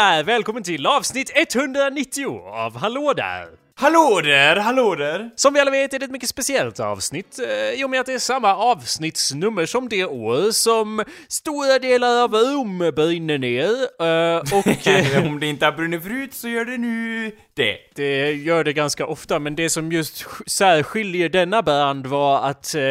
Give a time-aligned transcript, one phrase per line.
[0.00, 0.22] Där!
[0.22, 3.48] Välkommen till avsnitt 190 av Hallå där!
[3.80, 5.30] Hallå där, hallå där!
[5.36, 8.06] Som vi alla vet är det ett mycket speciellt avsnitt eh, i och med att
[8.06, 13.70] det är samma avsnittsnummer som det år som stora delar av Rom brinner ner.
[14.00, 17.76] Eh, och eh, Om det inte har brunnit förut så gör det nu det.
[17.94, 22.74] det gör det ganska ofta, men det som just sk- särskiljer denna band var att
[22.74, 22.82] eh,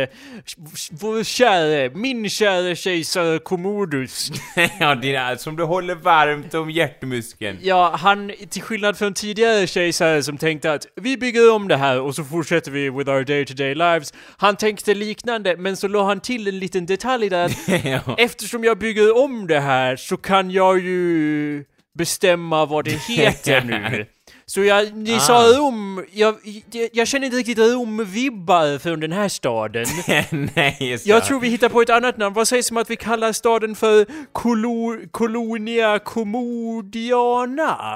[0.92, 4.32] vår käre, min käre kejsare Commodus,
[4.80, 7.58] ja, dina, som du håller varmt om hjärtmuskeln.
[7.62, 12.02] Ja, han, till skillnad från tidigare kejsare som tänkte att vi bygger om det här
[12.02, 14.14] och så fortsätter vi with our day to day lives.
[14.38, 18.16] Han tänkte liknande, men så la han till en liten detalj där att ja.
[18.18, 21.66] eftersom jag bygger om det här så kan jag ju
[21.98, 24.06] bestämma vad det heter nu.
[24.50, 25.20] Så jag, ni Ah.
[25.20, 26.36] sa Rom, jag,
[26.72, 29.86] jag, jag känner inte riktigt Rom-vibbar från den här staden.
[30.56, 32.34] Nej, just Jag tror vi hittar på ett annat namn.
[32.36, 37.96] Vad sägs om att vi kallar staden för Colo, Colonia Commodiana?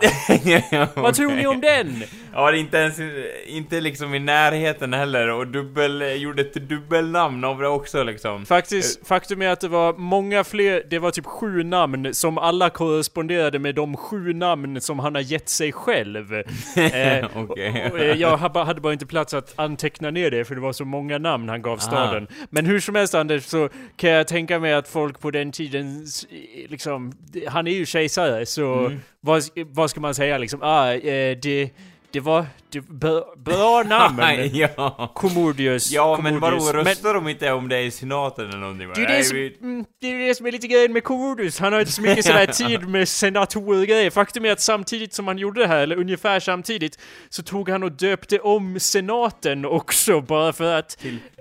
[0.71, 2.03] ja, Vad tror ni om den?
[2.33, 2.99] Ja, det är inte ens,
[3.47, 8.45] inte liksom i närheten heller och dubbel, gjorde ett dubbelnamn av det också liksom.
[8.45, 12.69] Faktiskt, faktum är att det var många fler, det var typ sju namn som alla
[12.69, 16.42] korresponderade med de sju namn som han har gett sig själv.
[16.77, 20.73] Eh, och, eh, jag hade bara- inte plats att anteckna ner det för det var
[20.73, 22.27] så många namn han gav staden.
[22.49, 26.03] Men hur som helst Anders, så kan jag tänka mig att folk på den tiden,
[26.03, 26.25] s-
[26.69, 27.13] liksom,
[27.47, 28.91] han är ju kejsare så
[29.21, 31.69] vad, vad ska man säga liksom, ah, eh, det,
[32.13, 34.21] det var, det, bra, bra namn.
[34.53, 35.11] ja.
[35.15, 35.91] Commodius.
[35.91, 36.73] Ja, men vadå, Commodius.
[36.75, 38.91] Men- röstar de inte om det i senaten eller någonting?
[38.95, 41.59] Det är det, som, mm, det är det som är lite grejen med Commodus.
[41.59, 44.09] Han har inte så mycket sådär tid med senatorgrejer.
[44.09, 47.83] Faktum är att samtidigt som han gjorde det här, eller ungefär samtidigt, så tog han
[47.83, 50.97] och döpte om senaten också bara för att...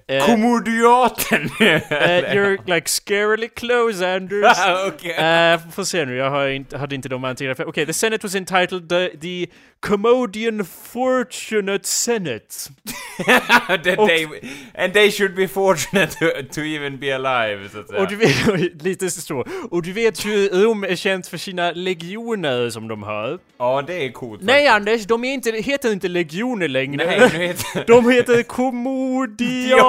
[0.08, 1.42] eh, Kommodiaten!
[1.60, 4.56] eh, you're like scarily close Anders.
[4.86, 5.10] Okej.
[5.10, 7.60] Eh, får se nu, jag har inte, hade inte de antecknat.
[7.60, 9.46] Okej, okay, the Senate was entitled the, the
[9.82, 12.70] Commodian Fortunate Senate.
[13.26, 14.26] That they,
[14.74, 18.02] and they should be fortunate to, to even be alive, så att säga.
[18.02, 19.44] Och du vet, lite så.
[19.70, 23.38] Och du vet ju Rom är känt för sina legioner som de har.
[23.58, 27.06] Ja, det är coolt Nej Anders, de är inte, heter inte legioner längre.
[27.06, 29.80] Nej, nu heter De heter Commodiane.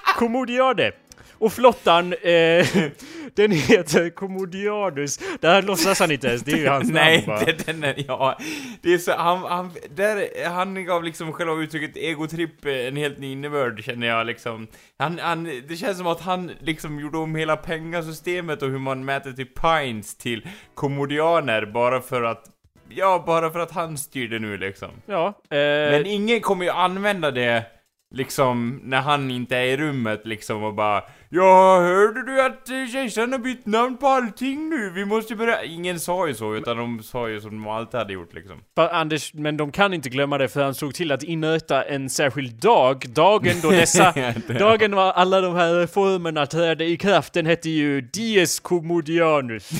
[0.16, 0.92] Commodiane.
[1.32, 2.66] Och flottan, eh,
[3.34, 5.18] den heter Commodianus.
[5.40, 8.04] Det här låtsas han inte ens, det är ju hans Nej, namn det, den är,
[8.08, 8.38] ja.
[8.82, 13.32] Det är så, han, han, där, han gav liksom själva uttrycket egotripp en helt ny
[13.32, 14.66] innebörd, känner jag liksom.
[14.98, 19.04] Han, han, det känns som att han liksom gjorde om hela pengasystemet och hur man
[19.04, 22.44] mäter till pines till kommodianer bara för att
[22.88, 24.90] Ja, bara för att han styrde nu liksom.
[25.06, 25.56] Ja, eh,
[25.90, 27.64] Men ingen kommer ju använda det
[28.10, 32.86] liksom när han inte är i rummet liksom och bara Ja, hörde du att eh,
[32.92, 34.90] kejsaren har bytt namn på allting nu?
[34.90, 35.64] Vi måste börja...
[35.64, 38.56] Ingen sa ju så, utan de sa ju som de alltid hade gjort liksom.
[38.76, 42.10] Fa- Anders, men de kan inte glömma det för han såg till att inrätta en
[42.10, 43.04] särskild dag.
[43.08, 44.14] Dagen då dessa...
[44.58, 49.68] dagen var alla de här reformerna trädde i kraft, den hette ju Dies Commodianus.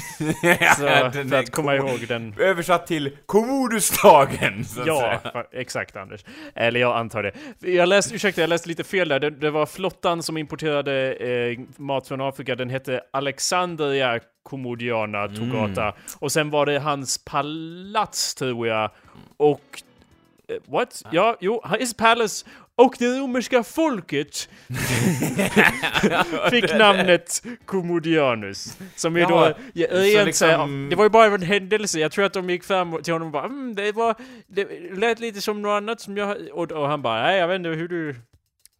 [0.78, 2.34] Så, Den för att komma ihåg den.
[2.38, 5.44] Översatt till Commodusdagen, så att Ja, säga.
[5.52, 6.24] exakt Anders.
[6.54, 7.32] Eller jag antar det.
[7.72, 9.20] Jag läste, ursäkta, jag läste lite fel där.
[9.20, 11.35] Det, det var flottan som importerade eh,
[11.76, 12.54] mat från Afrika.
[12.54, 15.94] Den hette Alexandria Commodiana Togata.
[16.18, 18.90] Och sen var det hans palats, tror jag.
[19.36, 19.82] Och...
[20.48, 21.02] eh, what?
[21.10, 22.46] Ja, jo, his palace.
[22.78, 24.48] Och det romerska folket
[26.50, 28.78] fick namnet Commodianus.
[28.96, 31.98] Som ju Ja, då, ja, rent liksom- det var ju bara en händelse.
[32.00, 34.14] Jag tror att de gick fram till honom och bara mm, det var,
[34.46, 37.56] det lät lite som något annat som jag, och, och han bara nej jag vet
[37.56, 38.14] inte hur du,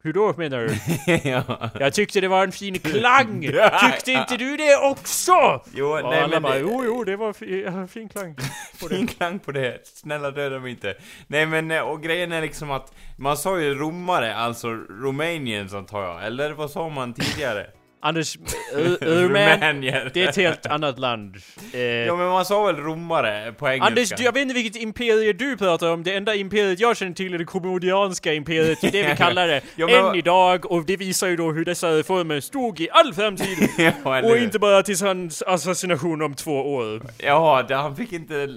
[0.07, 0.77] hur då menar du?
[1.31, 1.71] ja.
[1.81, 3.41] Jag tyckte det var en fin klang!
[3.91, 5.63] Tyckte inte du det också?
[5.75, 6.43] Jo, Och nej alla men...
[6.43, 8.35] bara det- jo jo det var fi, fin klang.
[8.35, 8.89] på.
[8.89, 10.95] Fin klang på det, snälla döda mig inte.
[11.27, 14.69] Nej men, eh, och grejen är liksom att man sa ju romare, alltså
[15.01, 17.67] Romanians antar jag, eller vad sa man tidigare?
[18.07, 18.37] Anders,
[18.75, 21.37] Ru- Rumän, det är ett helt annat land.
[21.73, 23.87] Eh, Ja men man sa väl romare på engelska?
[23.87, 26.03] Anders, du, jag vet inte vilket imperium du pratar om.
[26.03, 28.79] Det enda imperiet jag känner till är det kommodianska imperiet.
[28.81, 29.61] Det är det vi kallar det.
[29.77, 33.15] Ja, men Än idag, och det visar ju då hur dessa reformer stod i all
[33.15, 33.69] framtid.
[33.79, 34.43] ja, och hur?
[34.45, 37.03] inte bara tills hans assassination om två år.
[37.19, 38.43] Jaha, det, han fick inte...
[38.43, 38.49] eh,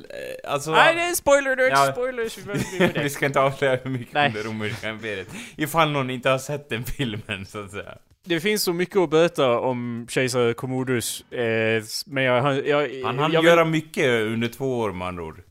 [0.53, 0.71] Alltså...
[0.71, 1.91] Nej, det är spoiler alert, Ja.
[1.91, 2.37] spoilers.
[2.79, 3.09] Vi det.
[3.09, 4.27] ska inte avslöja för mycket Nej.
[4.27, 5.27] om det romerska imperiet.
[5.57, 7.93] Ifall någon inte har sett den filmen, så att säga.
[8.29, 11.21] Det finns så mycket att berätta om kejsare Commodus.
[11.31, 15.23] Eh, men jag, han, jag, Han hann jag göra mycket under två år med andra
[15.23, 15.41] ord.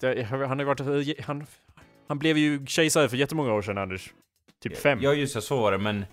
[0.00, 1.20] det- Han har varit...
[1.24, 1.46] Han,
[2.08, 4.12] han blev ju kejsare för jättemånga år sedan, Anders.
[4.62, 4.98] Typ fem.
[5.02, 6.04] Ja just det, så var det, men...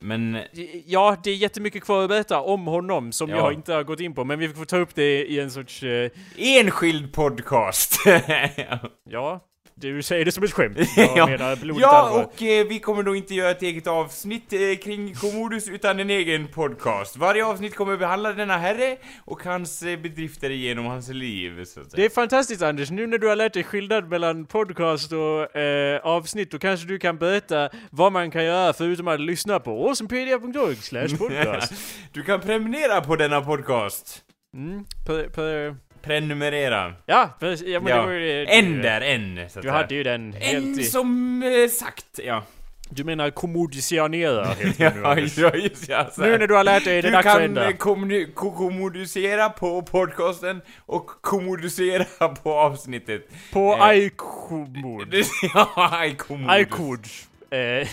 [0.00, 0.38] Men,
[0.86, 3.36] Ja, det är jättemycket kvar att berätta om honom som Ja.
[3.36, 5.82] jag inte har gått in på, men vi får ta upp det i en sorts...
[5.82, 8.00] eh, enskild podcast!
[9.10, 9.40] ja,
[9.76, 10.78] du säger det som ett skämt.
[10.96, 11.26] Jag Ja.
[11.26, 12.24] menar blodigt Ja, allvar.
[12.24, 16.10] och eh, vi kommer då inte göra ett eget avsnitt eh, kring Commodus utan en
[16.10, 17.16] egen podcast.
[17.16, 21.90] Varje avsnitt kommer behandla denna herre och hans eh, bedrifter genom hans liv, så att
[21.90, 21.96] säga.
[21.96, 26.00] Det är fantastiskt Anders, nu när du har lärt dig skillnad mellan podcast och eh,
[26.00, 30.76] avsnitt, då kanske du kan berätta vad man kan göra förutom att lyssna på awesomepedia.org
[30.76, 31.72] slash podcast.
[32.12, 34.20] Du kan prenumerera på denna podcast.
[34.56, 36.94] Mm, per, per, Prenumerera.
[37.06, 37.96] ja, precis, ja, men Ja.
[38.00, 39.50] det var ju En där, en.
[39.50, 42.42] Så Du hade ju den helt En i, som eh, sagt, ja.
[42.90, 44.92] Du menar kommodicianera helt Ja,
[45.36, 46.10] ja, just ja.
[46.18, 47.64] Nu när du har lärt dig det Du dags att kan ändra.
[47.70, 53.28] eh, kommuni- ko- kommunicera på podcasten och kommunicera på avsnittet.
[53.52, 55.14] På eh, iComod.
[55.54, 56.60] ja, iCommodus.
[56.60, 57.08] iCode.
[57.50, 57.88] Eh,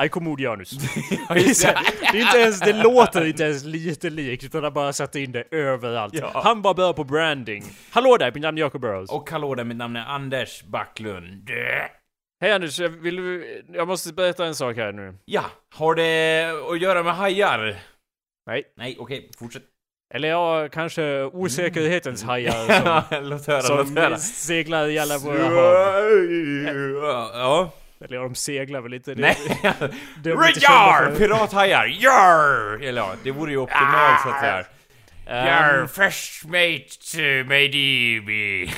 [0.00, 0.72] iComodianus.
[1.28, 5.20] Ja, Det är, inte ens, det låter inte ens lite likt utan han bara satte
[5.20, 6.14] in det överallt.
[6.14, 6.40] Ja.
[6.44, 7.64] Han bara börjar på branding.
[7.90, 9.10] Hallå där, mitt namn är Jacob Burrows.
[9.10, 11.50] Och hallå där, mitt namn är Anders Backlund.
[12.40, 15.14] Hej Anders, jag vill du, jag måste berätta en sak här nu.
[15.24, 15.44] Ja,
[15.74, 17.76] har det att göra med hajar?
[18.46, 18.64] Nej.
[18.76, 19.62] Nej, okej, fortsätt.
[20.14, 22.52] Eller ja, kanske osäkerhetens hajar
[23.10, 24.16] som, låt höra, låt höra.
[24.18, 25.54] som seglar i alla våra hav.
[27.34, 27.70] Ja.
[28.04, 28.90] Eller ja, de seglar väl.
[28.90, 29.36] Det- Nej.
[30.22, 31.14] de är inte kända Jar!
[31.18, 31.86] Pirathajar!
[31.86, 32.82] Jar!
[32.82, 34.64] Eller ja, det vore ju optimalt så att säga.
[35.30, 38.72] Ehm, Jar, fresh mate, uh, maybe.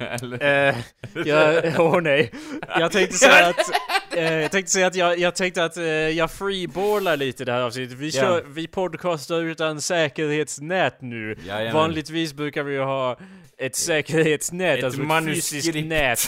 [0.20, 0.68] Eller?
[0.68, 0.76] Eh,
[1.24, 2.30] jag, åh nej.
[2.78, 3.70] Jag tänkte säga att,
[4.16, 7.60] eh, jag tänkte säga att jag, jag tänkte att eh, jag freeballar lite det här
[7.60, 7.98] avsnittet.
[7.98, 11.36] Vi, kör, vi podcastar utan säkerhetsnät nu.
[11.46, 11.74] Jajamän.
[11.74, 13.18] Vanligtvis brukar vi ju ha
[13.60, 15.88] ett säkerhetsnät, Ett alltså ett fysiskt manuskript.
[15.88, 16.18] nät.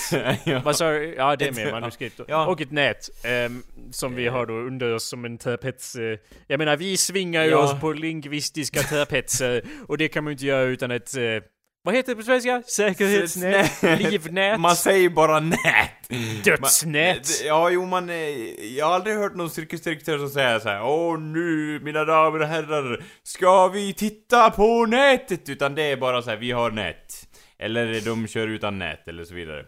[0.47, 0.61] ja.
[0.65, 1.15] Vad sa du?
[1.15, 2.21] Ja, det är med manuskript.
[2.29, 2.47] ja.
[2.47, 3.11] Och ett nät.
[3.25, 5.94] ehm, som vi har då under oss som en trapets...
[5.97, 7.59] eh, jag menar, vi svingar ju Ja.
[7.59, 9.62] oss på lingvistiska trapetser.
[9.88, 11.17] och det kan man ju inte göra utan ett...
[11.17, 11.23] eh,
[11.82, 12.62] vad heter det på svenska?
[12.67, 13.73] Säkerhetsnät?
[13.73, 14.00] Snät.
[14.12, 14.61] Livnät?
[14.61, 16.44] Man säger bara nät.
[16.44, 17.17] Dödsnät?
[17.17, 18.17] Man- Ja, jo man, eh,
[18.77, 22.49] jag har aldrig hört någon cirkusdirektör som säger så här: Åh nu, mina damer och
[22.49, 25.49] herrar, ska vi titta på nätet?
[25.49, 27.27] Utan det är bara så här: vi har nät.
[27.62, 29.65] Eller de kör utan nät, eller så vidare.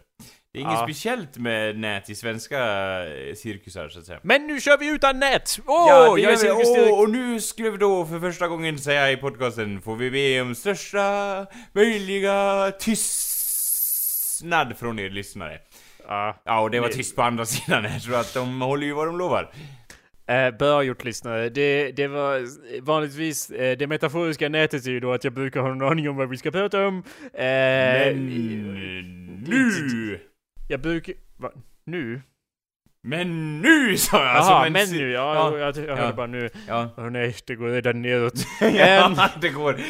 [0.54, 0.84] Det är inget Ja.
[0.86, 2.58] speciellt med nät i svenska
[3.04, 4.20] eh, cirkusar, så att säga.
[4.22, 5.58] Men nu kör vi utan nät!
[5.66, 8.78] Åh, Ja, det jag är cirkusdirekt- Åh, och nu skulle vi då för första gången
[8.78, 15.58] säga i podcasten, får vi be om största möjliga tystnad från er lyssnare.
[16.08, 18.92] Ja, Ja, och det var tyst på andra sidan, jag tror att de håller ju
[18.92, 19.52] vad de lovar.
[20.28, 21.48] eh, bra gjort lyssnare.
[21.48, 22.40] Det, det var
[22.82, 26.16] vanligtvis, eh, det metaforiska nätet är ju då att jag brukar ha en aning om
[26.16, 27.02] vad vi ska prata om.
[27.34, 28.26] Eh, Men
[29.46, 30.20] nu!
[30.72, 31.14] Jag brukar...
[31.36, 31.50] Va?
[31.84, 32.22] Nu?
[33.02, 34.36] Men nu sa jag!
[34.36, 36.12] Jaha, en men si- nu, ja, ja, jag, jag hörde ja.
[36.12, 36.50] bara nu.
[36.68, 36.90] Ja.
[36.96, 38.46] Åh nej, det går redan neråt.
[38.60, 39.80] ja, det går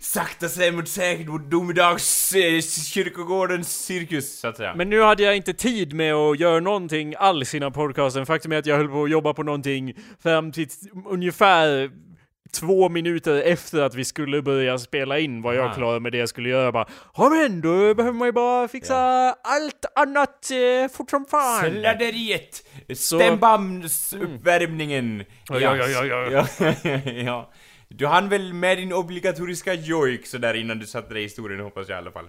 [0.00, 4.74] sakta sig mot säkert mot domedags eh, kyrkogårdens cirkus, så att säga.
[4.74, 8.26] Men nu hade jag inte tid med att göra någonting alls innan podcasten.
[8.26, 10.68] Faktum är att jag höll på att jobba på någonting fram till
[11.06, 11.90] ungefär
[12.54, 15.74] två minuter efter att vi skulle börja spela in var jag Aha.
[15.74, 16.72] klar med det jag skulle göra.
[16.72, 16.86] Bara,
[17.16, 18.96] ja men då behöver man ju bara fixa
[19.42, 21.70] allt annat eh, fort som fan.
[21.70, 22.62] Sladderiet!
[22.94, 25.24] Stämbandsuppvärmningen!
[25.48, 26.46] Ja, ja, ja, ja, ja.
[26.60, 26.74] ja.
[27.24, 27.52] ja.
[27.88, 31.88] Du hann väl med din obligatoriska jojk sådär innan du satte dig i historien hoppas
[31.88, 32.26] jag i alla fall.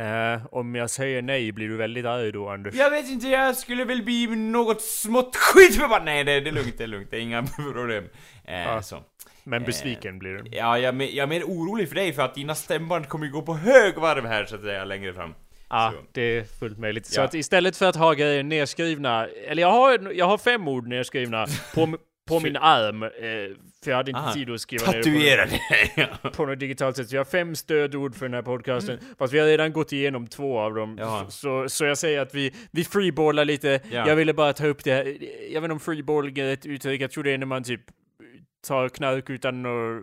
[0.00, 2.74] Eh, om jag säger nej blir du väldigt arg då Anders.
[2.74, 6.04] Jag vet inte, jag skulle väl bli något smått skitförbannad!
[6.04, 8.04] Nej, det, det är lugnt, det är lugnt, det är inga problem.
[8.44, 8.82] Eh, Ja.
[8.82, 9.02] så.
[9.48, 10.44] Men besviken blir du.
[10.56, 13.42] Ja, jag, jag är mer orolig för dig för att dina stämband kommer ju gå
[13.42, 15.34] på högvarv här så att säga längre fram.
[15.70, 16.02] Ja, Så.
[16.12, 17.06] det är fullt möjligt.
[17.06, 17.24] Så Ja.
[17.24, 21.46] att istället för att ha grejer nedskrivna, eller jag har, jag har fem ord nedskrivna
[21.74, 21.96] på,
[22.28, 23.08] på min arm, eh,
[23.84, 24.32] för jag hade inte Aha.
[24.32, 25.36] tid att skriva ner
[25.96, 27.08] det på, på något digitalt sätt.
[27.08, 30.26] Så jag har fem stödord för den här podcasten, fast vi har redan gått igenom
[30.26, 31.24] två av dem.
[31.30, 33.80] Så, så jag säger att vi, vi freeballar lite.
[33.90, 34.08] Ja.
[34.08, 35.04] Jag ville bara ta upp det här.
[35.52, 37.80] Jag vet inte om freeball är ett uttryck, jag tror det är när man typ
[38.66, 40.02] tar knark utan att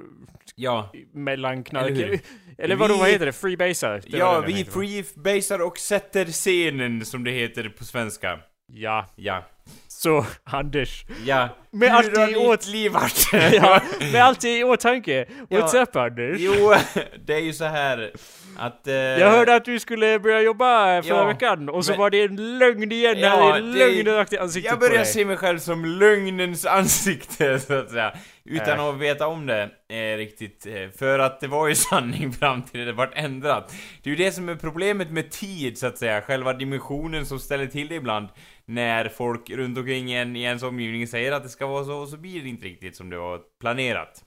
[0.55, 0.91] ja.
[1.13, 1.89] mellanknark.
[1.91, 2.19] Eller hur?
[2.57, 3.33] eller vadå, Vi- vad heter det?
[3.33, 4.01] Freebasar?
[4.07, 8.39] Det Ja, vi freebasar och sätter scenen som det heter på svenska.
[8.73, 9.43] Ja, Ja.
[9.87, 11.05] så Anders.
[11.25, 11.49] Ja.
[11.71, 12.91] Med Hur allt i åt- liv
[13.53, 13.81] ja,
[14.11, 15.25] med allt i åtanke.
[15.49, 15.81] What's Ja.
[15.83, 16.37] up Anders?
[16.39, 16.73] Jo,
[17.25, 18.11] det är ju så här
[18.57, 18.87] att...
[18.87, 22.09] Eh, Jag hörde att du skulle börja jobba förra ja, veckan och så men- var
[22.09, 25.37] det en lögn igen Ja, en det- lögn rakt i ansiktet Jag börjar se mig
[25.37, 28.13] själv som lögnens ansikte, så att säga.
[28.45, 28.85] Utan Äh.
[28.85, 30.65] att veta om det eh, riktigt.
[30.65, 33.75] Eh, för att det var ju sanning fram till det vart ändrat.
[34.03, 36.21] Det är ju det som är problemet med tid, så att säga.
[36.21, 38.27] Själva dimensionen som ställer till det ibland.
[38.65, 42.09] När folk runt omkring en i ens omgivning säger att det ska vara så, och
[42.09, 44.21] så blir det inte riktigt som det var planerat.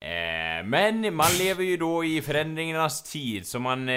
[0.00, 3.94] Eh, men man lever ju då i förändringarnas tid, så man eh,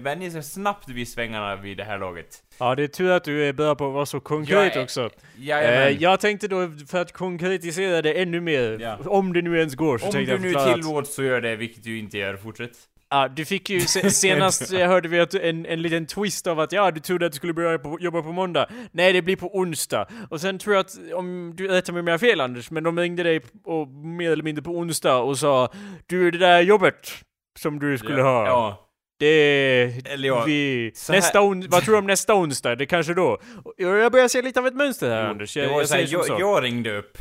[0.00, 2.42] vänjer sig snabbt vid svängarna vid det här laget.
[2.58, 5.10] Ja, det är tur att du är börjar på att vara så konkret är- också.
[5.38, 5.82] Jajamän.
[5.82, 8.98] Eh, jag tänkte då, för att konkretisera det ännu mer, Ja.
[9.06, 11.22] om det nu ens går, så Om tänkte du jag nu förklara att- tillåts så
[11.22, 12.36] gör det, vilket du inte gör.
[12.36, 12.72] Fortsätt.
[13.12, 16.60] Ja, du fick ju se, senast jag hörde vi att en, en liten twist av
[16.60, 18.66] att ja, du trodde att du skulle börja på, jobba på måndag.
[18.92, 20.06] Nej, det blir på onsdag.
[20.30, 22.84] Och sen tror jag att, om du rättar mig om jag har fel Anders, men
[22.84, 25.72] de ringde dig och, mer eller mindre på onsdag och sa
[26.06, 27.10] Du, det där jobbet
[27.58, 28.46] som du skulle ja, ha.
[28.46, 28.88] Ja.
[29.18, 29.82] Det...
[30.04, 32.76] Eller ja, vi, nästa on, vad tror du om nästa onsdag?
[32.76, 33.38] Det kanske då?
[33.76, 35.56] Jag börjar se lite av ett mönster här Anders.
[35.56, 37.18] Jag, jag jag, jag ringde upp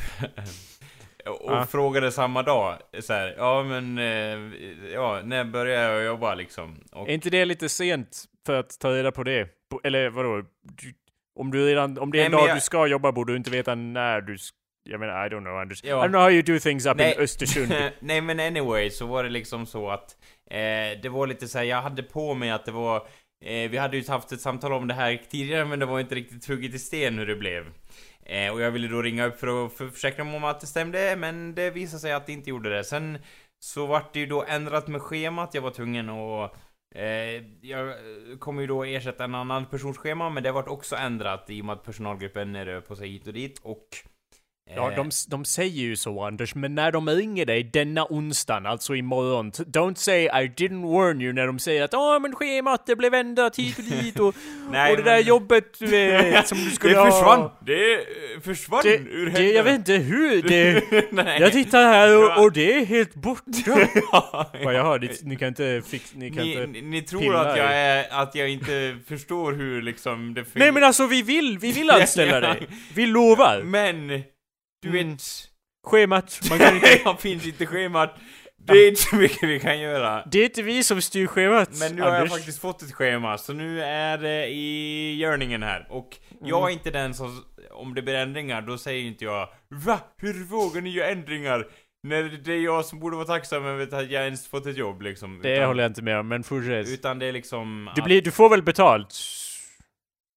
[1.25, 1.65] och Ja.
[1.65, 4.57] frågade samma dag så här, ja men, eh,
[4.93, 6.83] ja, när börjar jag jobba liksom?
[6.91, 9.47] Och, Är inte det lite sent för att ta reda på det?
[9.83, 10.43] Eller vadå?
[11.39, 13.37] Om du redan, om det är en Nej, dag jag- du ska jobba borde du
[13.37, 14.51] inte veta när du sk-
[14.83, 15.83] jag menar, I don't know Anders.
[15.83, 16.05] Ja.
[16.05, 17.13] I don't know how you do things up Nej.
[17.15, 17.73] in Östersund.
[17.99, 20.17] Nej men anyway, så var det liksom så att
[20.51, 22.95] eh, det var lite så här, jag hade på mig att det var
[23.45, 26.15] eh, Vi hade ju haft ett samtal om det här tidigare men det var inte
[26.15, 27.65] riktigt hugget i sten hur det blev.
[28.31, 31.15] Eh, och jag ville då ringa upp för att försäkra mig om att det stämde,
[31.15, 32.83] men det visade sig att det inte gjorde det.
[32.83, 33.17] Sen
[33.59, 36.55] så vart det ju då ändrat med schemat, jag var tvungen att
[36.95, 37.95] Eh, jag
[38.39, 41.65] kommer ju då ersätta en annan persons schema, men det vart också ändrat i och
[41.65, 43.88] med att personalgruppen är på sig hit och dit och...
[44.75, 48.65] Ja, eh, de, de säger ju så Anders, men när de ringer dig denna onsdagen,
[48.65, 52.85] alltså imorgon, don't say I didn't warn you när de säger att åh men schemat
[52.85, 54.35] det blev ändrat hit och dit och,
[54.71, 57.11] Nej, och det där jobbet du vet som du skulle det ha.
[57.11, 57.49] försvann!
[57.65, 57.99] Det eh,
[58.43, 59.49] försvann Det, ur det, händerna.
[59.49, 63.43] jag vet inte hur, det, jag tittar här och, och det är helt borta.
[64.11, 66.81] ja, Vad jag hör, ni, ni kan inte fix, ni kan Ni, inte...
[66.81, 71.07] ni, tror att jag är, att jag inte förstår hur liksom det Nej men alltså
[71.07, 72.67] vi vill, vi vill anställa dig.
[72.95, 73.61] Vi lovar.
[73.63, 74.23] Men,
[74.81, 75.09] du Mm.
[75.11, 75.21] vet...
[75.88, 77.00] Schemat, man kan inte...
[77.05, 78.15] jag finns inte schemat.
[78.57, 80.23] Det är inte så mycket vi kan göra.
[80.31, 83.38] Det är inte vi som styr schemat, Men nu har jag faktiskt fått ett schema,
[83.38, 85.88] så nu är det i görningen här.
[85.89, 86.67] Och jag Mm.
[86.67, 90.00] är inte den som, om det blir ändringar, då säger inte jag Va?
[90.17, 91.67] Hur vågar ni göra ändringar?
[92.07, 95.01] När det är jag som borde vara tacksam över att jag ens fått ett jobb
[95.01, 95.39] liksom.
[95.43, 96.88] Det utan, håller jag inte med om, men fortsätt.
[96.89, 97.89] Utan det är liksom...
[97.95, 99.15] Du, blir, du får väl betalt?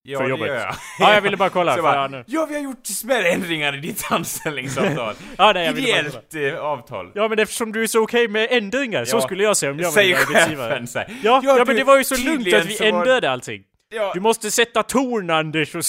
[0.04, 0.46] Ja, för det jobbet.
[0.49, 0.75] gör jag.
[0.99, 1.76] Ja, jag ville bara kolla.
[1.76, 2.25] Så bara, ja, nu.
[2.26, 5.14] ja, vi har gjort smärre ändringar i ditt anställningsavtal.
[5.38, 5.78] ja, nej, jag.
[5.78, 7.11] Ideellt eh, avtal.
[7.14, 9.20] Ja, men eftersom du är så okej med ändringar, så Ja.
[9.20, 11.08] skulle jag säga om jag var Säger chefen såhär.
[11.23, 13.62] Ja, ja, Ja, men det var ju så lugnt att vi så var- ändrade allting.
[13.96, 15.82] Ja, Du måste sätta ton Anders och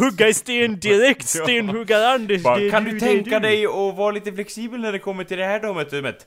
[0.00, 1.42] hugga i sten direkt, Ja.
[1.44, 2.42] stenhuggar-Anders.
[2.42, 5.24] bara, det kan du, du det tänka dig att vara lite flexibel när det kommer
[5.24, 6.26] till det här datumet?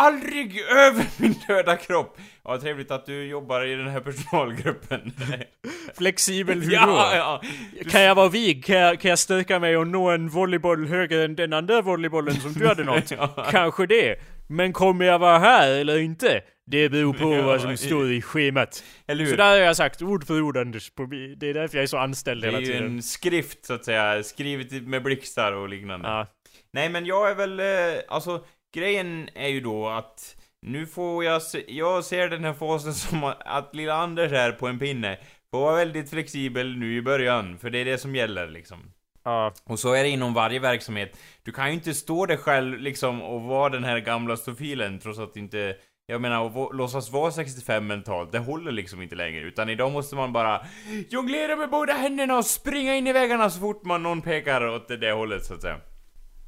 [0.00, 2.18] Aldrig över min döda kropp!
[2.44, 5.12] Ja, trevligt att du jobbar i den här personalgruppen.
[5.96, 7.16] Flexibel hur ja, då?
[7.16, 7.42] ja.
[7.90, 8.64] Kan jag vara vig?
[8.64, 12.34] Kan jag, kan jag sträcka mig och nå en volleyboll högre än den andra volleybollen
[12.34, 13.10] som du hade nått?
[13.18, 13.46] Ja.
[13.50, 14.16] Kanske det.
[14.48, 16.40] Men kommer jag vara här eller inte?
[16.66, 18.84] Det beror på Ja, vad som står i schemat.
[19.06, 19.30] Eller hur?
[19.30, 20.92] Så där har jag sagt ord för ord Anders.
[21.36, 22.84] Det är därför jag är så anställd det är hela ju tiden.
[22.84, 26.08] en skrift så att säga, skrivet med blixtar och liknande.
[26.08, 26.26] Ja.
[26.72, 31.42] Nej men jag är väl, eh, alltså grejen är ju då att nu får jag
[31.42, 35.18] se, jag ser den här fasen som att- att lilla Anders är på en pinne.
[35.50, 38.78] Får vara väldigt flexibel nu i början, för det är det som gäller liksom.
[39.24, 39.52] Ja.
[39.64, 41.18] Och så är det inom varje verksamhet.
[41.42, 45.18] Du kan ju inte stå där själv liksom och vara den här gamla stofilen trots
[45.18, 45.76] att inte
[46.10, 49.40] jag menar, att låtsas vara 65 mentalt, det håller liksom inte längre.
[49.44, 50.66] Utan idag måste man bara
[51.08, 54.88] jonglera med båda händerna och springa in i väggarna så fort man någon pekar åt
[54.88, 55.80] det, det hållet så att säga.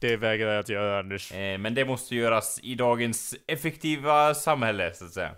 [0.00, 1.33] Det vägrar jag att göra Anders.
[1.33, 5.30] Eh, men det måste göras i dagens effektiva samhälle, så att säga.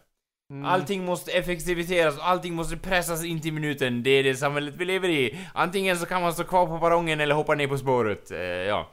[0.50, 0.64] Mm.
[0.64, 4.02] Allting måste effektiviseras och allting måste pressas in till minuten.
[4.02, 5.38] Det är det samhället vi lever i.
[5.54, 8.30] Antingen så kan man stå kvar på perrongen eller hoppa ner på spåret.
[8.30, 8.90] Eh, ja.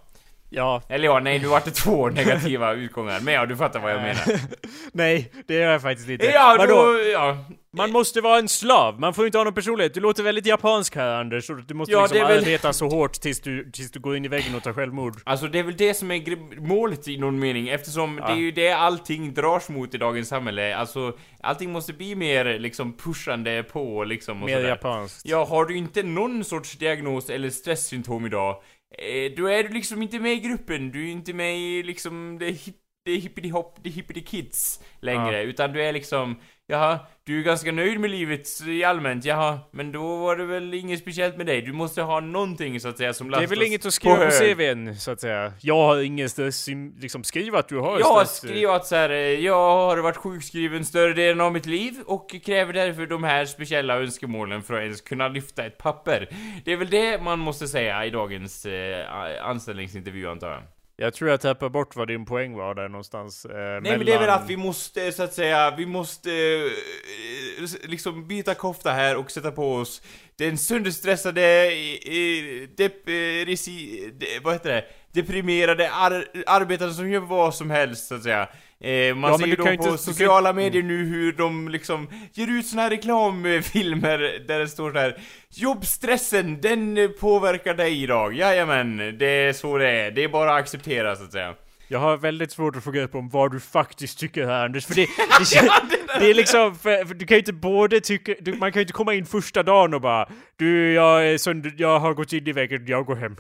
[0.50, 0.82] Ja.
[0.90, 3.20] Eller ja, nej, nu vart det två negativa utgångar.
[3.20, 4.40] Men ja, du fattar vad jag menar.
[4.94, 6.26] Nej, det gör jag faktiskt inte.
[6.26, 6.74] Ja, Vadå?
[6.76, 7.38] då, ja.
[7.74, 9.94] Man måste vara en slav, man får inte ha någon personlighet.
[9.94, 13.40] Du låter väldigt japansk här Anders, du måste Ja, liksom väl- arbeta så hårt tills
[13.42, 15.16] du, tills du går in i väggen och tar självmord.
[15.24, 18.28] Alltså det är väl det som är målet i någon mening eftersom Ja.
[18.28, 20.76] det är ju det allting dras mot i dagens samhälle.
[20.76, 24.70] Alltså allting måste bli mer liksom pushande på liksom och Mer sådär.
[24.70, 25.22] japanskt.
[25.26, 28.56] Ja, har du inte någon sorts diagnos eller stresssymptom idag,
[28.92, 30.92] Eh, då är du liksom inte med i gruppen.
[30.92, 34.22] Du är inte med i liksom det hip- det är hippity hopp, det är hippity
[34.22, 39.26] kids längre, utan du är liksom, jaha, du är ganska nöjd med livet i allmänt,
[39.26, 41.62] jaha, men då var det väl inget speciellt med dig.
[41.62, 44.16] Du måste ha någonting så att säga som Det lastas är väl inget att skriva
[44.16, 44.56] på, hög.
[44.58, 45.54] CVn, så att säga.
[45.62, 48.38] Jag har inget sim- liksom skriva att du har Jag har stress.
[48.52, 52.74] skrivit så här, eh, jag har varit sjukskriven större delen av mitt liv och kräver
[52.74, 56.30] därför de här speciella önskemålen för att ens kunna lyfta ett papper.
[56.66, 59.06] Det är väl det man måste säga i dagens eh,
[59.44, 60.62] anställningsintervju antar jag.
[61.02, 63.46] Jag tror jag tappar bort vad din poäng var där någonstans.
[63.46, 67.90] Eh, Nej men det är väl att vi måste så att säga, vi måste eh,
[67.90, 70.02] liksom byta kofta här och sätta på oss
[70.36, 74.86] den sönderstressade, eh, dep, eh, resi, de, vad heter det?
[75.12, 78.50] Deprimerade ar, arbetare som gör vad som helst så att säga.
[78.84, 82.08] Eh, man Ja, ser ju då på du kan- sociala medier nu hur de liksom
[82.34, 85.18] ger ut såna här reklamfilmer där det står så här
[85.54, 88.34] Jobbstressen, den påverkar dig idag.
[88.34, 90.12] Jajamän, det är så det är.
[90.12, 91.54] Det är bara att acceptera så att säga.
[91.88, 94.96] Jag har väldigt svårt att få grepp om vad du faktiskt tycker här Anders, för
[94.96, 95.02] det,
[95.52, 98.80] det, det är liksom, för, för du kan ju inte både tycka, du, man kan
[98.80, 102.34] ju inte komma in första dagen och bara Du, jag är sönder, jag har gått
[102.34, 103.36] in i väggen, jag går hem.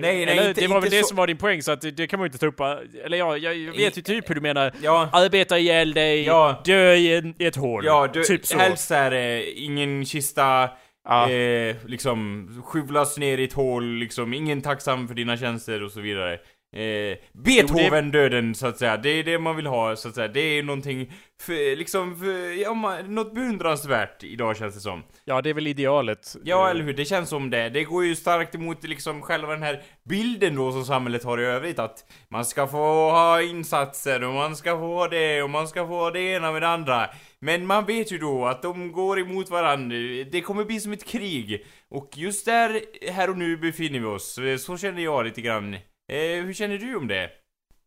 [0.00, 1.80] Nej, nej, Eller, inte- det var väl det så- som var din poäng, så att
[1.80, 2.60] det, det kan man ju inte ta upp.
[3.04, 4.72] Eller ja, jag, jag vet ju typ hur du menar.
[4.82, 5.08] Ja.
[5.12, 6.62] Arbeta ihjäl dig, Ja.
[6.64, 7.84] dö i, en, i ett hål.
[7.84, 8.58] Ja, du, typ så.
[8.58, 10.68] helst är det ingen kista,
[11.08, 11.30] Ja.
[11.30, 16.00] eh, liksom, skjulas ner i ett hål, liksom, ingen tacksam för dina tjänster och så
[16.00, 16.38] vidare.
[16.74, 20.28] Eh, Beethoven-döden, så att säga, det är det man vill ha, så att säga.
[20.28, 21.12] Det är någonting,
[21.42, 25.02] för, liksom, för, ja, man, något beundransvärt idag känns det som.
[25.24, 26.36] Ja, det är väl idealet.
[26.44, 26.92] Ja, eller hur?
[26.92, 27.68] Det känns som det.
[27.68, 31.44] Det går ju starkt emot liksom själva den här bilden då som samhället har i
[31.44, 35.68] övrigt att man ska få ha insatser och man ska få ha det och man
[35.68, 37.10] ska få ha det ena med det andra.
[37.40, 39.96] Men man vet ju då att de går emot varandra.
[40.32, 41.66] Det kommer bli som ett krig.
[41.90, 42.80] Och just där,
[43.12, 44.38] här och nu befinner vi oss.
[44.58, 45.76] Så känner jag lite grann.
[46.12, 47.30] Eh, hur känner du om det?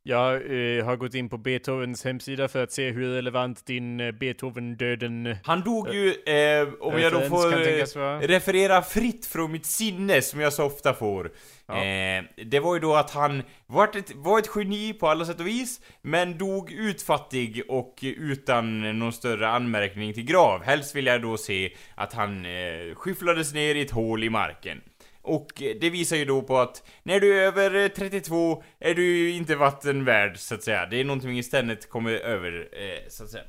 [0.04, 4.12] Jag eh, har gått in på Beethovens hemsida för att se hur relevant din eh,
[4.12, 10.22] Beethoven-döden Han dog ju, eh, om jag då får eh, referera fritt från mitt sinne,
[10.22, 11.32] som jag så ofta får.
[11.66, 11.84] Ja.
[11.84, 15.40] Eh, det var ju då att han var ett, var ett geni på alla sätt
[15.40, 20.64] och vis, men dog utfattig och utan någon större anmärkning till grav.
[20.64, 24.82] Helst vill jag då se att han eh, skyfflades ner i ett hål i marken.
[25.28, 28.94] Och eh, det visar ju då på att när du är över eh, 32 är
[28.94, 30.86] du inte vatten värd, så att säga.
[30.86, 33.44] Det är någonting istället kommer över, eh, så att säga.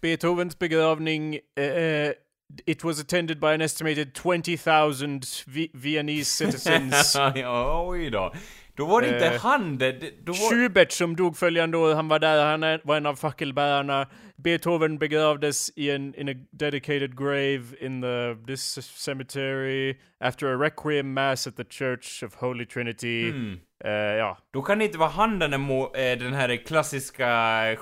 [0.00, 2.12] Beethovens begravning, eh, eh,
[2.66, 7.14] it was attended by an estimated 20,000 Vi- Viennese citizens.
[7.34, 8.32] ja, oj då.
[8.76, 9.92] Då var det inte Eh, han det,
[10.24, 10.50] då var...
[10.50, 14.06] Schubert som dog följande år, han var där, han var en av fackelbärarna.
[14.42, 21.12] Beethoven begravdes i en in a dedicated grave in the, this cemetery after a requiem
[21.14, 23.28] mass at the Church of Holy Trinity.
[23.30, 23.60] Mm.
[23.84, 27.26] Eh, ja, Då kan det inte vara han den, här eh, den här klassiska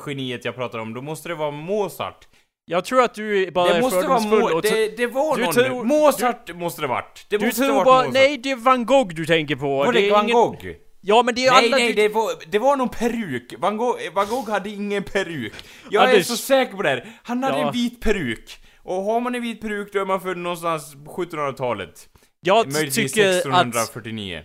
[0.06, 2.28] geniet jag pratar om, då måste det vara Mozart.
[2.64, 5.42] jag tror att du bara det är måste vara fördomsfull Mo- det, det var du
[5.44, 7.26] någon, tror- Mozart måste det varit.
[7.30, 8.14] Det Du måste tror varit bara, Mozart.
[8.14, 9.76] nej det är van Gogh du tänker på.
[9.76, 10.66] Var det, är Van ingen- Gogh?
[11.00, 11.76] Ja men det är Nej, alla...
[11.76, 13.54] nej, det var, det var någon peruk.
[13.58, 15.52] Van Gogh, Van Gogh hade ingen peruk.
[15.90, 16.26] Jag är Anders.
[16.26, 17.12] så säker på det här.
[17.22, 17.66] Han hade Ja.
[17.66, 18.58] en vit peruk.
[18.78, 22.08] Och har man en vit peruk då är man född någonstans på 1700-talet.
[22.40, 24.42] Jag Möjligtvis tycker att 1649.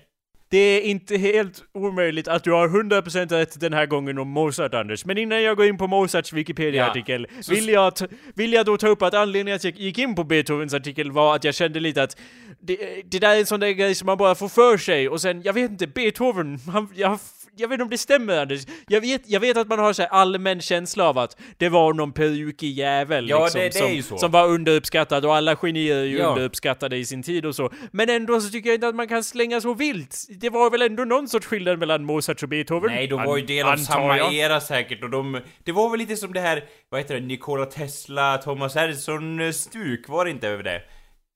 [0.53, 4.73] Det är inte helt omöjligt att du har 100% rätt den här gången om Mozart,
[4.73, 5.05] Anders.
[5.05, 7.93] Men innan jag går in på Mozarts Wikipedia-artikel Så- vill, jag
[8.35, 11.35] vill jag då ta upp att anledningen att jag gick in på Beethovens artikel var
[11.35, 12.17] att jag kände lite att
[12.59, 15.21] det, det där är en sån där grej som man bara får för sig och
[15.21, 17.19] sen, jag vet inte, Beethoven, han, jag,
[17.55, 18.61] jag vet inte om det stämmer Anders.
[18.87, 22.11] Jag vet, jag vet att man har så allmän känsla av att det var någon
[22.11, 24.17] perukig jävel Ja, liksom, det- det är som, ju så.
[24.17, 26.27] som var underuppskattad och alla genier är ju Ja.
[26.27, 27.71] underuppskattade i sin tid och så.
[27.91, 30.17] Men ändå så tycker jag inte att man kan slänga så vilt.
[30.29, 32.91] Det var väl ändå någon sorts skillnad mellan Mozart och Beethoven?
[32.91, 34.33] Nej, de var ju del av samma jag.
[34.33, 35.39] era säkert och de...
[35.63, 40.25] Det var väl lite som det här, vad heter det, Nikola Tesla, Thomas Edison-stuk, var
[40.25, 40.81] det inte över det?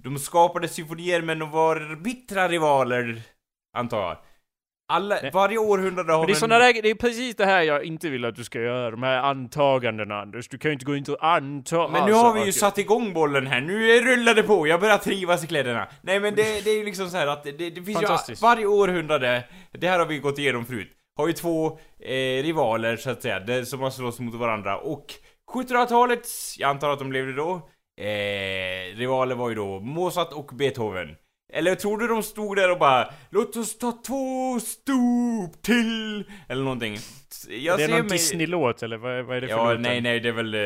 [0.03, 3.21] De skapade symfonier men de var bittra rivaler,
[3.77, 4.17] antar jag.
[4.89, 5.32] Alla, Nej.
[5.34, 7.84] varje århundrade har Men det är, en- såna där, det är precis det här jag
[7.84, 10.47] inte vill att du ska göra, de här antagandena Anders.
[10.50, 13.13] Du kan ju inte gå in och anta Men nu har vi ju satt igång
[13.13, 15.88] bollen här, nu rullar det på, jag börjar trivas i kläderna.
[16.02, 18.65] Nej men det, det är ju liksom så här att det, det finns ju, varje
[18.65, 21.67] århundrade, det här har vi gått igenom förut, har ju två
[22.00, 25.06] eh, rivaler så att säga, det, som har slåss mot varandra och
[25.54, 27.52] 1700-talets, jag antar att de levde då,
[28.02, 31.08] eh, rivaler var ju då Mozart och Beethoven.
[31.53, 36.63] Eller tror du de stod där och bara Låt oss ta två stop till Eller
[36.63, 36.97] någonting
[37.49, 39.81] jag det är någon mig- Disney-låt eller vad, vad är det för Ja, låt?
[39.81, 40.62] nej, nej, det är väl eh,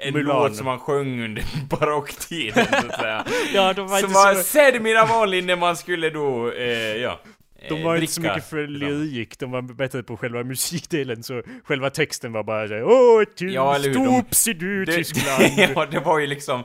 [0.00, 0.42] en Mulan.
[0.42, 3.24] låt som man sjöng under barocktiden, så att säga.
[3.54, 4.42] Ja, de var som inte var så...
[4.42, 7.20] sedermera vanlig när man skulle då, eh, ja.
[7.68, 9.12] De eh, var inte så dricka mycket för tillsammans.
[9.12, 13.54] lyrik, de var bättre på själva musikdelen så själva texten var bara såhär Åh, till
[13.54, 15.44] Ja, stopsi du Det, Tyskland!
[15.74, 16.64] ja, det var ju liksom...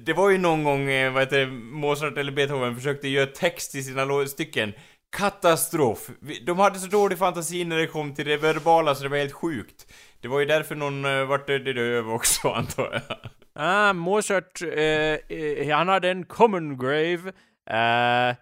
[0.00, 3.72] Det var ju någon gång, eh, vad heter det, Mozart eller Beethoven försökte göra text
[3.72, 4.72] till sina stycken.
[5.16, 6.10] Katastrof!
[6.46, 9.32] De hade så dålig fantasi när det kom till det verbala så det var helt
[9.32, 9.86] sjukt.
[10.20, 13.18] Det var ju därför någon uh, vart död döv också, antar jag.
[13.54, 17.32] Ah, Mozart, eh, eh, han hade en common grave.
[17.70, 18.36] Uh,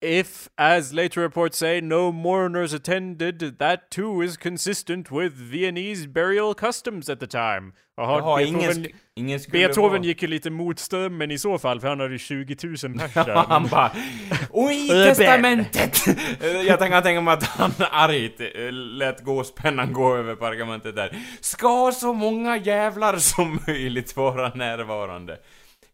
[0.00, 6.54] if, as later reports say, no mourners attended, that too is consistent with Viennese burial
[6.54, 7.72] customs at the time.
[7.98, 11.58] Jaha, Jaha, ingen, Beethoven, sk- ingen skulle Beethoven gick ju lite mot strömmen i så
[11.58, 13.34] fall, för han hade 20 000 pers där.
[13.34, 13.88] han bara
[14.52, 15.06] Rebell.
[15.16, 15.98] testamentet!
[16.66, 21.16] Jag tänker tänka mig att han argt eh, lät gåspennan gå över pergamentet där.
[21.40, 25.38] Ska så många jävlar som möjligt vara närvarande?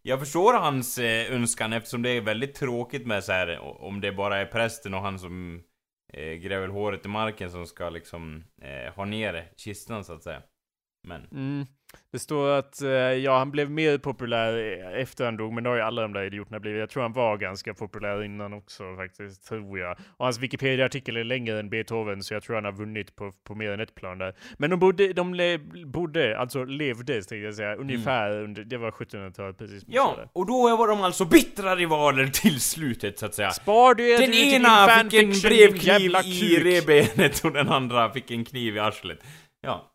[0.06, 4.12] Jag förstår hans eh, önskan eftersom det är väldigt tråkigt med så här om det
[4.12, 5.62] bara är prästen och han som
[6.12, 10.42] eh, gräver håret i marken som ska liksom eh, ha ner kistan så att säga.
[11.08, 11.28] Men...
[11.32, 11.66] Mm.
[12.12, 14.54] Det står att eh, ja, han blev mer populär
[14.96, 16.80] efter han dog, men det har ju alla de där idioterna blivit.
[16.80, 19.96] Jag tror han var ganska populär innan också faktiskt, tror jag.
[20.16, 23.54] Och hans Wikipedia-artikel är längre än Beethoven, så jag tror han har vunnit på, på
[23.54, 24.34] mer än ett plan där.
[24.58, 28.90] Men de bodde, de le, bodde, alltså levde, tänkte jag säga, ungefär under, det var
[28.90, 29.84] 1700-talet precis.
[29.86, 33.50] Ja, och då var de alltså bittra rivaler till slutet så att säga.
[33.50, 38.76] Spar det Den ena fick en brevkniv i revbenet och den andra fick en kniv
[38.76, 39.18] i arslet.
[39.60, 39.93] Ja.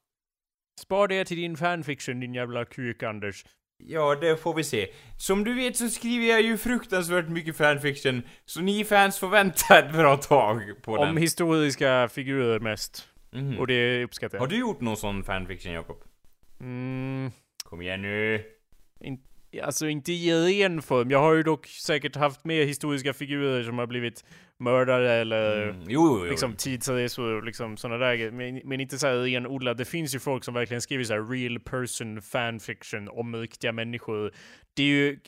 [0.79, 3.45] Spar det till din fanfiction, din jävla kuk, Anders.
[3.77, 4.87] Ja, det får vi se.
[5.17, 9.79] Som du vet så skriver jag ju fruktansvärt mycket fanfiction, så ni fans får vänta
[9.79, 11.17] ett bra tag på Om den.
[11.17, 13.07] historiska figurer mest.
[13.31, 13.59] Mhm.
[13.59, 14.41] Och det uppskattar jag.
[14.41, 15.97] Har du gjort någon sån fanfiction, Jakob?
[16.59, 17.31] Mm.
[17.63, 18.43] Kom igen nu.
[19.63, 21.11] Alltså inte i ren form.
[21.11, 24.25] Jag har ju dock säkert haft med historiska figurer som har blivit
[24.59, 25.81] mördare eller Mm.
[25.87, 26.29] Jo, jo, jo.
[26.31, 28.31] liksom tidsresor och liksom sådana där grejer.
[28.31, 29.77] Men, men inte så här renodlad.
[29.77, 34.31] Det finns ju folk som verkligen skriver så här real person fanfiction om riktiga människor.
[34.73, 35.19] Det är ju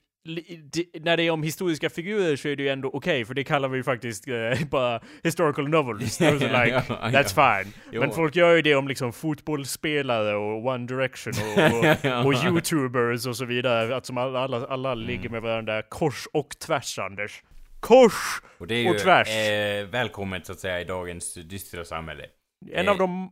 [1.01, 3.69] när det är om historiska figurer så är det ju ändå okej, för det kallar
[3.69, 6.21] vi ju faktiskt eh, bara historical novels.
[6.21, 6.31] Are
[6.65, 7.73] like, Ja, that's fine.
[7.91, 8.01] Jo.
[8.01, 13.27] Men folk gör ju det om liksom fotbollsspelare och One Direction och, och, och youtubers
[13.27, 13.95] och så vidare.
[13.95, 15.05] Att som alla, alla, alla Mm.
[15.07, 17.43] ligger med varandra kors och tvärs, Anders.
[17.79, 18.41] Kors!
[18.57, 19.27] Och det är och ju tvärs.
[19.29, 22.25] eh, välkommet så att säga i dagens dystra samhälle.
[22.71, 22.91] En Eh.
[22.91, 23.29] av de...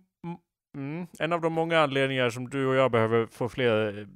[0.78, 4.08] Mm, en av de många anledningar som du och jag behöver få fler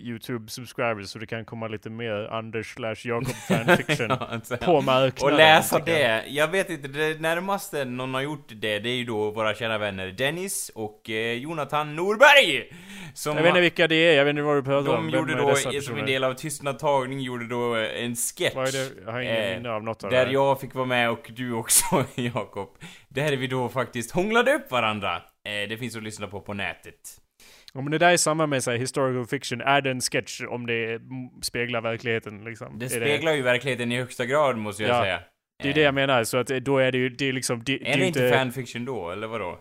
[0.00, 4.08] eh, YouTube-subscribers så det kan komma lite mer Anders slash Jakob fanfiction
[4.60, 5.32] på marknaden.
[5.32, 6.24] Och läsa det.
[6.28, 9.78] Jag vet inte, det närmaste någon har gjort det, det är ju då våra kära
[9.78, 12.72] vänner Dennis och eh, Jonathan Norberg!
[13.14, 15.10] Som Jag vet inte vilka det är, jag vet inte vad du pratar om.
[15.10, 18.54] de gjorde då, som en del av Tystnad-tagning, gjorde då eh, en sketch.
[18.54, 18.90] Vad är det?
[19.04, 20.32] Jag har ingen Eh, minne av något av Där det.
[20.32, 22.68] jag fick vara med och du också, Jakob.
[23.08, 25.16] Där vi då faktiskt hånglade upp varandra.
[25.16, 26.94] Eh, det finns att lyssna på på nätet.
[27.74, 30.66] Om det där är samma med så här, historical fiction, är det en sketch om
[30.66, 31.00] det
[31.42, 32.78] speglar verkligen liksom?
[32.78, 35.20] Det speglar ju verkligheten i högsta grad, måste jag Ja, säga.
[35.62, 37.32] Det är Eh, det jag menar, så att eh, då är det ju, det är
[37.32, 37.62] liksom...
[37.64, 39.58] Det, Är det inte fanfiction då, eller vadå?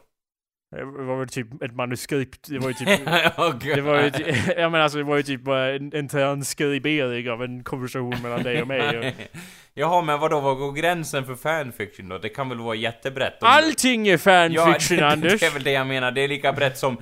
[0.75, 2.87] Det var väl typ ett manuskript, det var ju typ...
[3.37, 3.57] oh.
[3.75, 4.11] Det var ju,
[4.61, 8.43] jag menar alltså, det var ju typ bara en, en transkribering av en konversation mellan
[8.43, 8.97] dig och mig.
[8.99, 9.05] Och...
[9.73, 12.17] Jaha, men vadå, vad går gränsen för fanfiction då?
[12.17, 13.43] Det kan väl vara jättebrett?
[13.43, 15.39] Om- Allting är fanfiction, ja, det, Anders!
[15.39, 16.97] det är väl det jag menar, det är lika brett som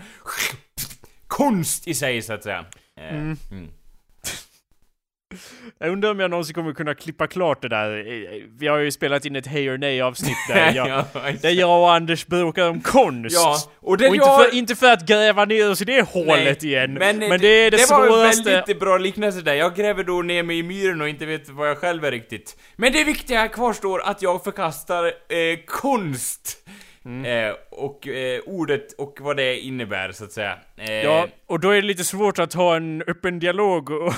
[1.28, 2.66] konst i sig, så att säga.
[3.00, 3.38] Eh, Mm.
[3.52, 3.68] mm.
[5.80, 7.98] Jag undrar om jag någonsin kommer kunna klippa klart det där.
[7.98, 11.06] Eh, Vi har ju spelat in ett hej och nej avsnitt där jag, ja,
[11.42, 13.36] där jag och Anders bråkar om konst.
[13.36, 14.46] ja, och det och inte, jag...
[14.50, 16.94] för, inte för att gräva ner oss i det hålet igen.
[16.94, 18.52] Men, Men, det är det, det var en svåraste...
[18.52, 19.54] väldigt bra liknelse där.
[19.54, 22.58] Jag gräver då ner mig i myren och inte vet vad jag själv är riktigt.
[22.76, 26.68] Men det viktiga kvarstår att jag förkastar eh, konst.
[27.08, 27.50] Mm.
[27.50, 30.58] Eh, och eh, ordet och vad det innebär, så att säga.
[30.78, 34.14] Eh, Ja, och då är det lite svårt att ha en öppen dialog och,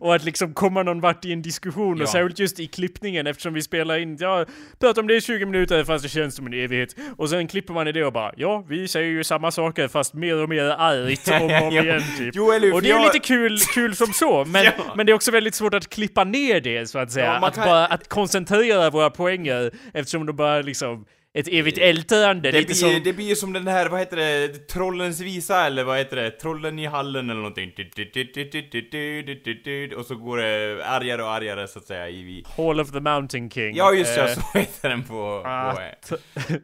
[0.00, 2.02] och att liksom komma någon vart i en diskussion Ja.
[2.02, 4.44] och särskilt just i klippningen eftersom vi spelar in, ja,
[4.80, 6.96] pratar om det i 20 minuter fast det känns som en evighet.
[7.16, 10.14] Och sen klipper man i det och bara, ja, vi säger ju samma saker fast
[10.14, 12.34] mer och mer argt om och om igen typ.
[12.34, 12.74] Jo, eller?
[12.74, 14.72] Och det är ju jag- lite kul, kul som så, men, Ja.
[14.96, 17.38] men det är också väldigt svårt att klippa ner det så att säga.
[17.40, 22.50] Ja, att kan- bara, att koncentrera våra poänger eftersom de bara liksom, ett evigt ältande.
[22.50, 23.00] Det lite blir, som...
[23.04, 26.30] det blir ju som den här, vad heter det, Trollens visa eller vad heter det?
[26.30, 27.72] Trollen i hallen eller någonting.
[29.96, 32.44] Och så går det argare och argare så att säga i...
[32.56, 33.76] Hall of the Mountain King.
[33.76, 35.42] Ja just ja, Eh, så heter den på...
[35.46, 35.72] ah,
[36.08, 36.16] på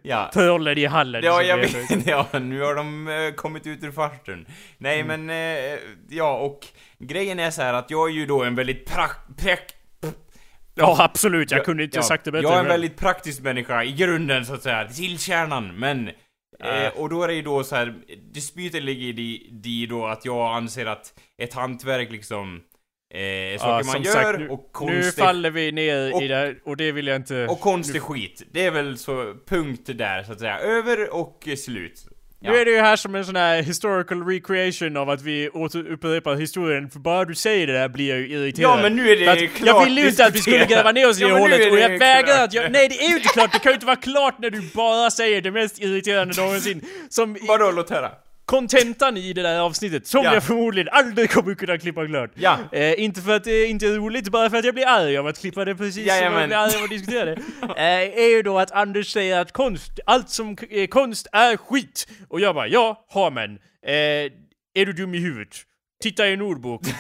[0.03, 0.31] ja.
[0.35, 1.25] Trollen i hallen.
[1.25, 2.07] Ja, jag det vet.
[2.07, 4.47] Ja, nu har de eh, kommit ut ur farstun.
[4.79, 5.27] Nej, Mm.
[5.27, 5.55] men...
[5.75, 6.67] Eh, ja, och
[6.99, 9.17] grejen är så här att jag är ju då en väldigt prak...
[9.39, 9.61] prak
[10.75, 11.51] Ja, absolut.
[11.51, 12.43] Jag Ja, kunde inte ja, sagt det bättre.
[12.49, 16.09] Jag är en väldigt praktisk människa i grunden så att säga, till kärnan, men...
[16.65, 17.95] Eh, och då är det ju då så här,
[18.33, 19.13] dispyten ligger i
[19.63, 22.61] det- i då att jag anser att ett hantverk liksom,
[23.15, 24.69] eh, Ja, saker man som gör sagt, nu, och nu
[25.03, 27.47] konst är, faller vi ner och- i det och det vill jag inte...
[27.47, 28.43] och konst är skit.
[28.53, 32.07] Det är väl så, punkt där så att säga, över och slut.
[32.45, 32.51] Ja.
[32.53, 36.35] Nu är det ju här som en sån här historical recreation av att vi återupprepar
[36.35, 38.71] historien, för bara du säger det där blir jag ju irriterad.
[38.71, 40.93] Ja men nu är det att klart Jag ville ju inte att vi skulle gräva
[40.93, 43.17] ner oss i Ja, det hålet och jag vägrar att jag, Nej det är ju
[43.17, 46.43] inte klart, det kan ju inte vara klart när du bara säger det mest irriterande
[46.43, 46.81] någonsin.
[47.09, 48.11] Som Vadå, låt höra?
[48.45, 50.35] Kontentan i det där avsnittet, som Ja.
[50.35, 52.31] jag förmodligen aldrig kommer kunna klippa klart.
[52.35, 52.59] Ja.
[52.73, 55.27] Eh, inte för att det inte är roligt, bara för att jag blir arg av
[55.27, 56.49] att klippa det precis som jag Jajamän.
[56.49, 57.33] blir arg av att diskutera det.
[57.63, 62.09] Eh, är ju då att Anders säger att konst, allt som är konst är skit.
[62.29, 63.51] Och jag bara, ja, har man.
[63.87, 63.93] Eh,
[64.77, 65.57] är du dum i huvudet?
[66.05, 66.83] Titta i en ordbok.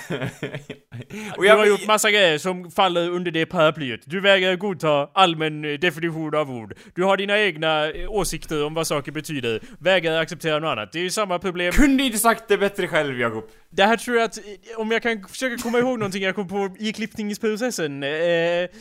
[1.38, 4.01] Du har gjort massa grejer som faller under det paraplyet.
[4.05, 6.75] Du vägrar godta allmän eh, definition av ord.
[6.95, 9.61] Du har dina egna eh, åsikter om vad saker betyder.
[9.79, 10.93] Vägrar acceptera något annat.
[10.93, 11.73] Det är ju samma problem.
[11.73, 13.45] kunde inte sagt det bättre själv, Jakob.
[13.71, 14.45] Det här tror jag att, eh,
[14.77, 18.03] om jag kan försöka komma ihåg någonting jag kom på i klippningsprocessen.
[18.03, 18.09] Eh,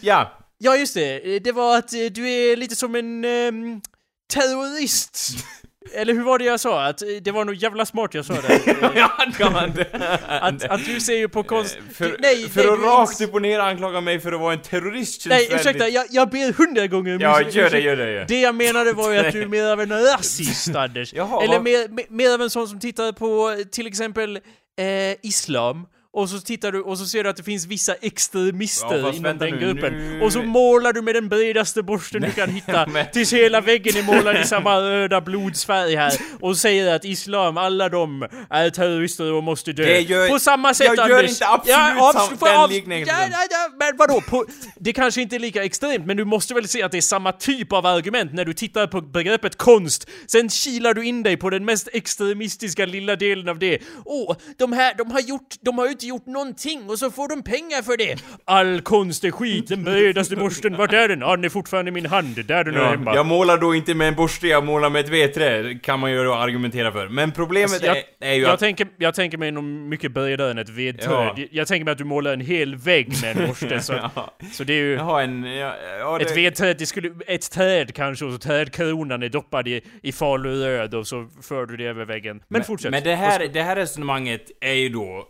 [0.02, 0.32] Ja.
[0.58, 3.82] ja just det, Eh, det var att eh, du är lite som en ehm,
[4.34, 5.46] terrorist.
[5.94, 6.86] Eller hur var det jag sa?
[6.86, 8.68] Att eh, det var nog jävla smart jag sa det.
[8.68, 9.12] Eh, ja,
[10.28, 11.78] att, att du ser ju på konst...
[11.94, 14.40] För, du- nej, för nej, att du- rakt upp och ner anklaga mig för att
[14.40, 15.60] vara en terrorist Nej, väldigt...
[15.68, 18.26] ursäkta, jag, jag ber hundra gånger Ja, gör det, gör det, gör.
[18.28, 21.14] Det jag menade var ju att du är mer av en rasist, Anders.
[21.14, 24.36] Jaha, Eller mer, mer av en sån som tittar på eh, till exempel
[24.80, 24.84] eh,
[25.28, 25.86] islam.
[26.16, 29.38] Och så tittar du och så ser du att det finns vissa extremister Ja, inom
[29.38, 29.94] den nu, gruppen.
[29.94, 33.62] nu- Och så målar du med den bredaste borsten du kan hitta men- tills hela
[33.62, 36.14] väggen är målad i samma röda blodsfärg här.
[36.40, 39.98] Och säger att islam, alla de är terrorister och måste dö.
[40.00, 41.32] Gör- på samma sätt jag gör Anders.
[41.32, 43.16] inte absolut avs- sam- får jag den liknelsen.
[43.20, 44.22] Ja, ja, ja, men vadå?
[44.22, 44.46] På,
[44.80, 47.32] det kanske inte är lika extremt, men du måste väl se att det är samma
[47.32, 50.10] typ av argument när du tittar på begreppet konst.
[50.28, 53.80] Sen kilar du in dig på den mest extremistiska lilla delen av det.
[54.06, 57.30] Åh, de här, de har gjort, de har ju inte gjort någonting och så får
[57.30, 58.24] de pengar för det.
[58.46, 61.20] All konst är skit, den bredaste borsten, vart är den?
[61.20, 63.16] Ja, den är fortfarande i min hand, där den är Ja, hemma.
[63.16, 66.24] jag målar då inte med en borste, jag målar med ett vedträ, kan man ju
[66.24, 67.08] då argumentera för.
[67.10, 68.60] Men problemet Alltså, jag- är, är ju Jag att...
[68.60, 71.32] tänker, jag tänker mig nog mycket bredare än ett vedträd.
[71.38, 71.46] Ja.
[71.52, 74.64] Jag tänker mig att du målar en hel vägg med en borste, så, Ja, så
[74.64, 74.94] det är ju...
[74.94, 75.44] jag har en...
[75.44, 79.68] Ja, ja, det, Ett vedträd, det skulle, ett träd kanske, och så trädkronan är doppad
[79.68, 82.42] i, i faluröd och så för du det över väggen.
[82.48, 82.92] Men, fortsätt.
[82.92, 85.26] Men det här, det här resonemanget är ju då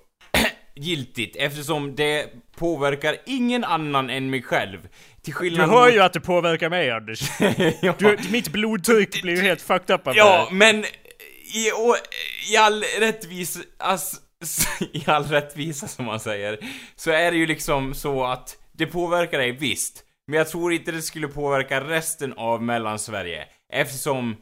[0.75, 4.79] giltigt eftersom det påverkar ingen annan än mig själv.
[4.81, 4.89] Till
[5.25, 7.21] Du skillnad hör mot- ju att det påverkar mig Anders.
[7.81, 7.95] ja.
[7.99, 10.85] Du, mitt blodtryck blir ju helt fucked up av Ja, det men
[11.55, 11.95] i, och,
[12.51, 14.21] i all rättvisa, ass,
[14.93, 16.57] i all rättvisa som man säger,
[16.95, 20.91] så är det ju liksom så att det påverkar dig visst, men jag tror inte
[20.91, 24.35] det skulle påverka resten av Mellansverige, eftersom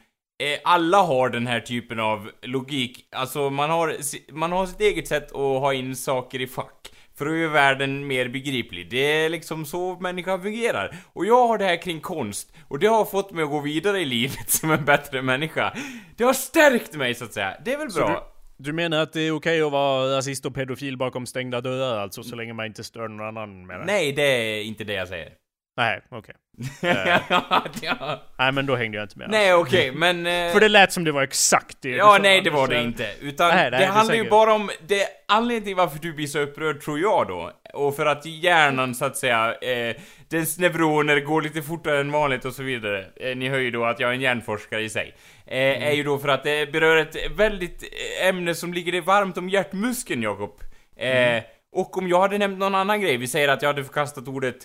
[0.64, 3.96] alla har den här typen av logik, alltså man har,
[4.34, 6.88] man har sitt eget sätt att ha in saker i fack.
[7.18, 8.90] För att göra världen mer begriplig.
[8.90, 10.96] Det är liksom så människan fungerar.
[11.14, 14.00] Och jag har det här kring konst, och det har fått mig att gå vidare
[14.00, 15.74] i livet som en bättre människa.
[16.18, 17.58] Det har stärkt mig så att säga.
[17.66, 18.28] Det är väl bra?
[18.58, 22.24] Du menar att det är okej att vara rasist och pedofil bakom stängda dörrar alltså,
[22.24, 23.86] så länge man inte stör någon annan med det?
[23.86, 25.34] Nej, det är inte det jag säger.
[25.78, 26.36] Nej, okej.
[27.82, 28.22] ja.
[28.38, 29.30] Nej men då hängde jag inte med.
[29.30, 30.26] Nej, okej, men...
[30.28, 32.68] eh, För det lät som det var exakt det du Ja, sa, nej det var
[32.68, 33.08] det inte.
[33.22, 36.40] Utan Nej, nej, det handlar ju bara om, det anledningen till varför du blir så
[36.40, 39.96] upprörd tror jag då, och för att hjärnan så att säga, eh,
[40.30, 43.06] dess neuroner går lite fortare än vanligt och så vidare.
[43.16, 45.16] Eh, ni hör ju då att jag är en hjärnforskare i sig.
[45.48, 45.84] Eh, Mm.
[45.84, 49.38] Är ju då för att det berör ett väldigt eh, ämne som ligger dig varmt
[49.38, 50.60] om hjärtmuskeln, Jakob.
[50.98, 51.44] Eh, Mm.
[51.74, 54.56] Och om jag hade nämnt någon annan grej, vi säger att jag hade förkastat ordet,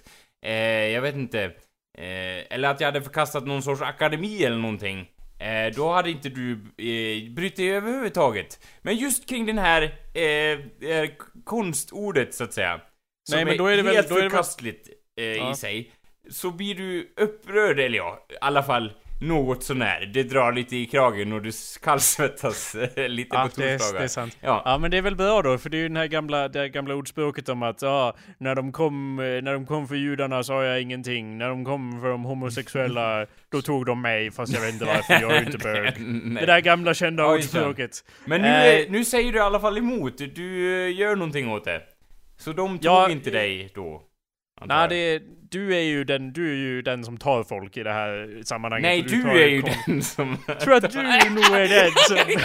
[0.47, 0.53] eh,
[0.89, 1.51] jag vet inte,
[1.99, 5.11] eh, eller att jag hade förkastat någon sorts akademi eller någonting.
[5.39, 8.61] Eh, då hade inte du eh, brytt dig överhuvudtaget.
[8.83, 9.83] Men just kring den här
[10.15, 11.11] eh, eh,
[11.45, 12.81] konstordet så att säga.
[13.29, 14.89] Som Nej, men då är det väl- helt då är det väl- förkastligt
[15.21, 15.53] eh, Ja.
[15.53, 15.93] i sig.
[16.31, 20.11] Så blir du upprörd, eller ja, i alla fall något sånär.
[20.15, 21.51] Det drar lite i kragen och du
[21.83, 23.99] kallsvettas eh, lite Ja, på det är, torsdagar.
[23.99, 24.37] det är sant.
[24.41, 24.63] Ja.
[24.65, 26.59] Ja men det är väl bra då, för det är ju den här gamla, det
[26.59, 30.43] här gamla ordspråket om att ja, när de kom, eh, när de kom för judarna
[30.43, 34.61] sa jag ingenting, när de kom för de homosexuella, då tog de mig, fast jag
[34.61, 35.95] vet inte varför, jag är ju inte bög.
[36.41, 37.29] Det där gamla kända det.
[37.35, 38.05] ordspråket.
[38.25, 41.65] Men nu, Eh, nu säger du i alla fall emot, du eh, gör någonting åt
[41.65, 41.83] det.
[42.39, 44.03] Så de tog Ja, inte dig då?
[44.67, 45.23] Nej, det,
[45.57, 48.83] du är ju den, du är ju den som tar folk i det här sammanhanget.
[48.83, 50.37] Nej, du tar är ju den som...
[50.49, 52.41] Jag tror att du nog är den som...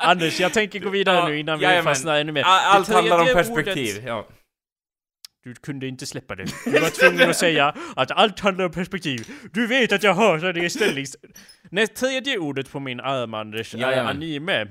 [0.00, 2.42] Anders, jag tänker gå vidare Ja, nu innan vi fastnar ännu mer.
[2.46, 4.26] Allt handlar om perspektiv, ordet- ja.
[5.44, 6.44] Du kunde inte släppa det.
[6.64, 9.26] Du var tvungen att säga att allt handlar om perspektiv.
[9.52, 11.16] Du vet att jag hatar det ställnings...
[11.70, 14.16] Näst tredje ordet på min arm, Anders, är Jajamän.
[14.16, 14.66] anime.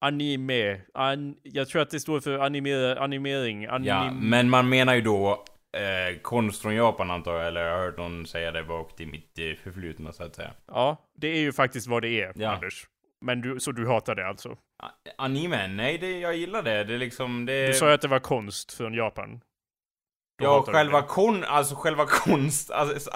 [0.00, 0.80] Anime.
[0.94, 3.66] An, jag tror att det står för animer, animering.
[3.66, 5.44] Anim, Ja, men man menar ju då
[5.76, 9.06] eh, konst från Japan antar jag, eller jag har hört någon säga det bakt i
[9.06, 10.50] mitt eh, förflutna så att säga.
[10.66, 12.50] Ja, det är ju faktiskt vad det är, Ja.
[12.50, 12.86] Anders.
[13.20, 14.56] Men du, så du hatar det alltså?
[15.18, 15.66] Anime?
[15.66, 16.84] Nej, det, jag gillar det.
[16.84, 17.66] Det är liksom, det...
[17.66, 19.40] Du sa ju att det var konst från Japan.
[20.42, 23.10] Ja, själva kon, alltså själva konst, alltså,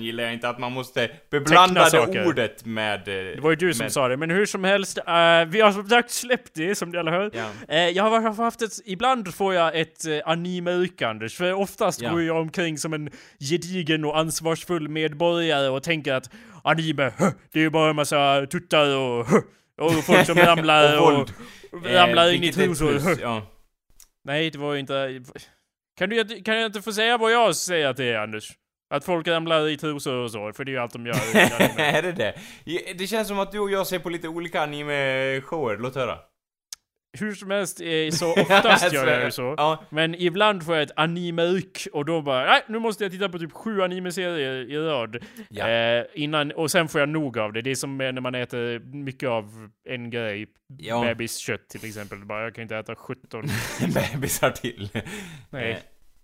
[0.00, 2.98] gillar jag inte att man måste beblanda det ordet med...
[3.08, 5.60] eh, Det var ju du som med, sa det, men hur som helst, eh, vi
[5.60, 7.30] har som sagt släppt det, som ni alla hör.
[7.34, 7.46] Ja.
[7.68, 12.10] Eh, jag har haft ett, ibland får jag ett uh, anime-yrkande, för oftast Ja.
[12.10, 13.10] går jag omkring som en
[13.50, 16.30] gedigen och ansvarsfull medborgare och tänker att
[16.64, 19.40] anime, huh, det är ju bara en massa tuttar och, huh,
[19.80, 21.32] och folk som ramlar Och och, våld.
[21.84, 23.00] ramlar Eh, in i trosor.
[23.22, 23.42] Ja.
[24.24, 25.20] Nej, det var ju inte...
[25.98, 28.52] Kan, du, kan jag inte få säga vad jag säger att det är, Anders?
[28.94, 31.14] Att folk ramlar i trosor och så, för det är ju allt de gör.
[31.76, 32.34] är det det?
[32.98, 36.18] Det känns som att du och jag ser på lite olika anime-shower, låt höra.
[37.18, 39.54] Hur som helst, eh, så oftast gör jag ju så.
[39.56, 43.28] Ja, Men ibland får jag ett anime-uk och då bara nej, nu måste jag titta
[43.28, 45.16] på typ sju anime-serier i rad.
[45.48, 45.68] Ja.
[45.68, 47.62] Eh, innan, och sen får jag nog av det.
[47.62, 50.46] Det är som när man äter mycket av en grej.
[50.78, 51.04] Ja.
[51.04, 52.18] Bebiskött till exempel.
[52.18, 53.44] Bara, jag kan inte äta 17.
[54.12, 54.88] bebisar till.
[55.50, 55.70] Nej.
[55.70, 55.76] Eh,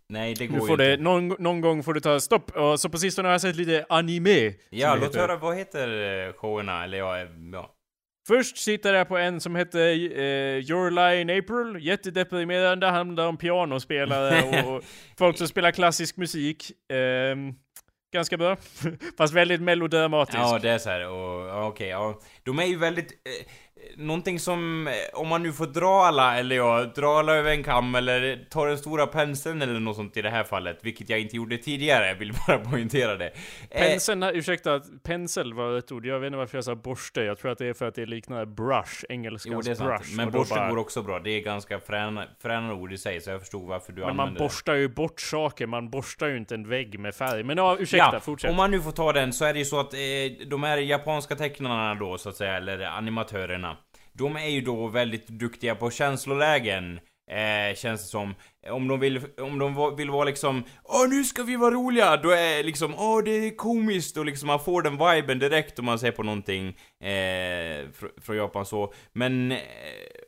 [0.09, 1.03] nej, det går Nu får det, inte.
[1.03, 2.51] någon, någon gång får det ta stopp.
[2.57, 4.53] Och så på sistone har jag sett lite anime.
[4.71, 5.89] Ja, det låt höra, vad heter
[6.27, 6.85] eh, showerna?
[6.85, 7.73] Eller ja, eh, ja.
[8.27, 11.87] Först sitter jag på en som hette eh, Your Lie in April.
[11.87, 14.85] Jättedeprimerande, handlar om pianospelare och
[15.19, 16.73] folk som spelar klassisk musik.
[16.93, 17.55] Ehm,
[18.13, 18.57] ganska bra.
[19.19, 20.39] Fast väldigt melodramatisk.
[20.39, 22.21] Ja, det är så här, och okej, ja.
[22.43, 23.13] De är ju väldigt...
[23.13, 23.47] Eh,
[23.97, 27.63] någonting som, eh, om man nu får dra alla, eller ja, dra alla över en
[27.63, 31.21] kam, eller ta den stora penseln eller något sånt i det här fallet, vilket jag
[31.21, 33.27] inte gjorde tidigare, jag vill bara poängtera det.
[33.71, 36.07] Eh, Penseln, här- ursäkta, pensel var ett ord.
[36.07, 37.21] Jag vet inte varför jag sa borste.
[37.21, 39.89] Jag tror att det är för att det liknar brush, Jo, engelskans det är sant.
[40.01, 40.17] brush.
[40.17, 41.19] Men borste bara- går också bra.
[41.19, 44.21] Det är ganska fräna, fräna ord i sig, så jag förstod varför du Men man
[44.21, 44.45] använder det.
[44.45, 47.43] borstar ju bort saker, man borstar ju inte en vägg med färg.
[47.43, 48.51] Men ja, ursäkta, Ja, fortsätt.
[48.51, 49.99] om man nu får ta den så är det ju så att eh,
[50.47, 53.66] de här japanska tecknarna då, så att säga, eller animatörerna.
[54.19, 57.01] De är ju då väldigt duktiga på känslolägen.
[57.31, 58.35] Eh, känns det som.
[58.71, 62.17] Om de vill, om de vill vara liksom Åh nu ska vi vara roliga!
[62.17, 65.85] Då är liksom Åh det är komiskt och liksom man får den viben direkt om
[65.85, 66.69] man ser på någonting
[67.05, 67.09] eh,
[67.99, 68.93] fr- från Japan så.
[69.13, 69.59] Men eh,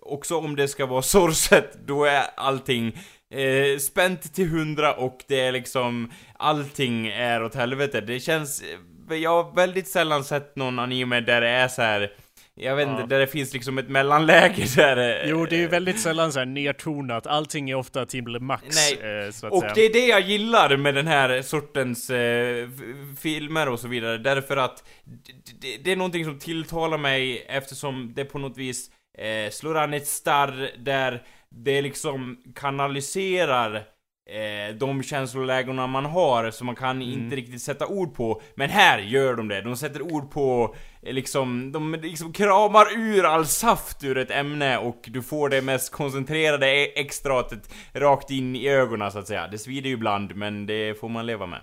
[0.01, 2.87] också om det ska vara sorgset, då är allting
[3.35, 8.01] eh, spänt till hundra och det är liksom allting är åt helvete.
[8.01, 8.63] Det känns,
[9.11, 12.13] eh, jag har väldigt sällan sett någon anime där det är så här.
[12.61, 13.07] Jag vet inte, Ja.
[13.07, 16.39] där det finns liksom ett mellanläge där eh, Jo, det är ju väldigt sällan så
[16.39, 17.27] här nedtonat.
[17.27, 18.65] Allting är ofta till max.
[18.77, 19.73] Nej, Eh, så att Och säga.
[19.75, 22.69] det är det jag gillar med den här sortens eh,
[23.21, 28.13] filmer och så vidare, därför att d- d- det är någonting som tilltalar mig eftersom
[28.17, 33.75] det på något vis eh, slår an ett starr där det liksom kanaliserar
[34.31, 37.09] eh, de känslolägena man har som man kan Mm.
[37.09, 38.43] inte riktigt sätta ord på.
[38.55, 42.87] Men här gör de det, de sätter ord på eh, Eh, liksom, de liksom kramar
[42.97, 48.31] ur all saft ur ett ämne och du får det mest koncentrerade e- extratet rakt
[48.31, 49.49] in i ögonen så att säga.
[49.49, 51.61] Det svider ju ibland, men det får man leva med.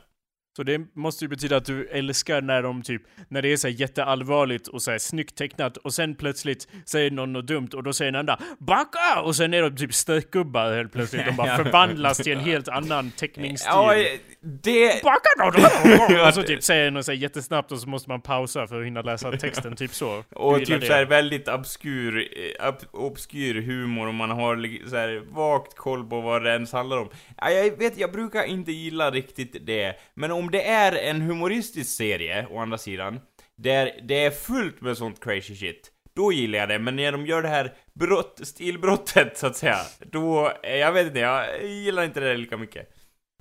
[0.55, 3.67] Så det måste ju betyda att du älskar när de typ, när det är så
[3.67, 7.83] här jätteallvarligt och så här snyggt tecknat och sen plötsligt säger någon något dumt och
[7.83, 9.21] då säger den andra BACKA!
[9.21, 11.25] Och sen är de typ stökgubbar helt plötsligt.
[11.25, 13.71] De bara förvandlas till en helt annan teckningsstil.
[13.73, 14.05] Ja, eh,
[14.41, 15.03] det...
[15.03, 15.45] Backa då!
[16.27, 18.85] Och så typ säger något så här jättesnabbt och så måste man pausa för att
[18.85, 20.23] hinna läsa texten, typ så.
[20.29, 20.87] Och typ det.
[20.87, 26.21] såhär väldigt obskur, eh, ob- obskyr humor och man har så här vagt koll på
[26.21, 27.09] vad det ens handlar om.
[27.37, 29.93] Ja, jag vet, jag brukar inte gilla riktigt det.
[30.13, 33.19] Men om det är en humoristisk serie, å andra sidan,
[33.55, 36.79] där det är fullt med sånt crazy shit, då gillar jag det.
[36.79, 39.77] Men när de gör det här brott, stilbrottet, så att säga,
[40.11, 42.91] då, eh, jag vet inte, jag gillar inte det lika mycket.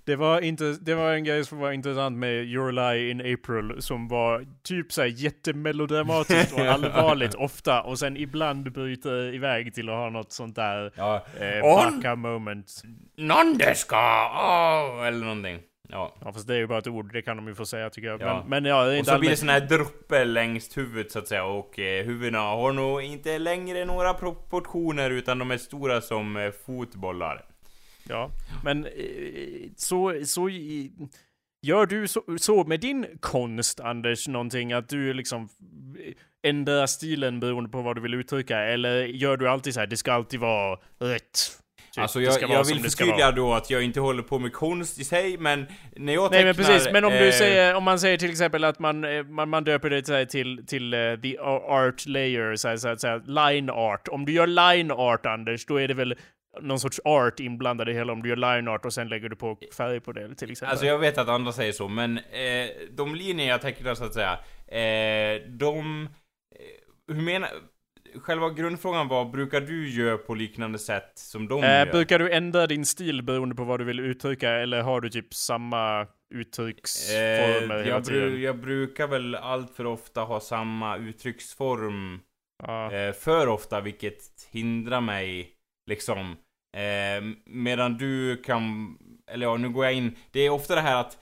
[0.06, 3.74] Det var, inte, det var en grej som var intressant med Your Lie in April
[3.78, 9.94] som var typ såhär jättemelodramatiskt och allvarligt ofta och sen ibland bryter iväg till att
[9.94, 11.26] ha något sånt där Ja.
[11.40, 12.82] eh, On- moment.
[13.16, 13.96] Nandeska!
[14.34, 15.60] Oh, eller någonting.
[15.88, 16.14] Ja.
[16.20, 18.08] Ja fast det är ju bara ett ord, det kan de ju få säga tycker
[18.08, 18.20] jag.
[18.22, 18.38] Ja.
[18.40, 19.38] Men, men ja, det är Och inte så blir det allmänt...
[19.38, 23.84] sån här droppe längs huvudet så att säga och eh, huvudena har nog inte längre
[23.84, 27.44] några proportioner utan de är stora som eh, fotbollar.
[28.08, 28.30] Ja,
[28.64, 28.92] men eh,
[29.76, 30.92] så, så i-
[31.62, 35.48] Gör du så, så med din konst, Anders, någonting att du liksom
[36.04, 36.12] eh,
[36.50, 38.58] ändrar stilen beroende på vad du vill uttrycka?
[38.58, 41.38] Eller gör du alltid så här, det ska alltid vara rätt?
[41.94, 42.02] Typ.
[42.02, 44.98] Alltså jag, ska vara jag vill förtydliga då att jag inte håller på med konst
[44.98, 45.66] i sig, men
[45.96, 46.44] när jag Nej tecknar...
[46.44, 49.24] men precis, men om du eh, säger, om man säger till exempel att man, eh,
[49.24, 53.70] man, man döper det här till, till uh, the art layer, så så här, line
[53.70, 54.08] art.
[54.08, 56.14] Om du gör line art Anders, då är det väl
[56.60, 59.28] någon sorts art inblandad i det hela om du gör line art och sen lägger
[59.28, 60.70] du på färg på det till exempel.
[60.70, 64.14] Alltså jag vet att andra säger så, men eh, de linjer jag tecknar så att
[64.14, 64.32] säga,
[64.66, 66.08] eh, de...
[66.54, 67.50] Eh, hur menar...
[68.22, 71.86] Själva grundfrågan var, brukar du göra på liknande sätt som de Eh, gör?
[71.86, 75.34] brukar du ändra din stil beroende på vad du vill uttrycka eller har du typ
[75.34, 82.20] samma uttrycksformer Eh, hela jag, bru, jag brukar väl allt för ofta ha samma uttrycksform
[82.62, 82.92] Ja.
[82.92, 85.50] eh, för ofta, vilket hindrar mig
[85.90, 86.36] liksom.
[86.76, 88.96] Eh, medan du kan,
[89.30, 91.18] eller ja, nu går jag in, det är ofta det här att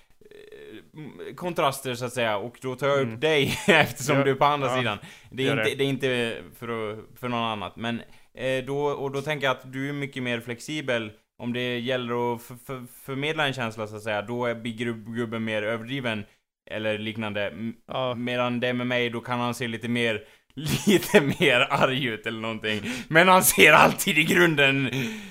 [1.36, 3.20] kontraster så att säga, och då tar jag upp Mm.
[3.20, 4.76] dig eftersom Ja, du är på andra ja.
[4.78, 4.98] sidan.
[5.30, 5.74] Det är, Gör inte, det.
[5.76, 8.02] det är inte för, för någon annat, men
[8.34, 12.34] eh, då, och då tänker jag att du är mycket mer flexibel om det gäller
[12.34, 15.62] att för, för, förmedla en känsla så att säga, då är blir gub- gubben mer
[15.62, 16.24] överdriven
[16.70, 17.52] eller liknande.
[17.86, 18.14] Ja.
[18.14, 20.24] Medan det med mig, då kan han se lite mer
[20.86, 22.80] Lite mer arg ut eller någonting.
[23.08, 24.90] Men han ser alltid i grunden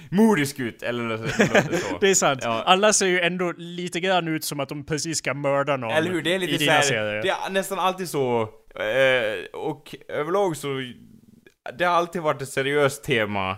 [0.09, 1.97] modisk ut, eller låter så.
[2.01, 2.39] Det är sant.
[2.43, 2.63] Ja.
[2.65, 6.11] Alla ser ju ändå lite grann ut som att de precis ska mörda någon Eller
[6.11, 6.22] hur?
[6.22, 7.22] Det är i lite dina såhär, serier.
[7.22, 8.41] det är nästan alltid så,
[8.76, 10.67] eh, och överlag så,
[11.78, 13.57] det har alltid varit ett seriöst tema.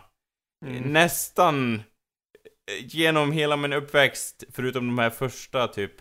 [0.65, 0.81] Mm.
[0.83, 5.91] Nästan eh, genom hela min uppväxt, förutom de här första typ,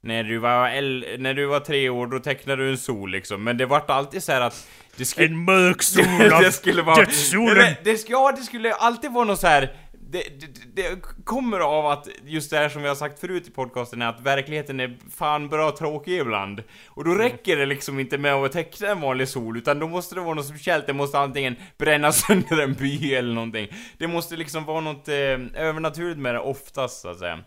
[0.00, 3.44] när du var, el- när du var tre år, då tecknade du en sol liksom,
[3.44, 5.26] men det vart alltid så här att det skulle...
[5.26, 7.06] En mörk det, av det skulle vara...
[7.54, 9.76] men det, ska, ja, det skulle alltid vara något så här.
[10.12, 13.50] Det, det, det kommer av att, just det här som vi har sagt förut i
[13.50, 16.62] podcasten, är att verkligheten är fan bra tråkig ibland.
[16.86, 20.14] Och då räcker det liksom inte med att teckna en vanlig sol, utan då måste
[20.14, 20.86] det vara något speciellt.
[20.86, 23.68] Det måste antingen bränna sönder en by eller någonting.
[23.98, 25.14] Det måste liksom vara något eh,
[25.54, 27.38] övernaturligt med det oftast, så att säga.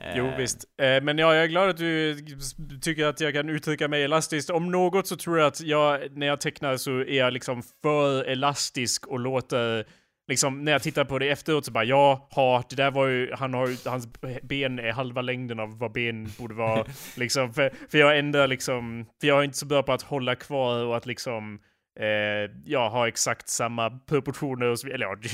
[0.00, 0.64] Eh, Jo visst.
[0.82, 2.16] Eh, men ja, jag är glad att du
[2.82, 4.50] tycker att jag kan uttrycka mig elastiskt.
[4.50, 8.24] Om något så tror jag att jag, när jag tecknar så är jag liksom för
[8.24, 9.86] elastisk och låter
[10.28, 13.32] Liksom när jag tittar på det efteråt så bara ja, ha, det där var ju,
[13.32, 14.08] han har hans
[14.42, 16.84] ben är halva längden av vad ben borde vara.
[17.16, 20.34] liksom, för, för jag ändrar liksom, för jag är inte så bra på att hålla
[20.34, 21.60] kvar och att liksom
[22.00, 24.96] Eh, jag har exakt samma proportioner och så vidare.
[24.96, 25.28] Eller ja, du,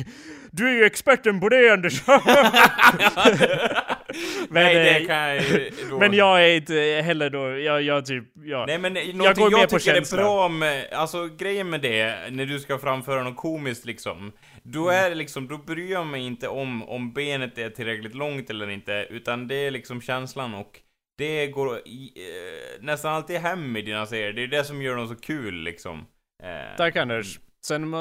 [0.51, 2.03] du är ju experten på det Anders!
[4.51, 5.99] men, Nej, det eh, kan jag då...
[6.01, 8.67] men jag är inte heller då, jag, jag typ, jag...
[8.67, 12.31] Nej men någonting jag jag, går på tycker är bra med, alltså grejen med det,
[12.31, 15.05] när du ska framföra något komiskt liksom, då Mm.
[15.05, 18.71] är det liksom, då bryr jag mig inte om, om benet är tillräckligt långt eller
[18.71, 20.81] inte, utan det är liksom känslan och
[21.19, 24.97] det går i, eh, nästan alltid hem i dina serier, det är det som gör
[24.97, 26.07] dem så kul liksom.
[26.43, 27.39] Eh, Tack Anders.
[27.69, 27.95] Sen,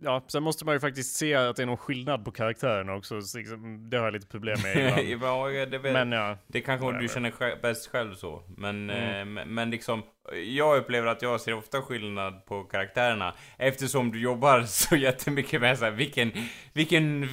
[0.00, 3.20] ja, sen måste man ju faktiskt se att det är någon skillnad på karaktärerna också.
[3.22, 4.76] Så liksom, det har jag lite problem med.
[5.20, 6.38] Ja, det, vet, Men ja.
[6.46, 7.14] det kanske du whatever.
[7.14, 9.38] känner själv, bäst själv så, men, Mm.
[9.38, 10.02] eh, men liksom,
[10.46, 15.78] jag upplever att jag ser ofta skillnad på karaktärerna, eftersom du jobbar så jättemycket med
[15.78, 16.32] så här, vilken,
[16.72, 17.28] vilken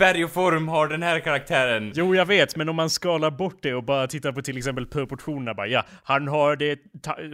[0.00, 0.22] färg
[0.68, 1.92] har den här karaktären?
[1.94, 4.86] Jo, jag vet, men om man skalar bort det och bara tittar på till exempel
[4.86, 6.78] proportionerna bara ja, han har det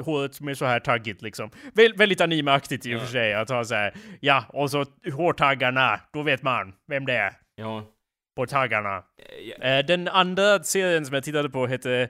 [0.05, 1.51] håret är så här taggigt liksom.
[1.75, 6.01] Väl, väldigt animeaktigt i och för sig att ha så här, ja, och så hårtaggarna,
[6.13, 7.85] då vet man vem det är Ja,
[8.37, 8.97] på taggarna.
[8.97, 9.03] eh,
[9.61, 12.09] ja, Eh, den andra serien som jag tittade på hette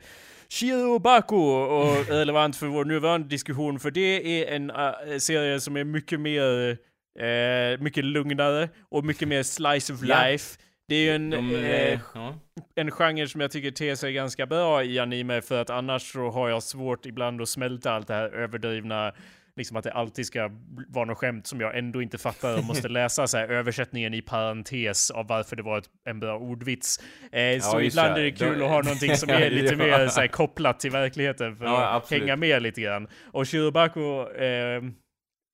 [0.48, 5.76] Shiro Baku och relevant för vår nuvarande diskussion för det är en uh, serie som
[5.76, 6.76] är mycket mer
[7.18, 10.24] eh, mycket lugnare och mycket mer slice of Ja.
[10.24, 10.58] life.
[10.88, 12.34] Det är ju en, de, eh, eh, ja.
[12.74, 16.30] en genre som jag tycker ter sig ganska bra i anime för att annars så
[16.30, 19.12] har jag svårt ibland att smälta allt det här överdrivna
[19.58, 20.50] Liksom att det alltid ska
[20.88, 24.22] vara något skämt som jag ändå inte fattar och måste läsa så här översättningen i
[24.22, 27.00] parentes av varför det var ett, en bra ordvits.
[27.32, 28.20] Eh, så just ibland det.
[28.20, 29.98] är det kul Då- att ha någonting som är lite Ja.
[29.98, 32.22] mer så här, kopplat till verkligheten för Ja, att absolut.
[32.22, 33.08] hänga med lite grann.
[33.32, 34.82] Och Shirobako, eh,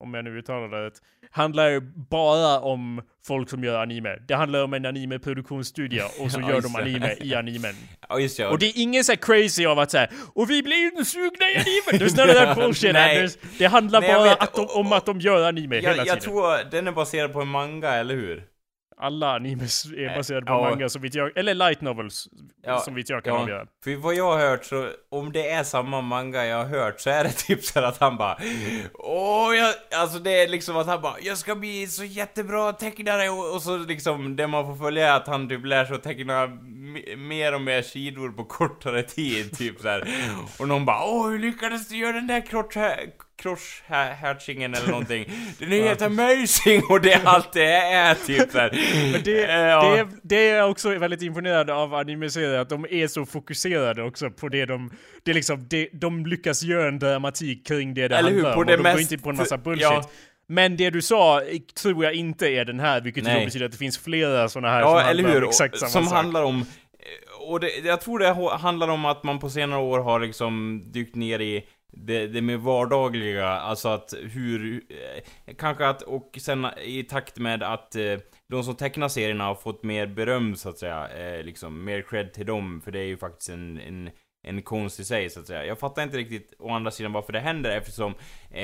[0.03, 0.95] om jag nu uttalar det rätt,
[1.31, 1.81] handlar ju
[2.11, 4.17] bara om folk som gör anime.
[4.29, 7.75] Det handlar om en anime-produktionsstudio och så Ja, gör de anime i animen.
[8.09, 8.49] ja, just ja.
[8.51, 11.99] Och det är ingen så crazy av att säga och vi blir insugna i anime.
[11.99, 13.17] Det är snarare där bullshit Nej.
[13.19, 13.37] Anders.
[13.59, 14.41] Det handlar Nej, bara vet.
[14.43, 16.07] att de, om att de gör anime hela jag, tiden.
[16.07, 18.45] jag tror den är baserad på en manga, eller hur?
[19.03, 20.61] Alla animes är Eh, baserade på ja.
[20.71, 22.29] manga som vitt jag, eller light novels
[22.67, 23.41] Ja, som vitt jag kan ja.
[23.41, 23.67] avgöra.
[23.85, 27.11] För vad jag har hört så, om det är samma manga jag har hört så
[27.11, 28.39] är det typ så att han bara
[28.95, 33.29] Åh, jag, alltså det är liksom att han bara Jag ska bli så jättebra tecknare
[33.31, 36.03] och, och så liksom det man får följa är att han typ lär sig att
[36.03, 40.09] teckna me- mer och mer sidor på kortare tid, typ så här.
[40.59, 42.41] Och någon bara Åh, hur lyckades du göra den där
[43.43, 45.25] cross-hatchingen eller någonting?
[45.59, 46.83] Den är helt amazing!
[46.91, 48.55] Och det är allt det är, typ.
[48.55, 49.83] Men det, Eh, ja.
[49.95, 54.03] det, är, det är jag också väldigt imponerande av anime-serier, att de är så fokuserade
[54.03, 54.91] också på det de...
[55.25, 58.55] Det är liksom, det, de lyckas göra en dramatik kring det det Eller hur, handlar
[58.55, 58.67] på om.
[58.67, 59.83] det och de går mest- inte på en massa bullshit.
[59.83, 60.11] ja.
[60.49, 61.43] Men det du sa
[61.83, 63.45] tror jag inte är den här, vilket Nej.
[63.45, 65.49] betyder att det finns flera såna här som Ja, eller handlar om hur?
[65.49, 66.15] exakt Och- samma som sak.
[66.15, 66.65] handlar om...
[67.49, 71.15] Och det, jag tror det handlar om att man på senare år har liksom dykt
[71.17, 74.83] ner i det, det mer vardagliga, alltså att hur...
[74.89, 78.19] Eh, kanske att, och sen i takt med att eh,
[78.49, 82.33] de som tecknar serierna har fått mer beröm så att säga, eh, liksom mer cred
[82.33, 84.11] till dem, för det är ju faktiskt en, en
[84.43, 85.67] en konst i sig så att säga.
[85.67, 88.15] Jag fattar inte riktigt å andra sidan varför det händer eftersom
[88.51, 88.63] eh,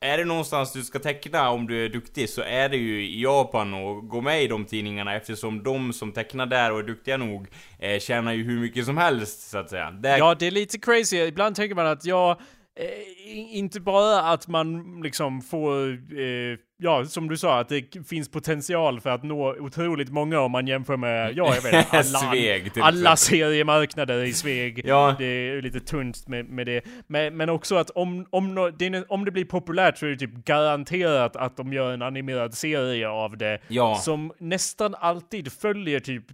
[0.00, 3.22] Är det någonstans du ska teckna om du är duktig så är det ju i
[3.22, 7.16] Japan och gå med i de tidningarna eftersom de som tecknar där och är duktiga
[7.16, 7.48] nog
[7.78, 9.90] eh, tjänar ju hur mycket som helst så att säga.
[9.90, 11.16] Där, Ja, det är lite crazy.
[11.16, 17.28] Ibland tänker man att jag, eh, inte bara att man liksom får, eh, ja, som
[17.28, 21.36] du sa, att det finns potential för att nå otroligt många om man jämför med,
[21.36, 24.82] ja, jag vet alla, Sveg, alla seriemarknader i Sveg.
[24.84, 25.14] Ja.
[25.18, 26.84] Det är lite tunt med, med det.
[27.06, 30.44] Men, men också att om, om, det, om det blir populärt så är det typ
[30.44, 33.58] garanterat att de gör en animerad serie av det.
[33.68, 33.94] Ja.
[33.94, 36.24] Som nästan alltid följer typ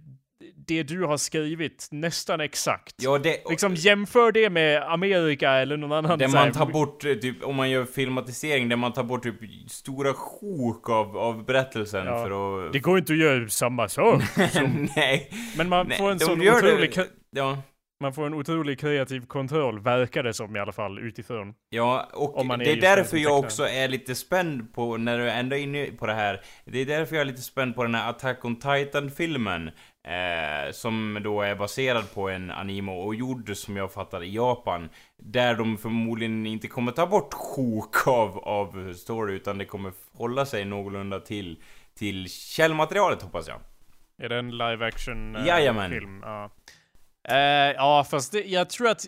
[0.67, 2.95] det du har skrivit nästan exakt.
[2.97, 3.49] Ja, det...
[3.49, 7.55] Liksom jämför det med Amerika eller någon annan Där man tar bort, eh, typ, om
[7.55, 9.35] man gör filmatisering, där man tar bort typ
[9.71, 12.23] stora sjok av, av berättelsen Ja.
[12.23, 12.73] för att...
[12.73, 14.21] Det går inte att göra samma sak.
[14.95, 15.29] Nej.
[15.57, 17.57] Men man Nej, får en sån det- otrolig, kre- Ja.
[18.01, 21.53] man får en otrolig kreativ kontroll, verkar det som i alla fall utifrån.
[21.69, 25.29] Ja, och är det är därför som jag också är lite spänd på, när du
[25.29, 27.95] ändå är inne på det här, det är därför jag är lite spänd på den
[27.95, 29.69] här Attack on Titan-filmen,
[30.03, 34.89] eh, som då är baserad på en anime och gjord, som jag fattar, i Japan,
[35.17, 40.45] där de förmodligen inte kommer ta bort sjok av, av story, utan det kommer hålla
[40.45, 41.57] sig någorlunda till,
[41.97, 43.59] till källmaterialet, hoppas jag.
[44.21, 45.91] Är det en live action eh, Jajamän.
[45.91, 46.19] film?
[46.23, 46.49] Ja.
[47.29, 47.35] Eh,
[47.75, 49.05] ja, fast det, jag tror att,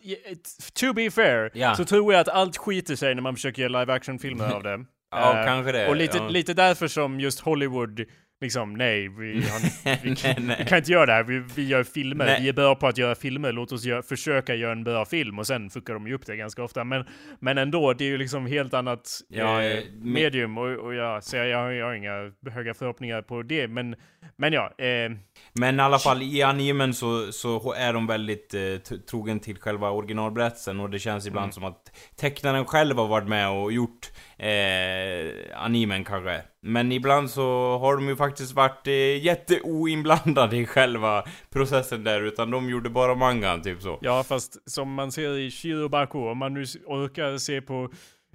[0.73, 1.75] to be fair, Ja.
[1.75, 4.63] så tror jag att allt skiter sig när man försöker göra live action filmer av
[4.63, 4.85] det.
[5.11, 5.87] Ja, Eh, kanske det.
[5.89, 6.27] Och lite, ja.
[6.27, 8.05] lite därför som just Hollywood,
[8.43, 9.59] liksom, nej, vi, har,
[10.03, 10.55] vi, nej, nej.
[10.59, 12.41] vi kan inte göra det här, vi, vi gör filmer, Nej.
[12.41, 15.39] vi är bra på att göra filmer, låt oss göra, försöka göra en bra film
[15.39, 16.83] och sen fuckar de ju upp det ganska ofta.
[16.83, 17.05] Men,
[17.39, 21.23] men ändå, det är ju liksom helt annat Ja, eh, eh, medium och, och jag,
[21.23, 23.67] så jag, jag, har- jag har inga höga förhoppningar på det.
[23.67, 23.95] Men,
[24.35, 25.11] men ja, eh,
[25.53, 29.89] Men i alla fall i animen så, så är de väldigt eh, trogen till själva
[29.89, 31.51] originalberättelsen och det känns ibland Mm.
[31.51, 34.11] som att tecknaren själv har varit med och gjort
[34.43, 36.41] eh, animen kanske.
[36.61, 42.51] Men ibland så har de ju faktiskt varit eh, jätteoinblandade i själva processen där, utan
[42.51, 43.99] de gjorde bara mangan, typ så.
[44.01, 47.89] ja, fast som man ser i Shirobaku, om man nu orkar se på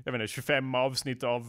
[0.09, 1.47] jag vet inte, 25 avsnitt av,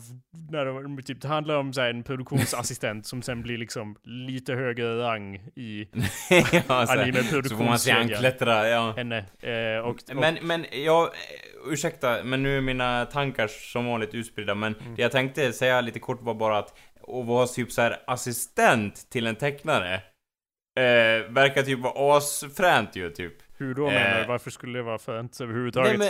[0.51, 4.53] när de, typ, det handlar om så här, en produktionsassistent som sen blir liksom lite
[4.53, 5.87] högre rang i
[6.67, 7.43] ja, Anime-produktionskedjan.
[7.49, 8.93] så får man se han klättra, ja.
[8.97, 9.17] henne.
[9.41, 11.09] Eh, och, och, Men, men, jag,
[11.71, 14.95] ursäkta, men nu är mina tankar som vanligt utspridda, men Mm.
[14.95, 16.69] det jag tänkte säga lite kort var bara att,
[17.07, 19.93] att vara typ så här assistent till en tecknare,
[20.79, 23.33] eh, verkar typ vara asfränt ju, typ.
[23.59, 24.21] Hur då menar du?
[24.21, 25.89] eh, Varför skulle det vara fränt överhuvudtaget?
[25.89, 26.09] Nej men,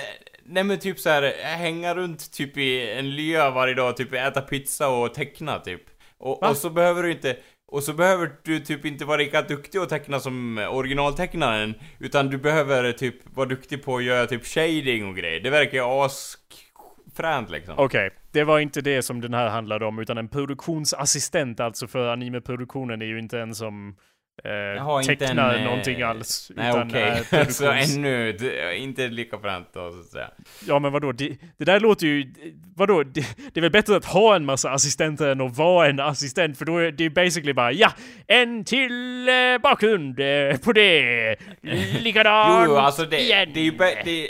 [0.53, 4.41] nej men typ så här, hänga runt typ i en lya varje dag, typ äta
[4.41, 5.81] pizza och teckna typ.
[6.17, 6.49] Och, Va?
[6.49, 7.37] och så behöver du inte,
[7.71, 12.37] och så behöver du typ inte vara lika duktig att teckna som originaltecknaren, utan du
[12.37, 15.39] behöver typ vara duktig på att göra typ shading och grejer.
[15.39, 17.73] Det verkar ju asfränt liksom.
[17.77, 22.07] Okej, det var inte det som den här handlade om, utan en produktionsassistent alltså för
[22.07, 23.95] animeproduktionen är ju inte en som
[24.43, 26.51] eh, Jaha, tecknar en, eh, någonting alls.
[26.55, 30.29] Nej okej, är så ännu, det- inte lika fränt då så att säga.
[30.67, 32.33] Ja men vadå, det, det där låter ju,
[32.75, 35.99] vadå, det, det är väl bättre att ha en massa assistenter än att vara en
[35.99, 37.91] assistent, för då är det basically bara ja,
[38.27, 39.33] en till eh,
[39.63, 41.35] bakgrund eh, på det,
[42.01, 43.49] likadant Jo, alltså det, igen.
[43.53, 43.71] det är ju
[44.05, 44.27] det,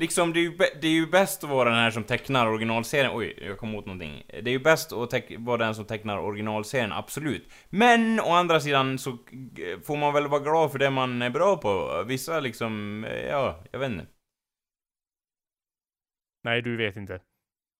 [0.00, 3.10] Liksom, det är, ju det är ju bäst att vara den här som tecknar originalserien.
[3.14, 4.22] Oj, jag kom åt någonting.
[4.28, 7.52] Det är ju bäst att vara den som tecknar originalserien, absolut.
[7.70, 9.18] Men, å andra sidan så
[9.84, 12.04] får man väl vara glad för det man är bra på.
[12.06, 14.06] Vissa liksom, eh, ja, jag vet inte.
[16.44, 17.20] Nej, du vet inte.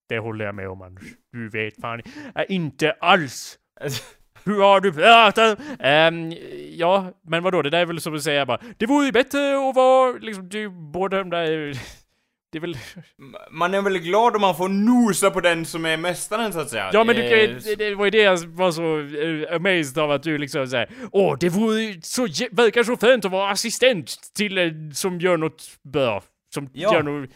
[0.08, 1.08] Det håller jag med om Anders.
[1.32, 2.02] Du vet fan
[2.34, 3.58] äh, inte alls.
[4.44, 5.60] Hur har du pratat?
[5.80, 6.32] Ehm,
[6.72, 9.68] ja, men vadå, det där är väl som att säga bara Det vore ju bättre
[9.68, 11.74] att vara liksom, du, båda de där
[12.52, 12.76] det är väl...
[13.50, 16.70] Man är väl glad om man får nosa på den som är mästaren så att
[16.70, 16.90] säga.
[16.92, 20.10] Ja men du, Eh, det, det var ju det jag var så uh, amazed av
[20.10, 22.22] att du liksom såhär Åh, det vore så,
[22.52, 26.22] verkar så fint att vara assistent till eh, som gör något bra.
[26.54, 26.94] Som Ja.
[26.94, 27.30] gör något...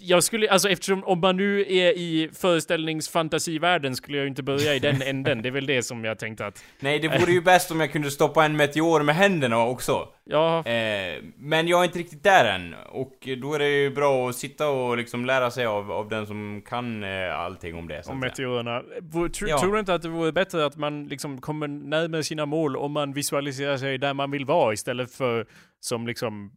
[0.00, 4.74] Jag skulle, alltså eftersom om man nu är i föreställningsfantasivärlden skulle jag ju inte börja
[4.74, 5.42] i den änden.
[5.42, 7.92] Det är väl det som jag tänkte att, Nej, det vore ju bäst om jag
[7.92, 10.08] kunde stoppa en meteor med händerna också.
[10.24, 12.74] Ja, Eh, men jag är inte riktigt där än.
[12.74, 16.26] Och då är det ju bra att sitta och liksom lära sig av, av den
[16.26, 18.02] som kan eh, allting om det.
[18.02, 18.82] Så om meteorerna.
[19.00, 19.60] Vore- Tr- Ja.
[19.60, 22.92] Tror du inte att det vore bättre att man liksom kommer närmare sina mål om
[22.92, 25.46] man visualiserar sig där man vill vara istället för
[25.80, 26.50] som liksom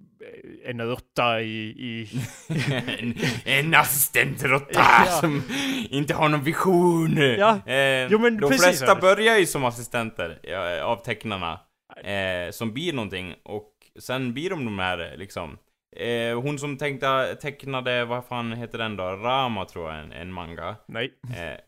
[0.63, 2.09] eh, en råtta i, i
[2.99, 3.13] en,
[3.45, 4.65] en assistentråtta
[5.05, 5.11] Ja.
[5.11, 5.43] som
[5.89, 7.17] inte har någon vision.
[7.17, 7.59] Ja.
[7.71, 11.59] Eh, Jo, men de precis, flesta börjar ju som assistenter ja, av tecknarna.
[11.95, 15.57] Eh, som blir någonting och sen blir de de här liksom.
[15.95, 19.03] Eh, hon som tänkte, tecknade, vad fan heter den då?
[19.03, 20.75] Rama tror jag, en, en manga.
[20.87, 21.59] nej, Eh,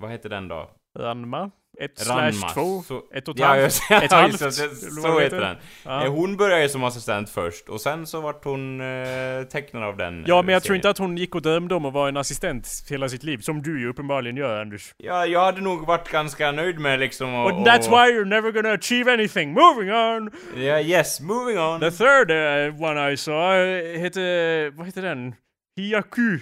[0.00, 0.70] vad heter den då?
[0.98, 1.50] Ranma.
[1.80, 2.32] Ett Ranma.
[2.32, 2.82] slash två.
[2.82, 3.62] Så, ett och ett ja, halvt.
[3.62, 4.38] just, ett halvt.
[4.38, 5.56] Så det heter den.
[5.84, 6.04] Ja.
[6.04, 9.96] Eh, hon började ju som assistent först och sen så vart hon eh, tecknare av
[9.96, 10.78] den ja, eh, men jag tror serien.
[10.78, 13.62] inte att hon gick och drömde om att vara en assistent hela sitt liv, som
[13.62, 14.94] du ju uppenbarligen gör Anders.
[14.96, 18.52] Ja, jag hade nog varit ganska nöjd med liksom och, And that's why you're never
[18.52, 19.52] gonna achieve anything.
[19.52, 20.30] Moving on!
[20.56, 21.80] Ja, yes, moving on.
[21.80, 25.34] The third uh, one I saw uh, hette, vad heter den?
[25.76, 26.38] Hiaku.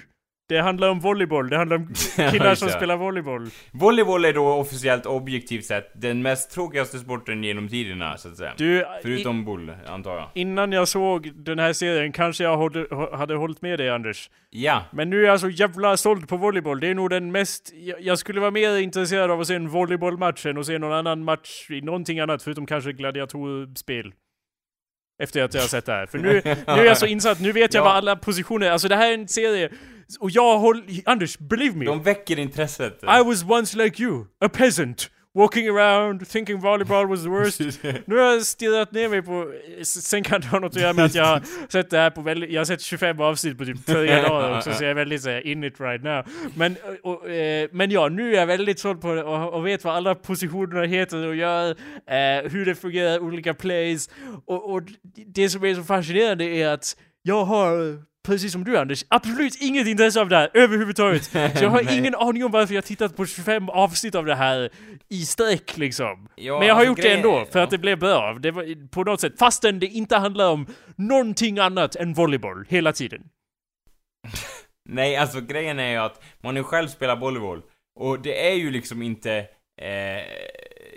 [0.49, 1.87] Det handlar om volleyboll, det handlar om
[2.31, 3.51] killar som spelar volleyboll.
[3.73, 8.53] Volleyboll är då officiellt objektivt sett den mest tråkigaste sporten genom tiderna, så att säga.
[8.57, 10.29] Du, Förutom boll, antar jag.
[10.35, 12.87] innan jag såg den här serien kanske jag hade,
[13.17, 14.31] hade hållit med dig Anders.
[14.51, 14.83] Ja.
[14.93, 16.81] Men nu är jag så jävla såld på volleyboll.
[16.81, 17.73] Det är nog den mest...
[17.77, 20.93] Jag, jag skulle vara mer intresserad av att se en volleybollmatch än att se någon
[20.93, 24.13] annan match i någonting annat förutom kanske gladiatorspel.
[25.23, 26.07] Efter att jag har sett det här.
[26.07, 27.85] För nu, nu är jag så insatt, nu vet jag Ja.
[27.85, 28.71] vad alla positioner är.
[28.71, 29.71] Alltså det här är en serie...
[30.21, 30.85] Och jag håller...
[31.05, 31.85] Anders, believe me.
[31.85, 33.03] De väcker intresset.
[33.03, 35.11] I was once like you, a peasant.
[35.39, 37.61] Walking around, thinking volleyball was the worst.
[38.07, 39.53] Nu har jag stirrat ner mig på...
[39.83, 42.21] Sen kan det ha något att göra med att jag har sett det här på
[42.21, 42.51] väldigt...
[42.51, 45.47] Jag har sett 25 avsnitt på typ tre dagar också, så jag är väldigt såhär
[45.47, 46.25] in it right now.
[46.55, 49.85] Men, och, eh, men ja, nu är jag väldigt såld på det och, och vet
[49.85, 54.11] vad alla positionerna heter och gör, eh, hur det fungerar, olika plays.
[54.47, 54.83] Och, och
[55.27, 59.87] det som är så fascinerande är att jag har Precis som du Anders, absolut inget
[59.87, 61.25] intresse av det här överhuvudtaget.
[61.25, 64.71] Så jag har ingen aning om varför jag tittat på 25 avsnitt av det här
[65.09, 66.29] i sträck liksom.
[66.35, 67.65] Ja, Men jag har alltså, gjort det ändå, för ja.
[67.65, 68.39] att det blev bra.
[68.41, 69.39] Det var, på något sätt.
[69.39, 70.67] Fastän det inte handlar om
[70.97, 73.23] någonting annat än volleyboll hela tiden.
[74.89, 77.63] Nej, alltså grejen är ju att man ju själv spelar volleyboll.
[78.01, 79.37] Och det är ju liksom inte...
[79.81, 80.23] Eh,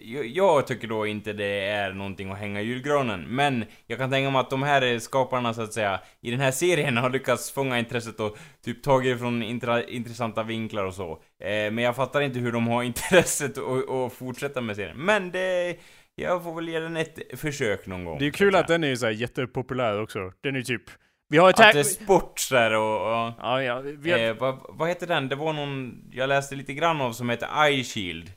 [0.04, 3.22] jag, jag tycker då inte det är någonting att hänga i julgranen.
[3.22, 6.52] Men jag kan tänka mig att de här skaparna så att säga, i den här
[6.52, 11.12] serien har lyckats fånga intresset och typ tagit det från intra, intressanta vinklar och så.
[11.12, 14.98] Eh, men jag fattar inte hur de har intresset att att fortsätta med serien.
[14.98, 15.76] Men det...
[16.16, 18.20] Jag får väl ge den ett försök någon gång.
[18.20, 20.20] Det är kul att den är så här jättepopulär också.
[20.42, 20.84] Den är typ...
[21.30, 22.96] Vi har ett Att det är sport så här och...
[22.96, 23.74] och Ja, ja.
[23.76, 24.20] Har...
[24.20, 25.30] Eh, vad, vad heter den?
[25.30, 28.32] Det var någon jag läste lite grann av som heter Eye Shield.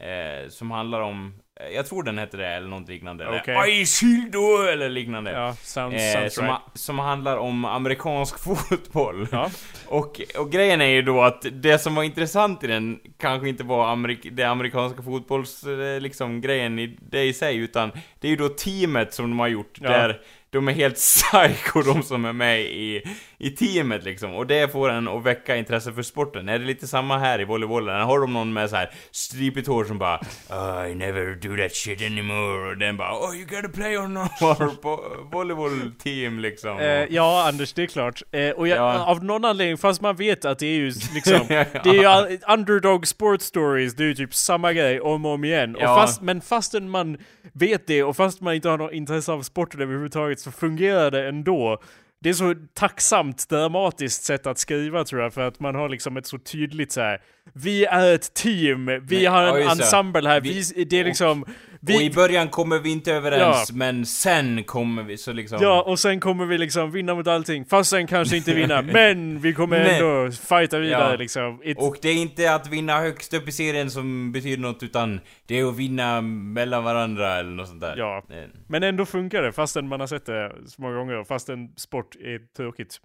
[0.00, 3.42] Eh, som handlar om, eh, jag tror den heter det eller något liknande.
[3.46, 5.30] Eye Shield då, eller liknande.
[5.30, 6.58] ja, sounds, Eh, sounds som, right.
[6.58, 9.26] ha- som handlar om amerikansk fotboll.
[9.32, 9.50] Ja.
[9.86, 13.64] Och, och grejen är ju då att det som var intressant i den kanske inte
[13.64, 17.90] var amerik det amerikanska fotbolls, eh, liksom grejen i det i sig, utan
[18.20, 19.88] det är ju då teamet som de har gjort, Ja.
[19.90, 20.20] där
[20.52, 20.94] de är helt
[21.24, 23.02] psycho de som är med i,
[23.38, 24.34] i teamet liksom.
[24.34, 26.48] Och det får en att väcka intresse för sporten.
[26.48, 28.00] Är det lite samma här i volleybollen?
[28.00, 30.20] Har de någon med så här stripigt hår som bara
[30.50, 32.68] "Oh, I never do that shit anymore.
[32.70, 34.24] Och den bara Oh you gotta play on our
[34.82, 36.78] vo- volleyball team liksom.
[36.78, 38.22] Eh, ja, Anders, det är klart.
[38.32, 39.04] Eh, och jag, Ja.
[39.04, 41.40] av någon anledning, fast man vet att det är ju liksom...
[41.48, 41.64] Ja.
[41.84, 45.44] Det är ju underdog sports stories, det är ju typ samma grej om och om
[45.44, 45.76] igen.
[45.76, 45.96] Och Ja.
[45.96, 47.18] fast, men fastän man
[47.52, 51.28] vet det och fast man inte har något intresse av sporten överhuvudtaget så fungerar det
[51.28, 51.78] ändå.
[52.22, 56.16] Det är så tacksamt dramatiskt sätt att skriva tror jag, för att man har liksom
[56.16, 57.22] ett så tydligt så här.
[57.52, 61.44] Vi är ett team, vi Nej, har en ensemble här, Vi- vi, det är liksom...
[61.82, 63.74] Vi, och i början kommer vi inte överens, Ja.
[63.74, 65.58] men sen kommer vi, så liksom...
[65.62, 67.64] Ja, och sen kommer vi liksom vinna mot allting.
[67.64, 71.16] Fast sen kanske inte vinna, men vi kommer ändå fighta vidare Ja.
[71.16, 71.62] liksom.
[71.62, 75.20] It's, Och det är inte att vinna högst upp i serien som betyder något, utan
[75.46, 77.94] det är att vinna mellan varandra eller något sånt där.
[77.96, 78.24] Ja.
[78.68, 82.38] Men ändå funkar det, fastän man har sett det så många gånger, fastän sport är
[82.56, 82.96] tråkigt.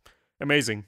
[0.44, 0.84] Amazing.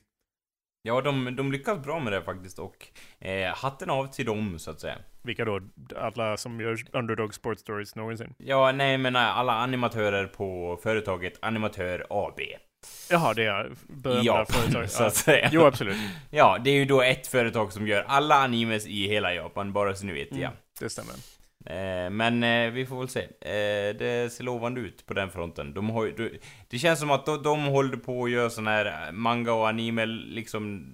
[0.87, 2.87] Ja, de, de lyckas bra med det faktiskt och
[3.19, 4.95] eh, hatten av till dem så att säga.
[5.23, 5.61] Vilka då?
[5.97, 8.33] Alla som gör underdog sport stories någonsin.
[8.37, 12.39] Ja, nej men alla animatörer på företaget Animatör AB.
[13.09, 14.89] Jaha, det är berömda Ja, företag.
[14.89, 15.49] så att säga.
[15.51, 15.97] Jo, absolut.
[16.29, 19.95] Ja, det är ju då ett företag som gör alla animes i hela Japan, bara
[19.95, 20.43] så ni vet, Mm.
[20.43, 20.49] ja.
[20.79, 21.13] Det stämmer.
[21.69, 23.21] Eh, men eh, vi får väl se.
[23.21, 25.73] Eh, det ser lovande ut på den fronten.
[25.73, 26.13] De har
[26.69, 30.05] det känns som att de, de håller på att göra sån här manga och anime
[30.05, 30.93] liksom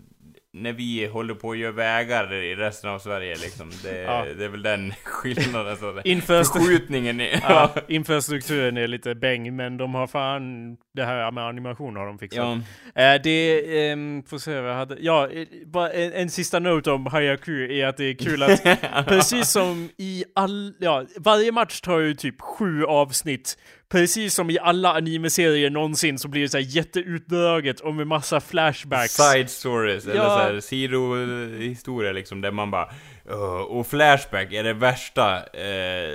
[0.54, 3.72] när vi håller på att göra vägar i resten av Sverige liksom.
[3.84, 4.26] Det, Ja.
[4.38, 7.40] det är väl den skillnaden så Förskjutningen är...
[7.50, 10.78] Ja, infrastrukturen är lite bäng, men de har fan...
[10.94, 12.60] Det här med animation har de fixat.
[12.94, 13.04] ja.
[13.04, 14.98] Eh, det, ehm, får se vad jag hade.
[15.00, 18.64] Ja, eh, bara en, en sista note om Hayaku är att det är kul att
[19.08, 23.58] precis som i all, ja, varje match tar ju typ sju avsnitt.
[23.94, 28.40] Precis som i alla anime-serier någonsin så blir det så här jätteutdraget och med massa
[28.42, 29.14] flashbacks.
[29.14, 30.24] Side stories, eller Ja.
[30.24, 32.90] så här, sidohistorier liksom, där man bara...
[33.30, 35.38] "Åh", och Flashback är det värsta.
[35.54, 36.14] Eh,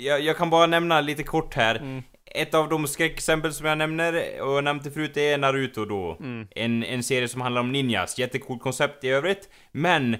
[0.00, 1.74] jag, jag kan bara nämna lite kort här.
[1.76, 2.02] Mm.
[2.34, 5.84] Ett av de skräckexempel som jag nämner, och jag nämnt det förut, det är Naruto
[5.84, 6.16] då.
[6.20, 6.46] Mm.
[6.50, 8.18] En, en serie som handlar om ninjas.
[8.18, 9.48] Jättecoolt koncept i övrigt.
[9.72, 10.16] Men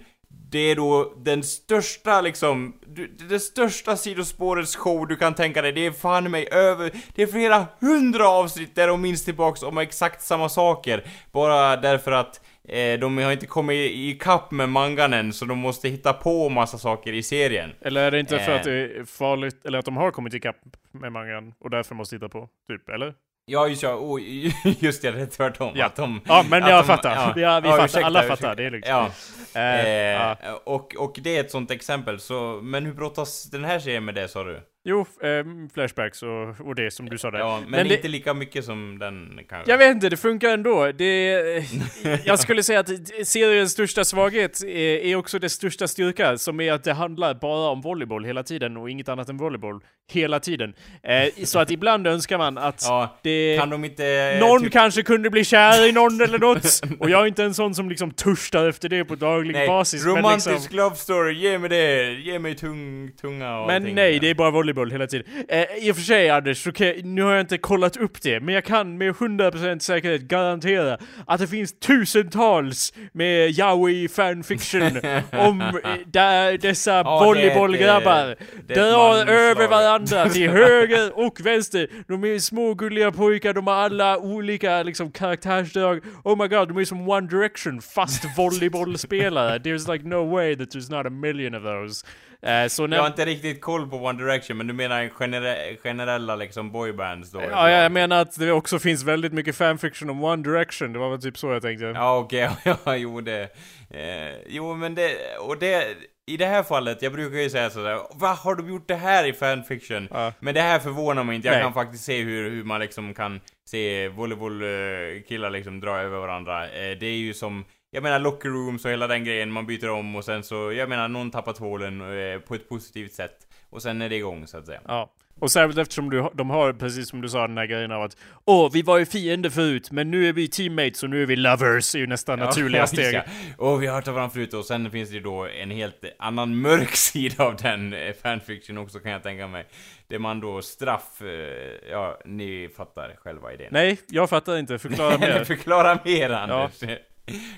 [0.50, 2.80] det är då den största liksom,
[3.28, 5.72] det största sidospårets show du kan tänka dig.
[5.72, 9.78] Det är fan mig över, det är flera hundra avsnitt där de minns tillbaks om
[9.78, 11.04] exakt samma saker.
[11.32, 15.58] Bara därför att eh, de har inte kommit i kapp med mangan än, så de
[15.58, 17.70] måste hitta på massa saker i serien.
[17.80, 18.56] Eller är det inte för Eh.
[18.56, 20.56] att det är farligt, eller att de har kommit ikapp
[20.92, 22.48] med mangan och därför måste titta på?
[22.68, 23.14] Typ, eller?
[23.50, 24.20] Ja, just ja, oh,
[24.78, 25.72] just det, det är tvärtom.
[25.74, 25.86] Ja.
[25.86, 27.10] Att de, Ja, men jag de- fattar.
[27.14, 27.32] ja.
[27.36, 27.84] Ja, vi Ja, fattar.
[27.84, 28.36] ursäkta, Alla ursäkta.
[28.36, 28.54] fattar.
[28.56, 28.94] Det är liksom.
[28.94, 29.60] Ja.
[29.60, 33.78] Eh, Eh, och, och det är ett sånt exempel, så, men hur brottas den här
[33.78, 34.60] serien med det sa du?
[34.84, 37.38] Jo, ehm, flashbacks och, och det som du sa där.
[37.38, 39.70] Ja, men, Men det- inte lika mycket som den kanske.
[39.70, 40.92] Jag vet inte, det funkar ändå.
[40.92, 41.64] Det,
[42.24, 42.88] jag skulle säga att
[43.24, 44.76] seriens största svaghet är,
[45.06, 48.76] är också dess största styrka, som är att det handlar bara om volleyboll hela tiden
[48.76, 49.80] och inget annat än volleyboll
[50.12, 50.74] hela tiden.
[51.02, 53.56] Eh, så att ibland önskar man att Ja, det...
[53.60, 54.36] kan de inte...
[54.40, 56.80] någon typ- kanske kunde bli kär i någon eller något.
[57.00, 60.04] Och jag är inte en sån som liksom törstar efter det på daglig Nej, basis.
[60.06, 62.12] romantisk liksom, love story, ge mig det!
[62.12, 65.26] Ge mig tung, tunga och men nej, det är bara volleyboll hela tiden.
[65.48, 68.54] Eh, I och för sig Anders, jag- nu har jag inte kollat upp det, men
[68.54, 74.82] jag kan med 100% säkerhet garantera att det finns tusentals med yaoi fanfiction
[75.32, 78.36] om eh, där dessa Ja, volleybollgrabbar
[78.74, 81.88] drar över varandra till höger och vänster.
[82.08, 86.00] De är små gulliga pojkar, de har alla olika liksom karaktärsdrag.
[86.24, 89.58] Oh my god, de är som One Direction fast volleybollspelare.
[89.58, 92.06] There's like no way that there's not a million of those.
[92.42, 95.76] Eh, så när, Jag har inte riktigt koll på One Direction, men du menar genere
[95.82, 97.42] generella liksom boybands då?
[97.50, 100.92] Ja, jag menar att det också finns väldigt mycket fanfiction om One Direction.
[100.92, 101.84] Det var väl typ så jag tänkte.
[101.84, 102.50] Ja, okej,
[102.84, 103.42] ja, jo det...
[103.90, 105.36] Eh, jo, men det...
[105.40, 105.96] Och det...
[106.26, 109.24] I det här fallet, jag brukar ju säga sådär Vad har de gjort det här
[109.24, 110.08] i fanfiction?
[110.10, 110.32] Ja.
[110.40, 111.62] Men det här förvånar mig inte, jag Nej.
[111.62, 116.64] kan faktiskt se hur, hur man liksom kan se volleybollkillar liksom dra över varandra.
[116.64, 119.90] Eh, det är ju som, jag menar locker rooms och hela den grejen, man byter
[119.90, 123.46] om och sen så, jag menar någon tappar tvålen eh, på ett positivt sätt.
[123.70, 124.80] Och sen är det igång så att säga.
[124.86, 125.10] Ja.
[125.40, 128.16] Och särskilt eftersom du, de har, precis som du sa, den här grejen av att
[128.44, 131.36] Åh, vi var ju fiender förut, men nu är vi teammates och nu är vi
[131.36, 133.14] lovers, är ju nästan naturliga ja, steg.
[133.14, 133.22] Ja.
[133.56, 136.04] Och vi har hört av varandra förut och sen finns det ju då en helt
[136.18, 139.66] annan mörk sida av den eh, fanfiction också kan jag tänka mig.
[140.08, 143.68] Det man då straff, eh, ja ni fattar själva idén.
[143.70, 144.78] Nej, jag fattar inte.
[144.78, 145.44] Förklara mer.
[145.44, 146.82] Förklara mer Anders.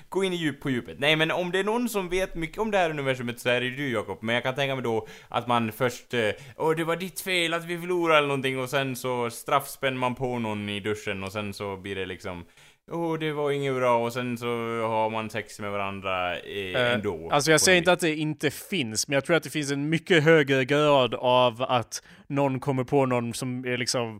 [0.09, 0.99] Gå in i djup på djupet.
[0.99, 3.61] Nej men om det är någon som vet mycket om det här universumet så är
[3.61, 4.17] det ju du Jakob.
[4.21, 7.53] Men jag kan tänka mig då att man först, eh, åh det var ditt fel
[7.53, 11.31] att vi förlorade eller någonting och sen så straffspänner man på någon i duschen och
[11.31, 12.45] sen så blir det liksom
[12.91, 14.47] Åh, det var inget bra och sen så
[14.87, 17.29] har man sex med varandra eh, Eh, ändå.
[17.31, 19.89] Alltså jag säger inte att det inte finns, men jag tror att det finns en
[19.89, 24.19] mycket högre grad av att någon kommer på någon som är liksom...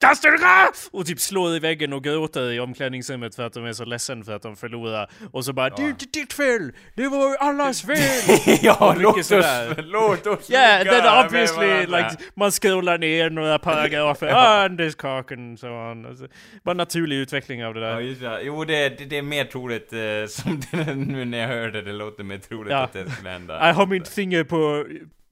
[0.00, 0.68] Kasturga!
[0.90, 4.24] Och typ slår i väggen och gråter i omklädningsrummet för att de är så ledsen
[4.24, 5.10] för att de förlorar.
[5.32, 6.72] Och så bara 'Det är inte ditt fel!
[6.94, 9.30] Det var allas fel!' ja, låt oss,
[9.76, 15.68] låt oss Yeah, then obviously like man scrollar ner några paragrafer, ah, Anders Kaken, så
[15.68, 16.06] on.
[16.06, 16.26] Alltså,
[16.64, 18.00] bara naturlig utveckling av det Ja, där.
[18.00, 18.40] just det.
[18.42, 21.82] Jo, det, det, det är mer troligt, eh, som det, nu när jag hör det,
[21.82, 22.78] det låter mer troligt Ja.
[22.78, 23.66] att det skulle hända.
[23.66, 24.86] Jag har mitt finger på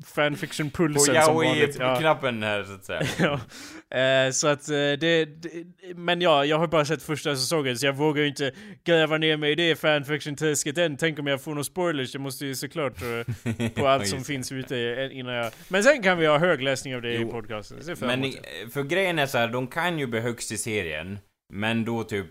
[0.04, 1.76] fanfiction-pulsen På som vanligt.
[1.80, 1.84] Ja.
[1.86, 3.02] yaoi-knappen här, så att säga.
[3.18, 3.40] ja.
[3.98, 5.50] Eh, så att eh, det, det...
[5.96, 8.52] Men ja, jag har bara sett första säsongen så jag vågar ju inte
[8.84, 10.96] gräva ner mig i det fanfiction-träsket än.
[10.96, 14.52] Tänk om jag får några spoilers, jag måste ju såklart eh, på allt som finns
[14.52, 15.52] ute innan jag...
[15.68, 17.30] Men sen kan vi ha högläsning av det i Jo.
[17.30, 17.78] podcasten.
[17.78, 18.38] Är fram Men i-
[18.72, 21.18] för grejen är så här, de kan ju bli högst i serien,
[21.52, 22.26] men då typ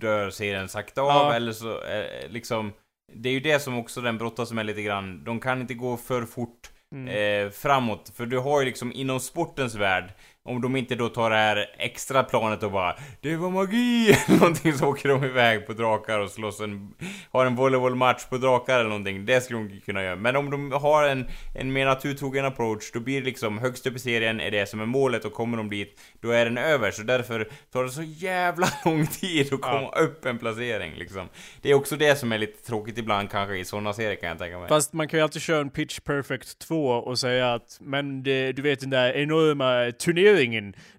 [0.00, 1.34] dör serien sakta av, Ja.
[1.34, 1.80] eller så,
[2.28, 2.72] liksom...
[3.12, 5.24] Det är ju det som också den brottas med lite grann.
[5.24, 7.08] De kan inte gå för fort, Mm.
[7.08, 8.12] eh, framåt.
[8.14, 10.14] För du har ju liksom inom sportens värld,
[10.46, 14.16] om de inte då tar det här extra planet och bara Det var magi!
[14.26, 16.94] eller någonting så åker de iväg på drakar och slåss en...
[17.30, 19.26] Har en volleybollmatch på drakar eller någonting.
[19.26, 20.16] Det skulle de kunna göra.
[20.16, 23.96] Men om de har en, en mer naturtrogen approach, då blir det liksom högst upp
[23.96, 26.90] i serien är det som är målet och kommer de dit, då är den över.
[26.90, 31.28] Så därför tar det så jävla lång tid att komma upp en placering liksom.
[31.62, 34.38] Det är också det som är lite tråkigt ibland kanske i sådana serier kan jag
[34.38, 34.68] tänka mig.
[34.68, 38.52] Fast man kan ju alltid köra en Pitch Perfect 2 och säga att men det,
[38.52, 40.35] du vet den där enorma turneringen.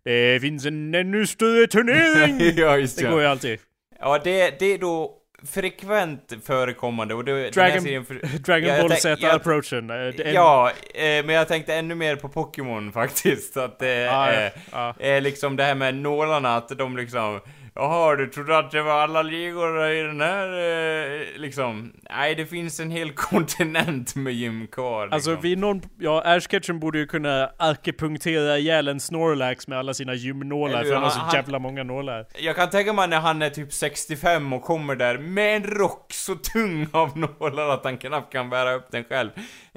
[0.04, 2.54] Det finns en ännu större turnering!
[2.58, 3.12] ja, just det ja.
[3.12, 3.60] går ju alltid.
[4.00, 5.14] Ja, det, det är då
[5.46, 8.16] frekvent förekommande och det, den Dragon, serien för,
[8.46, 9.90] Dragon Ja, Ball Z-approachen.
[9.90, 13.58] Eh, Ja, eh, men jag tänkte ännu mer på Pokémon faktiskt.
[13.58, 14.96] Att det ja, är, ja.
[15.00, 17.40] är liksom det här med nålarna, att de liksom
[17.80, 21.94] Jaha, du trodde att det var alla ligor i den här, eh, liksom?
[22.10, 25.06] Nej, det finns en hel kontinent med gym kvar.
[25.06, 25.16] Liksom.
[25.16, 30.14] Alltså vi någon, ja Ash borde ju kunna akupunktera ihjäl en Snorlax med alla sina
[30.14, 32.26] gymnålar för han har så Han- jävla många nålar.
[32.40, 36.14] Jag kan tänka mig när han är typ 65 och kommer där med en rock
[36.14, 39.30] så tung av nålar att han knappt kan bära upp den själv.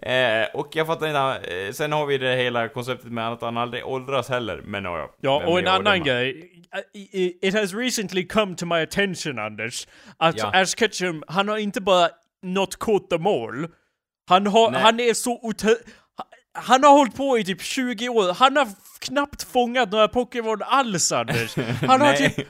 [0.03, 3.57] Eh, och jag fattar inte, eh, sen har vi det hela konceptet med att han
[3.57, 5.43] aldrig åldras heller, men ja, ja.
[5.47, 6.51] Och en annan grej.
[7.43, 10.51] It has recently come to my attention, Anders, att Ja.
[10.55, 12.09] Ash Ketchum, han har inte bara
[12.43, 13.67] not caught the mål.
[14.29, 14.81] Han, har, Nej.
[14.81, 15.83] han är så ot-
[16.53, 18.69] han har hållit på i typ 20 år, han har
[19.01, 21.57] knappt fångat några Pokémon alls Anders.
[21.87, 22.47] Han har typ...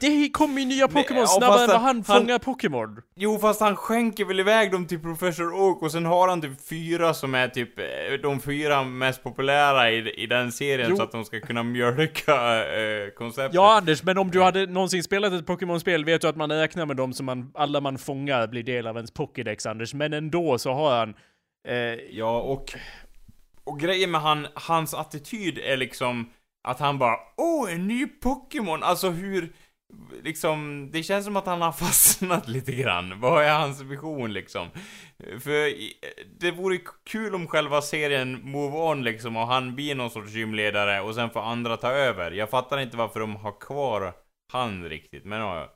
[0.00, 2.96] Det kommer ju nya Pokémon snabbare än vad han- han fångar Pokémon.
[3.16, 6.68] Jo, fast han skänker väl iväg dem till Professor Oak och sen har han typ
[6.68, 7.84] fyra som är typ eh,
[8.22, 10.96] de fyra mest populära i, i den serien Jo.
[10.96, 13.54] så att de ska kunna mjölka eh, konceptet.
[13.54, 16.86] Ja Anders, men om du hade någonsin spelat ett Pokémon-spel vet du att man räknar
[16.86, 19.94] med dem som man, alla man fångar blir del av ens Pokédex Anders.
[19.94, 21.14] Men ändå så har han...
[21.68, 21.74] Eh,
[22.10, 22.74] Ja, och...
[23.66, 26.30] Och grejen med han, hans attityd är liksom
[26.68, 28.82] att han bara Åh, en ny Pokémon!
[28.82, 29.52] Alltså hur...
[30.22, 33.20] Liksom, det känns som att han har fastnat lite grann.
[33.20, 34.68] Vad är hans vision liksom?
[35.18, 35.72] För
[36.40, 41.00] det vore kul om själva serien Move On liksom och han blir någon sorts gymledare
[41.00, 42.30] och sen får andra ta över.
[42.30, 44.12] Jag fattar inte varför de har kvar
[44.52, 45.74] han riktigt, men ja.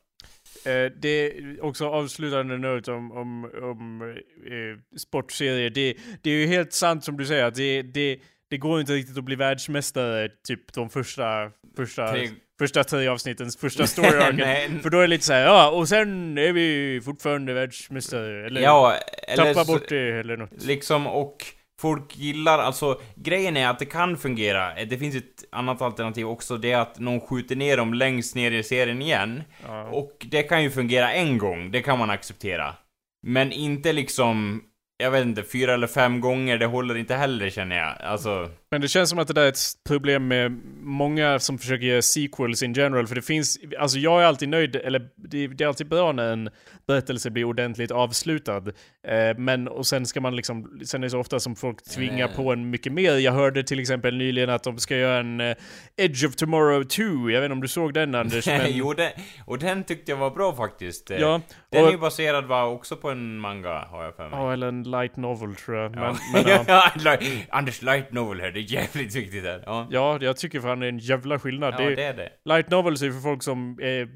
[0.67, 4.03] Eh, det också avslutande not om, om, om
[4.47, 5.71] eh, sportserier.
[5.71, 8.19] Det, det är ju helt sant som du säger att det, det,
[8.51, 12.29] det går inte riktigt att bli världsmästare typ de första, första, Tre-
[12.59, 14.81] första tre avsnittens första story arken.
[14.83, 18.47] För då är det lite såhär, ja och sen är vi fortfarande världsmästare.
[18.47, 18.95] Eller Ja,
[19.29, 20.63] eller tappa så- bort det eller något.
[20.65, 21.37] Liksom, och
[21.81, 24.85] folk gillar, alltså grejen är att det kan fungera.
[24.85, 28.51] Det finns ett annat alternativ också, det är att någon skjuter ner dem längst ner
[28.51, 29.43] i serien igen.
[29.67, 29.85] Ja.
[29.85, 32.75] Och det kan ju fungera en gång, det kan man acceptera.
[33.27, 34.63] Men inte liksom,
[34.97, 38.01] jag vet inte, fyra eller fem gånger, det håller inte heller känner jag.
[38.01, 39.59] Alltså, Men det känns som att det där är ett
[39.89, 44.27] problem med många som försöker göra sequels in general, för det finns, alltså jag är
[44.27, 46.51] alltid nöjd, eller det, det är alltid bra när en
[46.87, 48.63] berättelse blir ordentligt avslutad.
[49.09, 52.27] Eh, men, och sen ska man liksom, sen är det så ofta som folk tvingar
[52.27, 52.37] Nej.
[52.37, 53.13] på en mycket mer.
[53.17, 55.57] Jag hörde till exempel nyligen att de ska göra en eh,
[55.97, 58.67] Edge of Tomorrow 2, jag vet inte om du såg den Anders, men...
[58.77, 59.13] jo, det,
[59.45, 61.11] och den tyckte jag var bra faktiskt.
[61.11, 61.41] Ja,
[61.71, 64.39] Den och, är ju baserad va, också på en manga, har jag för mig.
[64.39, 65.91] ja, eller en light novel tror jag.
[65.95, 66.17] Men, Ja.
[66.33, 66.93] men, ja.
[67.05, 67.19] Ja,
[67.51, 69.63] Anders light novel här, det är jävligt viktigt här.
[69.67, 71.75] Ja, ja, jag tycker fan det är en jävla skillnad.
[71.79, 72.29] ja det, det är det.
[72.45, 74.09] Light novels är för folk som är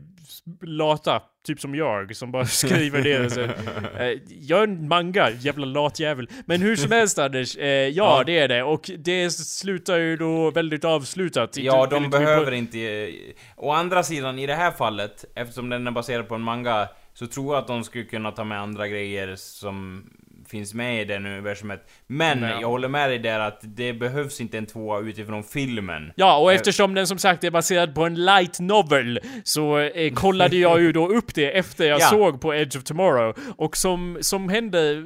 [0.67, 3.31] lata, typ som jag, som bara skriver det.
[3.31, 3.41] Så,
[4.01, 6.29] eh, jag är en manga, jävla lat jävel.
[6.47, 7.89] Men hur som helst Anders, eh, ja,
[8.19, 8.23] Ja.
[8.27, 8.63] det är det.
[8.63, 11.57] Och det slutar ju då väldigt avslutat.
[11.57, 12.79] Ja, de behöver inte...
[12.81, 13.09] eh,
[13.57, 17.27] Å andra sidan, i det här fallet, eftersom den är baserad på en manga, så
[17.27, 20.05] tror jag att de skulle kunna ta med andra grejer som
[20.53, 21.91] finns med i den universumet.
[22.07, 22.57] Men Nej.
[22.61, 26.13] jag håller med dig där att det behövs inte en tvåa utifrån filmen.
[26.17, 26.57] Ja, och Eh.
[26.57, 30.93] eftersom den som sagt är baserad på en light novel så eh, kollade jag ju
[30.93, 32.07] då upp det efter jag Ja.
[32.07, 33.37] såg på Edge of Tomorrow.
[33.57, 35.05] Och som, som hände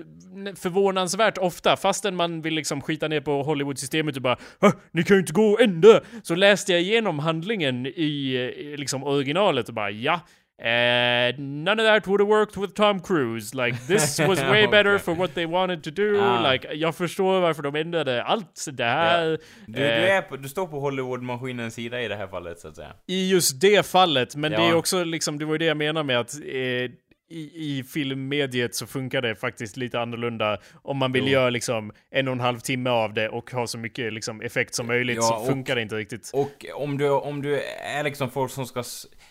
[0.60, 5.16] förvånansvärt ofta, fastän man vill liksom skita ner på Hollywood-systemet och bara "Hå, Ni kan
[5.16, 6.00] ju inte gå ända!
[6.22, 8.34] Så läste jag igenom handlingen i,
[8.72, 10.20] eh, liksom originalet och bara ja.
[10.58, 13.54] Uh, none of that would have worked with Tom Cruise.
[13.54, 15.04] Like this was way better Okej.
[15.04, 16.18] for what they wanted to do.
[16.20, 16.52] Ah.
[16.52, 19.26] Like jag förstår varför de ändrade allt det här.
[19.66, 22.68] Du, du, Eh, är på, du står på Hollywood-maskinens sida i det här fallet, så
[22.68, 22.92] att säga.
[23.06, 24.74] I just det fallet, men det är Ja.
[24.74, 26.90] också liksom, det var ju det jag menar med att eh,
[27.28, 30.58] i, i filmmediet så funkar det faktiskt lite annorlunda.
[30.82, 31.30] Om man vill Jo.
[31.30, 34.74] göra liksom en och en halv timme av det och ha så mycket liksom effekt
[34.74, 36.30] som möjligt Ja, så och- funkar det inte riktigt.
[36.34, 38.84] Och om du, om du är liksom folk som ska...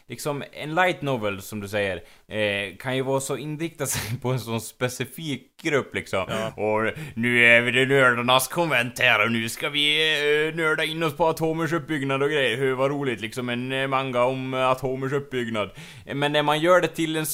[0.07, 1.95] Liksom, en light novel, som du säger,
[2.27, 6.25] eh, kan ju vara så inriktad sig på en sån specifik musikgrupp liksom.
[6.57, 11.03] Och nu är vi det nördarnas konvent här och nu ska vi uh, nörda in
[11.03, 12.57] oss på atomers uppbyggnad och grejer.
[12.57, 15.69] Hur vad roligt liksom, en eh, manga om uh, atomers uppbyggnad.
[16.13, 17.25] Men när man gör det till en,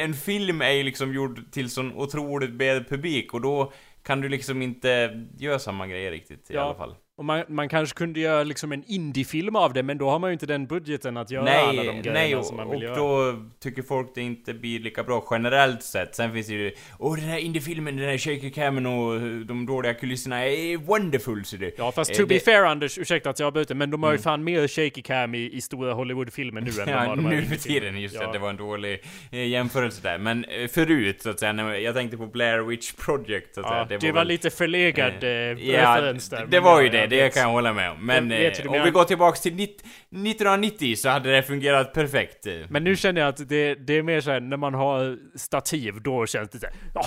[0.00, 4.28] en film är ju liksom gjord till sån otroligt bred publik och då kan du
[4.28, 6.60] liksom inte göra samma grejer riktigt i Ja.
[6.60, 6.94] alla fall.
[7.18, 10.30] Och man, man kanske kunde göra liksom en indiefilm av det, men då har man
[10.30, 12.72] ju inte den budgeten att göra alla de Nej, grejerna nej och, som man och
[12.74, 12.96] vill göra.
[12.96, 16.14] då tycker folk det inte blir lika bra generellt sett.
[16.14, 19.94] Sen finns det ju Åh den här indiefilmen, den här shaky camen och de dåliga
[19.94, 21.78] kulisserna är wonderful så det.
[21.78, 24.10] Ja fast Eh, to be det- fair Anders, ursäkta att jag avbryter, men de har
[24.10, 24.22] ju Mm.
[24.22, 27.42] fan mer shaky cam i, i stora Hollywood-filmer nu än de Ja, har de nu
[27.42, 28.26] för tiden, just ja.
[28.26, 29.02] det, det var en dålig
[29.32, 30.18] eh, jämförelse där.
[30.18, 33.86] Men eh, förut så att säga, jag tänkte på Blair Witch Project så att Ja,
[33.88, 33.98] säga.
[34.00, 35.54] det, var väl- lite förlegad eh, Ja,
[35.96, 36.40] referens där.
[36.40, 38.06] det, det var ju ja, det, jag det kan jag hålla med om.
[38.06, 39.80] Men eh, om vi går tillbaks till nitt-
[40.10, 42.46] 1990 så hade det fungerat perfekt.
[42.68, 46.26] Men nu känner jag att det, det är mer såhär, när man har stativ, då
[46.26, 47.06] känns det såhär, ja,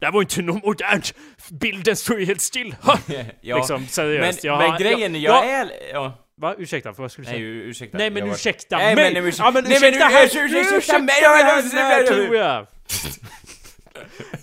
[0.00, 1.14] det här var inte något modernt,
[1.50, 2.74] bilden står ju helt still.
[3.40, 3.56] Ja.
[3.56, 4.42] Liksom seriöst.
[4.44, 5.66] men, jag men grejen, jag, jag, är...
[5.92, 6.20] Ja.
[6.36, 6.54] Va?
[6.58, 7.48] Ursäkta, vad skulle du Nej, säga?
[7.50, 7.98] u- ursäkta.
[7.98, 9.12] Nej men Jag var- ursäkta Nej, mig!
[9.14, 12.06] men ursäkta- ja men Nej, men ursäkta ursäkta- ursäkta Ursäkta mig!
[12.06, 12.66] tror jag!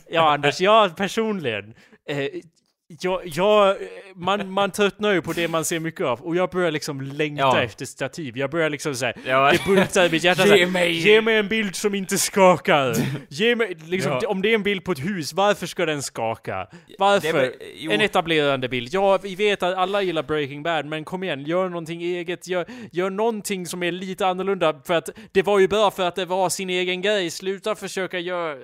[0.10, 1.74] Ja Anders, jag personligen,
[2.10, 2.18] eh,
[3.02, 3.76] jag, jag,
[4.16, 7.42] man, man tröttnar ju på det man ser mycket av och jag börjar liksom längta
[7.44, 7.62] Ja.
[7.62, 8.38] efter stativ.
[8.38, 9.52] Jag börjar liksom såhär, Ja.
[9.52, 12.96] det bultar i mitt hjärta Ge mig- Ge mig en bild som inte skakar!
[13.30, 14.28] Ge mig, liksom, Ja.
[14.30, 16.68] om det är en bild på ett hus, varför ska den skaka?
[16.98, 17.34] Varför?
[17.34, 17.94] Var-.
[17.94, 18.90] En etablerande bild.
[18.94, 22.66] Ja, vi vet att alla gillar Breaking Bad, men kom igen, gör någonting eget, gör,
[22.92, 26.26] gör någonting som är lite annorlunda, för att det var ju bra för att det
[26.26, 27.30] var sin egen grej.
[27.30, 28.58] Sluta försöka göra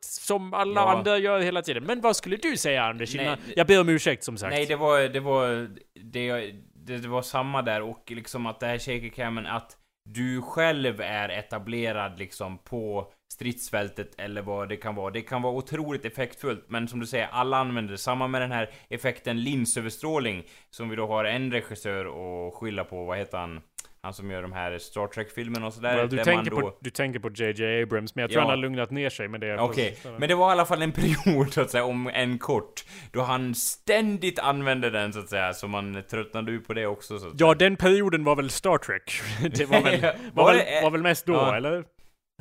[0.00, 1.84] som alla andra gör hela tiden.
[1.84, 3.14] Men vad skulle du säga Anders?
[3.14, 4.50] Nej, Jag ber om ursäkt som sagt.
[4.50, 8.66] Nej, det var, det var, det, det, det var samma där och liksom att det
[8.66, 14.94] här shaker camen, att du själv är etablerad liksom på stridsfältet eller vad det kan
[14.94, 15.10] vara.
[15.10, 17.98] Det kan vara otroligt effektfullt, men som du säger, alla använder det.
[17.98, 23.04] Samma med den här effekten linsöverstrålning, som vi då har en regissör att skylla på,
[23.04, 23.60] vad heter han?
[24.04, 25.96] Han som gör de här Star Trek-filmerna och sådär.
[25.96, 26.60] Well, du, tänker då...
[26.60, 28.48] på, du tänker på JJ Abrams, men jag tror Ja.
[28.48, 29.58] han har lugnat ner sig med det.
[29.58, 30.92] Okej, men det var i alla fall en
[31.24, 35.52] period så att säga, om en kort, då han ständigt använde den så att säga,
[35.52, 38.78] så man tröttnade ut på det också så att Ja, den perioden var väl Star
[38.78, 39.12] Trek?
[39.58, 40.00] Det var väl,
[40.34, 41.56] var Var väl, det- var väl mest då, Ja.
[41.56, 41.84] eller?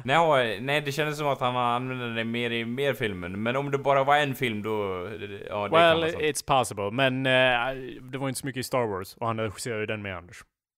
[0.04, 3.72] Nej, nej, det kändes som att han använde det mer i mer filmen, men om
[3.72, 5.08] det bara var en film då,
[5.50, 7.76] ja det Well, it's possible, men eh,
[8.12, 10.38] det var inte så mycket i Star Wars, och han regisserade ju den med Anders.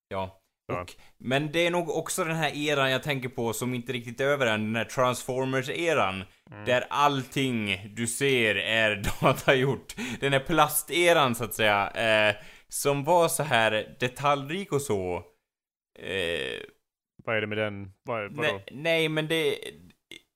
[0.10, 0.40] Ja.
[0.68, 0.82] Ja.
[0.82, 4.20] Och, men det är nog också den här eran jag tänker på som inte riktigt
[4.20, 6.24] är över än, den här Transformers-eran.
[6.52, 6.66] Mm.
[6.66, 9.96] Där allting du ser är datagjort.
[10.20, 12.36] Den här plasteran så att säga, eh,
[12.68, 15.16] som var så här detaljrik och så.
[16.00, 16.62] Eh,
[17.26, 17.92] Vad är det med den?
[18.04, 18.52] Vad, vadå?
[18.52, 19.58] nej, nej, men det...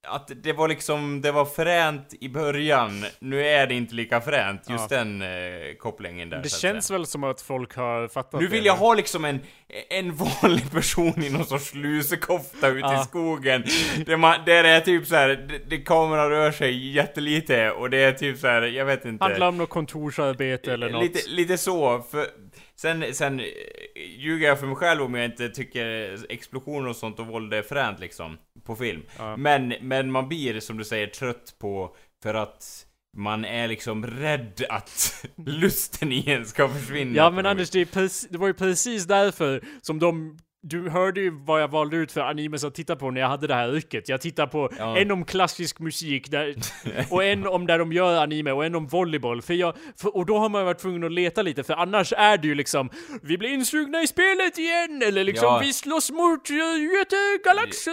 [0.09, 4.61] Att det var liksom, det var fränt i början, nu är det inte lika fränt,
[4.69, 5.27] just den eh,
[5.79, 6.97] kopplingen där Det känns säga.
[6.97, 9.39] väl som att folk har fattat Nu det vill jag ha liksom en,
[9.89, 13.01] en vanlig person i någon sorts lusekofta ute Ja.
[13.01, 13.63] i skogen.
[14.05, 17.89] Där, man, där det är typ så här, det, det kameran rör sig jättelite och
[17.89, 19.23] det är typ så här, jag vet inte.
[19.23, 21.03] Handlar om något kontorsarbete eller något.
[21.03, 22.27] Lite, lite så, för
[22.79, 23.45] sen, sen eh,
[24.17, 27.61] ljuger jag för mig själv om jag inte tycker explosioner och sånt och våld är
[27.61, 29.01] fränt liksom, på film.
[29.17, 29.37] Ja.
[29.37, 32.85] Men, men man blir, som du säger, trött på, för att
[33.17, 37.17] man är liksom rädd att lusten i en ska försvinna.
[37.17, 40.37] Ja men Anders, det, är precis, det var ju precis därför som de
[40.69, 43.47] du hörde ju vad jag valde ut för animes att titta på när jag hade
[43.47, 44.09] det här yrket.
[44.09, 44.97] Jag tittar på Ja.
[44.97, 46.55] en om klassisk musik där,
[47.09, 49.41] och en om där de gör anime och en om volleyboll.
[49.41, 52.37] För jag, för, och då har man varit tvungen att leta lite för annars är
[52.37, 52.89] det ju liksom
[53.21, 55.01] Vi blir insugna i spelet igen!
[55.05, 55.59] Eller liksom Ja.
[55.63, 57.91] vi slåss mot jättegalaxer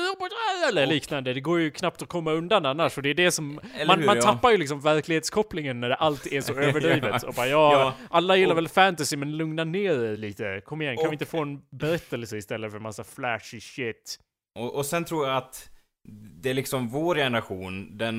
[0.68, 1.32] eller liknande.
[1.34, 3.98] Det går ju knappt att komma undan annars och det är det som Eller Man,
[3.98, 4.22] hur, man ja.
[4.22, 7.22] tappar ju liksom verklighetskopplingen när allt är så överdrivet.
[7.22, 7.94] Och bara ja, Ja.
[8.10, 10.60] alla gillar Och- väl fantasy men lugna ner er lite.
[10.64, 14.18] Kom igen, kan Och- vi inte få en berättelse istället för en massa flashy shit?
[14.58, 15.70] Och, och sen tror jag att
[16.42, 18.18] det är liksom vår generation, den,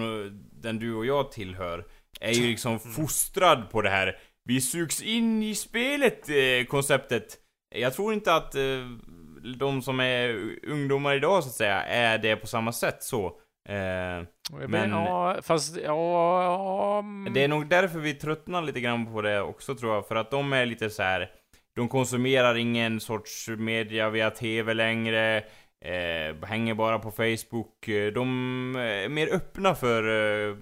[0.52, 1.86] den du och jag tillhör,
[2.20, 7.38] är ju liksom fostrad på det här vi sugs in i spelet eh, konceptet.
[7.76, 8.62] Jag tror inte att eh,
[9.58, 13.26] de som är ungdomar idag så att säga, är det på samma sätt så.
[13.70, 14.24] Eh,
[14.68, 16.43] Men, ja, fast ja...
[16.43, 17.34] ja, mm.
[17.34, 20.32] det är nog därför vi tröttnar lite grann på det också tror jag, för att
[20.32, 21.32] de är lite så här.
[21.76, 25.44] De konsumerar ingen sorts media via TV längre
[25.86, 27.88] eh, hänger bara på Facebook.
[27.88, 30.04] Eh, De är mer öppna för
[30.50, 30.56] eh,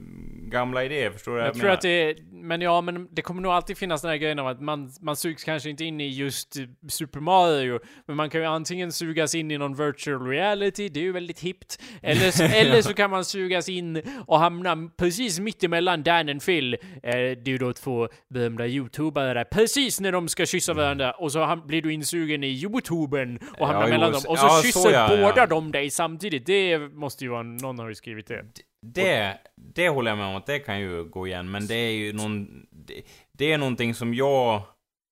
[0.47, 1.73] gamla idéer, förstår du Jag jag tror menar?
[1.75, 4.47] att det är, men ja, men det kommer nog alltid finnas den här grejen om
[4.47, 6.55] att man, man sugs kanske inte in i just
[6.89, 11.03] Super Mario, men man kan ju antingen sugas in i någon virtual reality, det är
[11.03, 15.63] ju väldigt hippt, eller, så- eller så kan man sugas in och hamna precis mitt
[15.63, 20.11] emellan Dan och Phil, eh, det är ju då två berömda youtubare där, precis när
[20.11, 24.11] de ska kyssa varandra, och så blir du insugen i youtuben och hamnar jo, mellan
[24.11, 25.47] dem, så- och så ja, så kysser ja, båda ja.
[25.47, 28.45] de dig samtidigt, det måste ju vara, någon har ju skrivit det.
[28.81, 31.91] Det, det håller jag med om att det kan ju gå igen, men det är
[31.91, 32.65] ju någon...
[32.71, 33.01] Det,
[33.31, 34.61] det är någonting som jag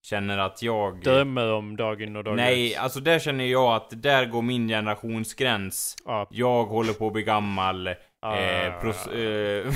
[0.03, 1.01] känner att jag...
[1.01, 5.95] Drömmer om dagen och dagen Nej, alltså där känner jag att där går min generationsgräns.
[6.05, 6.27] Ja.
[6.31, 7.89] Jag håller på att bli gammal.
[8.21, 8.37] Ah.
[8.37, 9.71] Eh, pros, eh,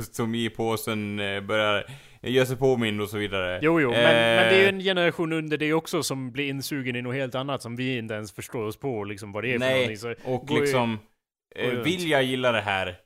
[0.12, 1.84] som i påsen eh, börjar
[2.32, 3.58] göra sig påmind och så vidare.
[3.62, 6.48] Jo, jo, men, Eh, men det är ju en generation under det också som blir
[6.48, 9.48] insugen i något helt annat som vi inte ens förstår oss på, liksom vad det
[9.48, 9.96] är för Nej, någonting.
[9.96, 10.98] Så, och ju- liksom...
[11.56, 12.96] går Eh, vill jag gilla det här?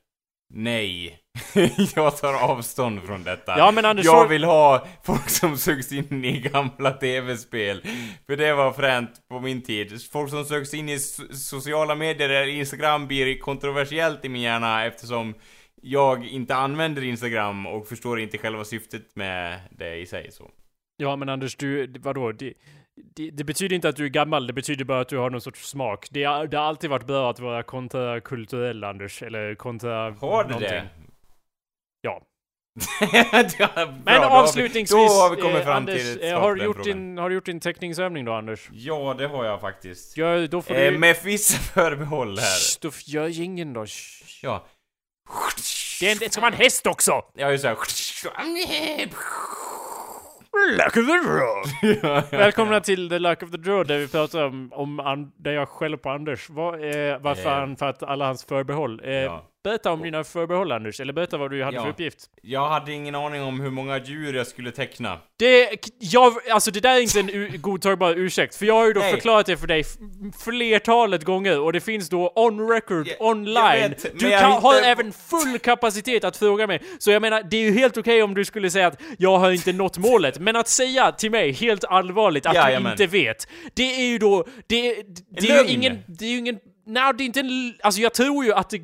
[0.53, 1.19] Nej.
[1.95, 3.57] jag tar avstånd från detta.
[3.57, 7.81] Ja, men Anders, jag vill ha folk som sugs in i gamla tv-spel.
[8.27, 10.01] För det var fränt på min tid.
[10.11, 14.85] Folk som sögs in i so- sociala medier där Instagram blir kontroversiellt i min hjärna
[14.85, 15.33] eftersom
[15.81, 20.49] jag inte använder Instagram och förstår inte själva syftet med det i sig så.
[20.97, 22.31] Ja, men Anders, du, vadå?
[22.31, 22.53] Det,
[23.15, 25.41] det, det betyder inte att du är gammal, det betyder bara att du har någon
[25.41, 26.07] sorts smak.
[26.11, 29.23] Det, det har alltid varit bra att vara kontrakulturell, Anders.
[29.23, 30.11] Eller kontra...
[30.11, 30.69] Har det någonting.
[30.69, 30.89] det?
[32.01, 32.21] Ja.
[33.59, 36.55] Ja, bra, Men avslutningsvis, Då har vi kommit eh, fram Anders, till ett eh, har,
[36.55, 38.69] du gjort din, har du gjort din teckningsövning då, Anders?
[38.71, 40.17] Ja, det har jag faktiskt.
[40.17, 40.97] Gör, då får Eh, du...
[40.97, 42.59] med vissa förbehåll här.
[42.59, 43.85] Shh, då gör ingen då.
[43.85, 44.23] Shh.
[44.43, 44.65] Ja.
[45.99, 47.21] Det, är en, det ska vara en häst också!
[47.33, 47.75] Ja, just det.
[50.77, 51.63] Luck of the draw!
[52.01, 55.31] Ja, ja, Välkomna till The Luck of the Draw där vi pratar om, om an,
[55.37, 56.49] där jag skäller på Anders.
[56.49, 59.01] Vad, eh, varför han, för att alla hans förbehåll.
[59.03, 59.39] Eh.
[59.63, 61.83] Berätta om dina förbehåll Anders, eller berätta vad du hade Ja.
[61.83, 62.19] för uppgift.
[62.41, 65.19] Jag hade ingen aning om hur många djur jag skulle teckna.
[65.39, 68.99] Det, jag, alltså det där är inte en godtagbar ursäkt, för jag har ju då
[68.99, 69.11] Nej.
[69.13, 69.83] förklarat det för dig
[70.43, 73.55] flertalet gånger och det finns då on record, Jag- online.
[73.55, 76.81] jag vet, du kan, inte- har även full kapacitet att fråga mig.
[76.99, 79.51] Så jag menar, det är ju helt okej om du skulle säga att jag har
[79.51, 82.91] inte nått målet, men att säga till mig helt allvarligt att du Jajamän.
[82.91, 85.03] inte vet, det är ju då, det, det,
[85.41, 87.75] det är ju ingen, det är ju ingen Nej, det är inte en...
[87.83, 88.81] Alltså jag tror ju att det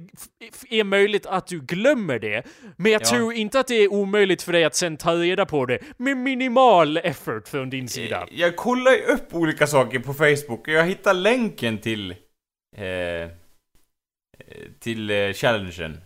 [0.69, 2.43] är möjligt att du glömmer det.
[2.77, 3.05] Men jag Ja.
[3.09, 6.17] tror inte att det är omöjligt för dig att sen ta reda på det med
[6.17, 8.27] minimal effort från din sida.
[8.31, 12.11] Jag kollar ju upp olika saker på Facebook och jag hittar länken till...
[12.77, 13.29] Eh, eh,
[14.79, 16.01] till eh, challengen.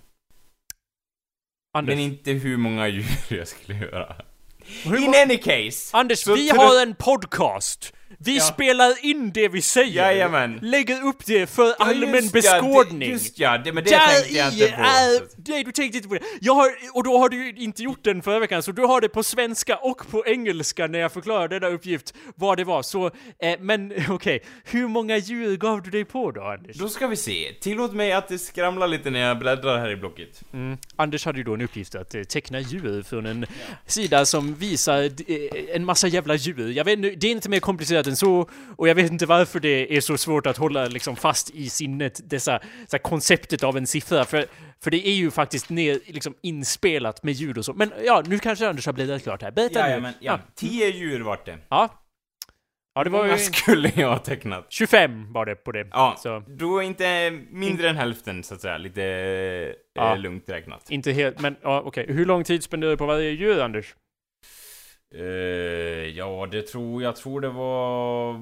[1.74, 4.16] Anders, Men inte hur många djur jag skulle göra.
[4.86, 5.98] In any case!
[5.98, 7.94] Anders vi har en podcast!
[8.22, 8.44] Vi Ja.
[8.44, 10.02] spelar in det vi säger!
[10.12, 10.60] Jajamän.
[10.62, 13.00] Lägger upp det för Ja, allmän just ja, beskådning!
[13.00, 14.82] det, just ja, det, men det Där tänkte jag inte på.
[14.82, 15.22] är...
[15.50, 16.22] Nej, du tänkte inte på det.
[16.42, 19.10] Jag har, och då har du inte gjort den förra veckan, så du har det
[19.10, 22.82] på svenska och på engelska när jag förklarar denna uppgift, vad det var.
[22.84, 23.06] Så,
[23.40, 26.78] eh, men okej, hur många djur gav du dig på då, Anders?
[26.78, 27.54] Då ska vi se.
[27.62, 30.42] Tillåt mig att det skramlar lite när jag bläddrar här i blocket.
[30.54, 30.78] Mm.
[30.96, 33.46] Anders hade ju då en uppgift att eh, teckna djur från en
[33.86, 36.72] sida som visar eh, en massa jävla djur.
[36.72, 39.60] Jag vet inte, det är inte mer komplicerat än så, och jag vet inte varför
[39.60, 43.78] det är så svårt att hålla liksom fast i sinnet dessa, så här, konceptet av
[43.78, 44.26] en siffra.
[44.26, 44.46] För,
[44.84, 47.74] för det är ju faktiskt ner, liksom inspelat med ljud och så.
[47.74, 49.52] Men ja, nu kanske Anders har blivit klart här.
[49.52, 49.88] Berätta nu.
[49.88, 50.40] Jajamän, ja.
[50.56, 51.58] Tio djur vart det.
[51.70, 51.90] Ja.
[52.96, 53.30] Ja, det var ju...
[53.32, 54.66] Vad skulle jag ha tecknat?
[54.70, 55.88] 25 var det på det.
[55.92, 58.78] Ja, Så då inte mindre än hälften så att säga.
[58.78, 59.02] Lite
[59.94, 60.12] Ja.
[60.14, 60.90] eh, lugnt räknat.
[60.90, 62.06] inte helt, men ja, okej.
[62.10, 63.96] Hur lång tid spenderar du på varje djur, Anders?
[65.16, 68.36] Eh, ja, det tror jag tror det var...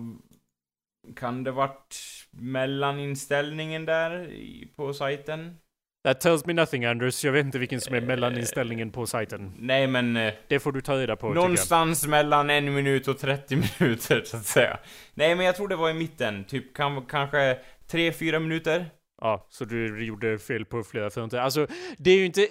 [1.16, 1.96] Kan det varit
[2.32, 5.58] mellaninställningen där i, på sajten?
[6.04, 7.26] That tells me nothing, Anders.
[7.26, 9.54] Jag vet inte vilken som är Eh, mellaninställningen på sajten.
[9.58, 13.56] Nej, men eh, Det får du ta reda på, någonstans mellan en minut och 30
[13.80, 14.80] minuter så att säga.
[15.14, 16.44] Nej, men jag tror det var i mitten.
[16.44, 17.60] Typ kan, kanske
[17.92, 18.86] 3-4 minuter.
[19.22, 21.38] Ja, så du gjorde fel på flera fronter.
[21.38, 22.42] Alltså, det är ju inte...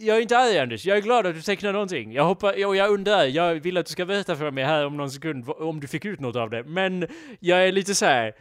[0.00, 0.86] Jag, är inte arg, Anders.
[0.86, 2.12] Jag är glad att du tecknar någonting.
[2.12, 2.66] Jag hoppar...
[2.66, 5.48] Och jag undrar, jag vill att du ska berätta för mig här om någon sekund
[5.48, 6.64] om du fick ut något av det.
[6.64, 7.06] Men
[7.40, 8.32] jag är lite så här.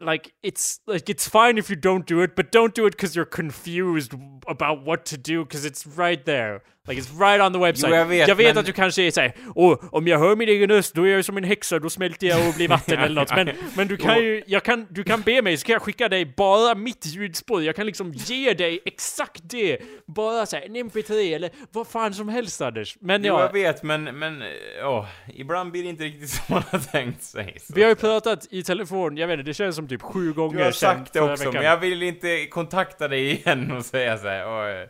[0.00, 3.16] Like it's like it's fine if you don't do it, but don't do it because
[3.16, 4.12] you're confused
[4.46, 6.60] about what to do because it's right there.
[6.90, 7.90] Like it's right on the website.
[7.90, 10.94] Jo, jag vet, men- att du kanske säger Åh, om jag hör min egen röst,
[10.94, 13.36] då är jag som en häxa, då smälter jag och blir vatten eller något.
[13.36, 16.08] Men, men du kan ju, jag kan, du kan be mig, så kan jag skicka
[16.08, 17.62] dig bara mitt ljudspår.
[17.62, 19.78] Jag kan liksom ge dig exakt det.
[20.06, 22.96] Bara såhär, en mp3 eller vad fan som helst Anders.
[23.00, 24.42] Men Jo, ja, jag vet, men, men,
[24.84, 27.56] åh, ibland blir det inte riktigt som man har tänkt sig.
[27.74, 30.58] Vi har ju pratat i telefon, jag vet inte, det känns som typ sju gånger
[30.58, 34.28] Du har sagt det också, men jag vill inte kontakta dig igen och säga så
[34.28, 34.46] här.
[34.48, 34.86] "Åh,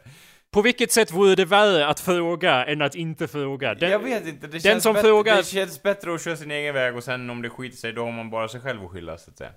[0.52, 3.74] På vilket sätt vore det värre att fråga än att inte fråga?
[3.74, 6.74] Den- jag vet inte, det känns, som frågar- det känns bättre att köra sin egen
[6.74, 9.18] väg och sen om det skiter sig, då har man bara sig själv att skylla,
[9.18, 9.50] så att säga.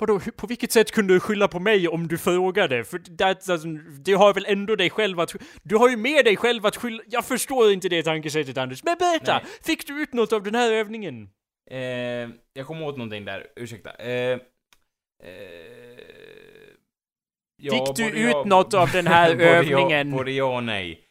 [0.00, 2.84] Vadå, på vilket sätt kunde du skylla på mig om du frågade?
[2.84, 3.46] För that
[4.04, 5.34] du har väl ändå dig själv att...
[5.62, 7.02] Du har ju med dig själv att skylla...
[7.06, 8.84] Jag förstår inte det tankesättet Anders.
[8.84, 9.32] Men berätta!
[9.34, 9.44] Nej.
[9.62, 11.28] Fick du ut något av den här övningen?
[11.70, 11.78] Eh,
[12.52, 13.90] jag kom åt någonting där, ursäkta.
[13.90, 14.38] Eh, eh,
[17.58, 20.10] ja, Fick du ut ja- något av den här både övningen?
[20.10, 21.04] Både ja och nej.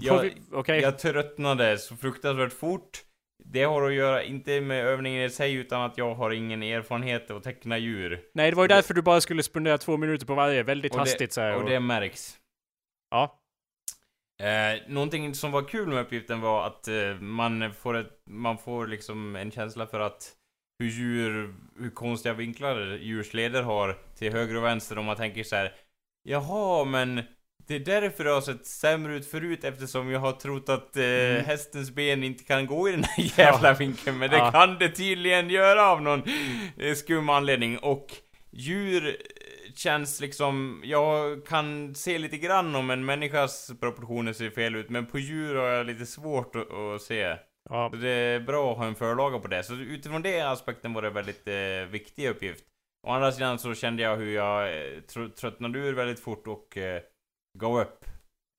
[0.00, 0.80] Jag, Okej.
[0.80, 3.02] jag tröttnade så fruktansvärt fort.
[3.44, 7.30] Det har att göra, inte med övningen i sig, utan att jag har ingen erfarenhet
[7.30, 8.20] att teckna djur.
[8.34, 10.98] Nej, det var ju därför du bara skulle spendera två minuter på varje, väldigt Och
[10.98, 11.56] det- hastigt så här.
[11.56, 12.36] Och det märks.
[13.10, 13.38] Ja.
[14.42, 18.86] Eh, någonting som var kul med uppgiften var att eh, man får ett, man får
[18.86, 20.32] liksom en känsla för att
[20.78, 25.42] hur djur, hur konstiga vinklar djurs leder har till höger och vänster om man tänker
[25.44, 25.72] så här.
[26.26, 27.22] Jaha, men
[27.68, 31.04] det är därför det har sett sämre ut förut eftersom jag har trott att eh,
[31.04, 31.44] Mm.
[31.44, 34.18] hästens ben inte kan gå i den här jävla vinkeln.
[34.18, 34.50] Men det Ja.
[34.52, 36.22] kan det tydligen göra av någon
[36.78, 37.78] eh, skum anledning.
[37.78, 38.06] Och
[38.50, 44.76] djur eh, känns liksom, jag kan se lite grann om en människas proportioner ser fel
[44.76, 47.36] ut, men på djur har jag lite svårt att, att se.
[47.70, 47.88] ja.
[47.92, 49.62] Så det är bra att ha en förlaga på det.
[49.64, 52.64] Så utifrån det aspekten var det väldigt eh, viktig uppgift.
[53.04, 56.76] Å andra sidan så kände jag hur jag eh, tr- tröttnade ur väldigt fort och
[56.76, 57.02] eh,
[57.58, 58.04] gav upp.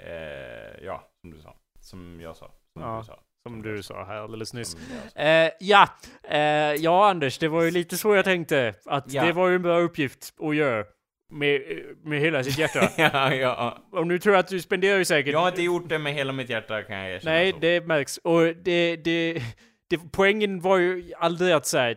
[0.04, 1.56] Eh, ja, som du sa.
[1.80, 2.46] Som jag sa.
[2.74, 2.98] Som Ja.
[3.00, 3.20] du sa.
[3.48, 4.78] Som du sa här alldeles nyss.
[5.16, 5.88] Eh, ja,
[6.30, 6.40] eh,
[6.74, 8.74] ja Anders, det var ju lite så jag tänkte.
[8.86, 9.24] Att Ja.
[9.26, 10.86] det var ju en bra uppgift att göra.
[11.34, 11.62] Med,
[12.04, 12.90] med hela sitt hjärta.
[12.98, 13.78] ja, ja.
[13.92, 15.34] Och nu tror jag att du spenderar ju säkert...
[15.34, 17.32] Jag har inte gjort det med hela mitt hjärta kan jag erkänna.
[17.32, 17.58] Nej, så.
[17.60, 18.18] det märks.
[18.18, 19.42] Och det, det,
[19.90, 21.96] det, poängen var ju aldrig att säga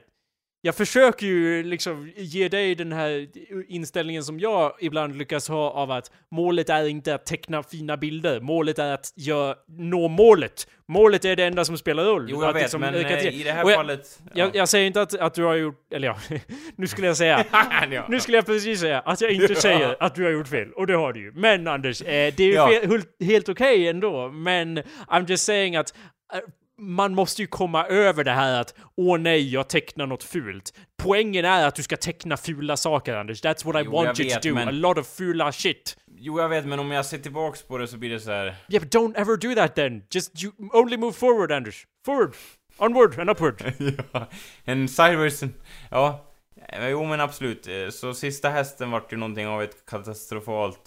[0.63, 3.27] jag försöker ju liksom ge dig den här
[3.69, 8.41] inställningen som jag ibland lyckas ha av att målet är inte att teckna fina bilder,
[8.41, 10.69] målet är att göra, nå målet.
[10.89, 12.27] Målet är det enda som spelar roll.
[12.31, 14.21] Jo, jag Att vet, liksom men eh, i det här jag- fallet...
[14.35, 16.19] Jag, jag säger inte att, att du har gjort, eller ja,
[16.77, 17.45] nu skulle jag säga,
[17.91, 18.07] ja.
[18.09, 20.87] nu skulle jag precis säga att jag inte säger att du har gjort fel, och
[20.87, 21.33] det har du ju.
[21.33, 22.07] Men Anders, eh,
[22.37, 22.69] det är ju Ja.
[22.69, 24.79] fel, helt, okej ändå, men
[25.09, 25.95] I'm just saying att
[26.35, 26.39] eh,
[26.79, 30.75] man måste ju komma över det här att åh nej, jag tecknar något fult.
[30.97, 33.43] Poängen är att du ska teckna fula saker, Anders.
[33.43, 34.55] That's what I Jo, want you vet, to do.
[34.55, 35.97] men- A lot of fula shit.
[36.21, 38.45] Jo, jag vet, men om jag ser tillbaks på det så blir det så här.
[38.69, 40.03] Yeah, but don't ever do that then.
[40.11, 41.87] Just you only move forward, Anders.
[42.07, 42.35] Forward.
[42.77, 43.63] Onward and upward.
[44.13, 44.29] ja,
[44.65, 45.43] en sideways...
[45.91, 46.25] Ja.
[46.69, 47.69] Eh, Jo, men absolut.
[47.69, 50.81] Eh, Så sista hästen vart ju någonting av ett katastrofalt...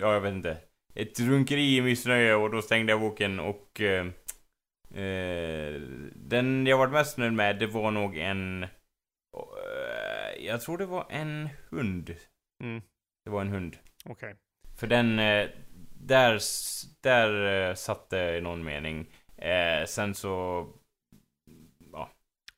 [0.00, 0.56] Ja, jag vet inte.
[0.94, 3.80] Ett runkeri i missnöje och då stängde jag boken och...
[4.94, 5.80] Eh,
[6.14, 8.62] den jag varit mest nöjd med, det var nog en...
[8.62, 8.68] eh,
[10.46, 12.14] jag tror det var en hund.
[12.62, 12.82] Mm.
[13.24, 13.76] Det var en hund.
[14.04, 14.36] Okej.
[14.78, 15.48] För den, eh,
[16.00, 19.06] där, eh, satt det i någon mening.
[19.86, 20.66] Sen så,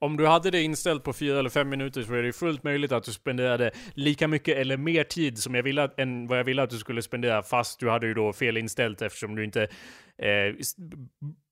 [0.01, 2.93] Om du hade det inställt på fyra eller fem minuter så är det fullt möjligt
[2.93, 6.45] att du spenderade lika mycket eller mer tid som jag ville att, än vad jag
[6.45, 9.69] ville att du skulle spendera fast du hade ju då fel inställt eftersom du inte
[10.23, 10.75] eh, s-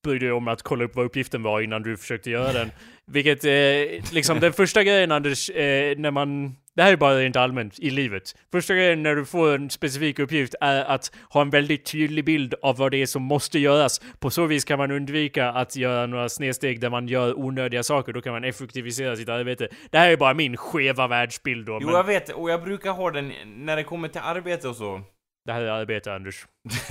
[0.04, 2.70] brydde dig om att kolla upp vad uppgiften var innan du försökte göra den.
[3.10, 7.36] Vilket, eh, liksom den första grejen Anders, eh, när man det här är bara rent
[7.36, 8.22] allmänt i livet.
[8.52, 12.54] Första grejen när du får en specifik uppgift är att ha en väldigt tydlig bild
[12.62, 14.00] av vad det är som måste göras.
[14.18, 18.12] På så vis kan man undvika att göra några snedsteg där man gör onödiga saker.
[18.12, 19.68] Då kan man effektivisera sitt arbete.
[19.90, 21.78] Det här är bara min skeva världsbild då.
[21.80, 24.76] jo men jag vet, och jag brukar ha den när det kommer till arbete och
[24.76, 25.00] så.
[25.46, 26.46] Det här är arbete Anders.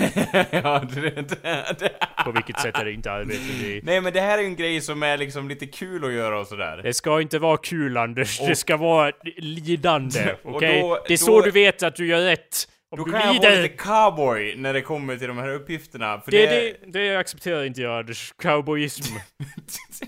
[0.51, 1.91] ja, det, det, det.
[2.25, 3.39] På vilket sätt är det inte arbete?
[3.61, 6.13] Det, Nej men det här är ju en grej som är liksom lite kul att
[6.13, 6.79] göra och sådär.
[6.83, 8.39] det ska inte vara kul Anders.
[8.41, 10.35] Och- det ska vara lidande.
[10.43, 10.81] Okej?
[10.81, 12.67] då- Det är då- så du vet att du gör rätt.
[12.97, 16.21] Då du kan jag vara lite cowboy när det kommer till de här uppgifterna.
[16.21, 18.11] För Det, det, det accepterar inte jag.
[18.41, 19.15] Cowboyism.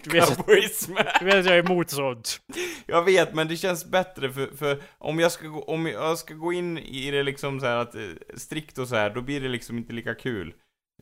[0.03, 0.93] Du vet- Cowboyism.
[1.19, 2.37] Du vet att jag är emot sånt.
[2.85, 6.33] Jag vet, men det känns bättre för, för om jag ska gå, om jag ska
[6.33, 8.01] gå in i det liksom så att eh,
[8.35, 10.53] strikt och så här, då blir det liksom inte lika kul.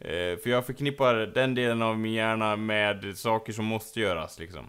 [0.01, 0.09] Eh,
[0.43, 4.65] för jag förknippar den delen av min hjärna med saker som måste göras liksom.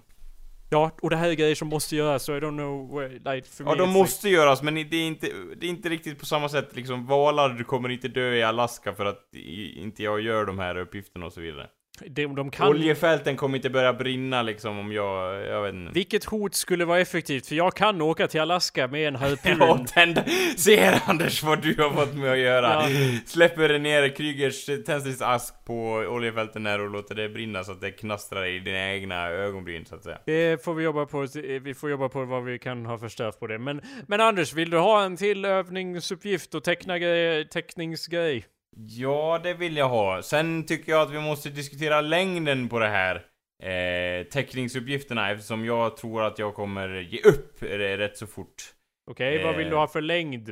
[0.68, 3.02] Ja, och det här är grejer som måste göras, så I don't know
[3.34, 5.26] like, för Ja, de måste göras, men det är, inte,
[5.56, 8.94] det är inte riktigt på samma sätt liksom, valar du kommer inte dö i Alaska
[8.94, 9.34] för att
[9.76, 11.66] inte jag gör de här uppgifterna och så vidare.
[12.06, 12.68] De, de kan...
[12.68, 15.93] Oljefälten kommer inte börja brinna liksom om jag, jag vet inte.
[15.93, 17.47] Vilket hot skulle vara effektivt?
[17.47, 19.56] För jag kan åka till Alaska med en harpun.
[19.60, 20.14] Ja, den,
[20.56, 22.90] ser Anders vad du har fått med att göra.
[22.90, 23.18] Ja.
[23.27, 28.44] Släpper ner Krygers tändsticksask på oljefälten där och låter det brinna så att det knastrar
[28.47, 30.18] i dina egna ögonbryn så att säga.
[30.27, 31.27] Det får vi jobba på.
[31.62, 33.59] Vi får jobba på vad vi kan ha förstört på det.
[33.59, 38.44] Men, men Anders, vill du ha en till övningsuppgift och teckna grej, teckningsgrej?
[38.78, 40.23] Ja, det vill jag ha.
[40.23, 43.27] Sen tycker jag att vi måste diskutera längden på det här
[43.62, 48.74] eh, teckningsuppgifterna eftersom jag tror att jag kommer ge upp eh, rätt så fort.
[49.11, 49.70] Okej, vad vill Eh.
[49.70, 50.48] du ha för längd?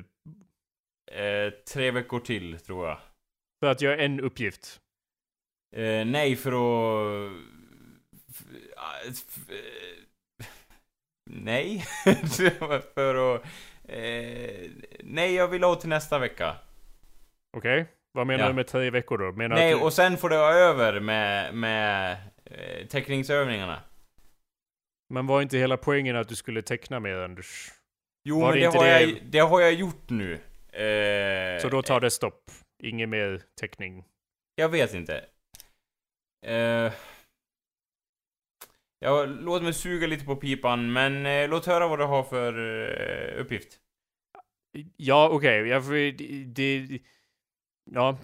[1.13, 2.99] Eh, tre veckor till, tror jag.
[3.63, 4.81] För att göra en uppgift?
[5.77, 7.27] Eh, nej, för att...
[7.27, 7.33] eh,
[11.31, 11.79] Nej.
[12.95, 13.47] för att...
[13.89, 14.71] Eh,
[15.03, 16.57] nej, jag vill ha till nästa vecka.
[17.57, 17.87] Okej?
[18.16, 18.49] Vad menar Ja.
[18.49, 19.32] du med tre veckor då?
[19.32, 19.81] Menar Nej, du...
[19.81, 23.82] och sen får det vara över med, med eh, teckningsövningarna.
[25.15, 27.70] Men var inte hela poängen att du skulle teckna mer, Anders?
[28.28, 30.32] Jo, Var men det det, har det- Jag, det har jag gjort nu.
[30.73, 32.51] Eh, Så då tar det stopp?
[32.82, 34.05] Ingen mer teckning?
[34.55, 35.24] Jag vet inte.
[36.47, 36.93] Eh,
[38.99, 42.53] ja, låt mig suga lite på pipan, men eh, låt höra vad du har för
[43.35, 43.78] eh, uppgift.
[44.97, 45.69] Ja, okej.
[45.69, 46.99] jag får- det, det...
[47.90, 48.19] Ja.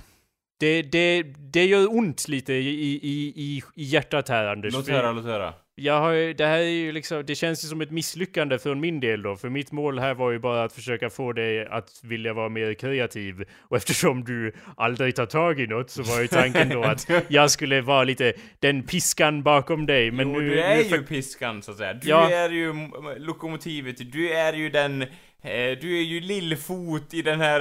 [0.60, 3.00] Det, det, det gör ont lite i, i,
[3.34, 4.74] i, i hjärtat här, Anders.
[4.74, 5.54] Låt höra, låt höra.
[5.74, 8.80] Jag har, ju- det här är ju liksom, det känns ju som ett misslyckande från
[8.80, 9.36] min del då.
[9.36, 12.74] För mitt mål här var ju bara att försöka få dig att vilja vara mer
[12.74, 13.44] kreativ.
[13.58, 17.50] Och eftersom du aldrig tar tag i något så var ju tanken då att jag
[17.50, 20.10] skulle vara lite den piskan bakom dig.
[20.10, 20.48] Men jo, nu...
[20.50, 21.94] du är nu ju för- piskan, så att säga.
[21.94, 22.30] Du Ja.
[22.30, 22.72] är ju
[23.18, 25.04] lokomotivet, du är ju den...
[25.42, 27.60] Eh, du är ju lillfot i den här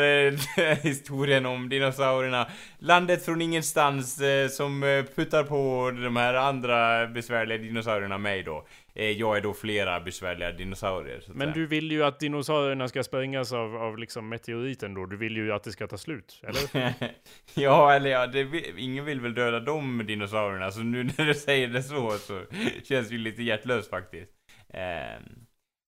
[0.60, 2.47] eh, historien om dinosaurierna.
[2.80, 4.81] Landet från ingenstans eh, som
[5.15, 8.65] puttar på de här andra besvärliga dinosaurierna mig då.
[8.93, 11.53] Jag är då flera besvärliga dinosaurier, Men säga.
[11.53, 15.06] du vill ju att dinosaurierna ska sprängas av, av liksom meteoriten då.
[15.06, 16.93] Du vill ju att det ska ta slut, eller?
[17.53, 18.47] ja, eller ja, det,
[18.77, 22.41] ingen vill väl döda de dinosaurierna, så nu när du säger det så, så
[22.84, 24.31] känns det ju lite hjärtlöst faktiskt.
[24.73, 25.23] Ehm,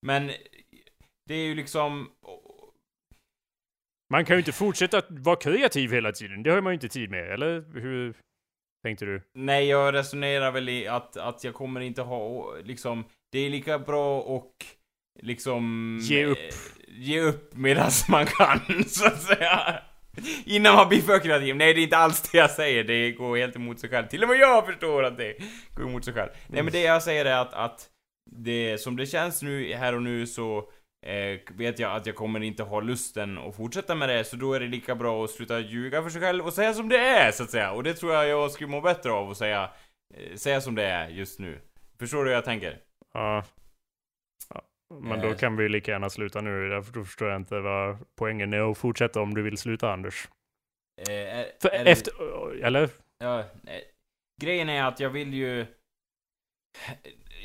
[0.01, 0.31] men,
[1.27, 2.11] det är ju liksom...
[4.09, 6.43] Man kan ju inte fortsätta att vara kreativ hela tiden.
[6.43, 7.79] Det har man ju inte tid med, eller?
[7.79, 8.13] Hur
[8.83, 9.21] tänkte du?
[9.33, 13.79] Nej, jag resonerar väl i att, att jag kommer inte ha, liksom, det är lika
[13.79, 14.65] bra och
[15.21, 15.97] liksom...
[16.01, 16.37] Ge upp.
[16.37, 16.53] eh,
[16.87, 19.81] Ge upp medan man kan, så att säga.
[20.45, 21.55] Innan man blir för kreativ.
[21.55, 22.83] Nej, det är inte alls det jag säger.
[22.83, 24.07] Det går helt emot sig själv.
[24.07, 25.35] Till och med jag förstår att det
[25.75, 26.29] går emot sig själv.
[26.47, 27.89] Nej, men det jag säger är att, att
[28.31, 30.69] det, som det känns nu, här och nu, så
[31.01, 34.53] eh, vet jag att jag kommer inte ha lusten att fortsätta med det, så då
[34.53, 37.31] är det lika bra att sluta ljuga för sig själv och säga som det är,
[37.31, 37.71] så att säga.
[37.71, 39.71] Och det tror jag jag skulle må bättre av att säga,
[40.13, 41.59] eh, säga som det är just nu.
[41.99, 42.79] Förstår du hur jag tänker?
[43.13, 43.43] Ja.
[44.49, 44.61] ja.
[45.01, 45.35] Men då Eh.
[45.37, 46.69] kan vi lika gärna sluta nu.
[46.69, 50.27] Därför då förstår jag inte vad poängen är att fortsätta om du vill sluta, Anders.
[51.09, 52.13] Eh, är, För är det- efter...
[52.65, 52.89] Eller?
[53.19, 53.45] Ja, eh,
[54.41, 55.65] grejen är att jag vill ju...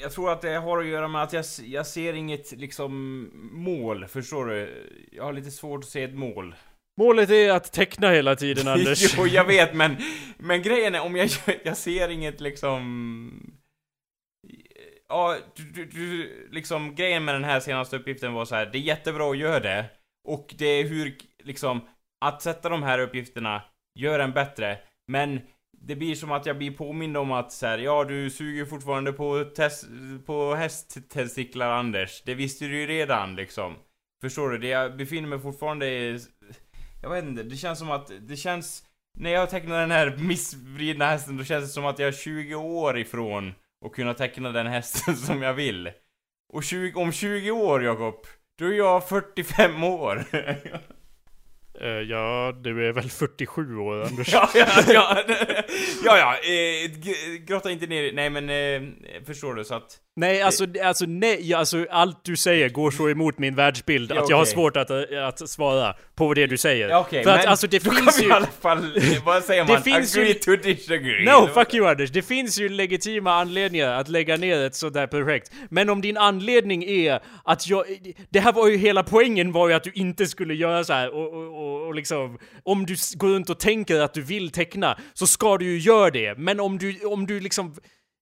[0.01, 4.07] Jag tror att det har att göra med att jag, jag ser inget liksom mål,
[4.07, 4.85] förstår du?
[5.13, 6.55] Jag har lite svårt att se ett mål.
[7.01, 9.15] Målet är att teckna hela tiden, Anders.
[9.19, 9.97] jo, jag vet, men,
[10.39, 11.31] men grejen är om jag,
[11.65, 13.53] jag ser inget liksom...
[15.09, 18.67] Ja, du, du, du, liksom grejen med den här senaste uppgiften var så här.
[18.67, 19.85] det är jättebra att göra det.
[20.29, 21.81] Och det är hur, liksom,
[22.25, 23.63] att sätta de här uppgifterna
[23.99, 24.79] gör en bättre.
[25.07, 25.41] Men
[25.87, 29.13] det blir som att jag blir påmind om att så här, ja du suger fortfarande
[29.13, 29.85] på, tes,
[30.27, 32.23] på hästtestiklar Anders.
[32.25, 33.75] Det visste du ju redan liksom.
[34.21, 34.59] Förstår du?
[34.59, 36.19] Det jag befinner mig fortfarande i...
[37.03, 38.83] Jag vet inte, det känns som att, det känns...
[39.19, 42.55] När jag tecknar den här missvridna hästen, då känns det som att jag är 20
[42.55, 43.55] år ifrån
[43.85, 45.91] att kunna teckna den hästen som jag vill.
[46.53, 48.27] Och 20, om 20 år, Jakob,
[48.59, 50.25] då är jag 45 år.
[51.81, 54.29] Eh, ja, du är väl 47 år, Anders?
[54.33, 55.23] ja, ja, ja,
[56.05, 56.91] ja, ja, eh,
[57.47, 59.99] grotta inte ner i- Nej men, eh, förstår du, så att...
[60.19, 64.31] Nej, alltså, alltså nej, alltså allt du säger går så emot min världsbild Ja, att
[64.31, 66.89] jag har svårt att, eh, att svara på det du säger.
[66.89, 68.29] Ja, okej, För att alltså det finns ju...
[68.29, 69.83] i alla fall, vad säger Det man?
[69.83, 71.25] finns ju- Agree to disagree.
[71.25, 72.11] No, fuck you Anders!
[72.11, 75.53] Det finns ju legitima anledningar att lägga ner ett sånt där projekt.
[75.71, 77.85] Men om din anledning är att jag...
[78.31, 81.15] Det här var ju hela poängen var ju att du inte skulle göra så här
[81.15, 82.39] och, och, och, och liksom...
[82.63, 86.11] Om du går runt och tänker att du vill teckna så ska du ju göra
[86.11, 86.39] det.
[86.39, 87.75] Men om du, om du liksom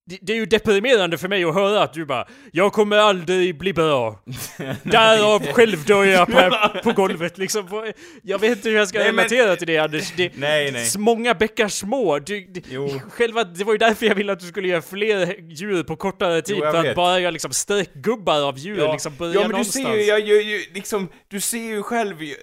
[0.06, 3.58] det, det är ju deprimerande för mig att höra att du bara Jag kommer aldrig
[3.58, 4.20] bli bra.
[4.82, 6.50] Därav självdör jag på,
[6.82, 7.92] på golvet liksom.
[8.22, 10.12] Jag vet inte hur jag ska Nej, men- relatera till det Anders.
[10.16, 10.86] Det, Nej, nej.
[10.98, 12.18] Många bäckar små.
[12.18, 13.00] Du, du, Jo.
[13.10, 16.42] Själva, det var ju därför jag ville att du skulle göra fler djur på kortare
[16.42, 16.56] tid.
[16.56, 16.96] jag för att vet.
[16.96, 19.86] bara göra liksom streckgubbar av djur, liksom börja ja men du någonstans.
[19.86, 22.34] ser ju, jag gör ju liksom, du ser ju själv ju,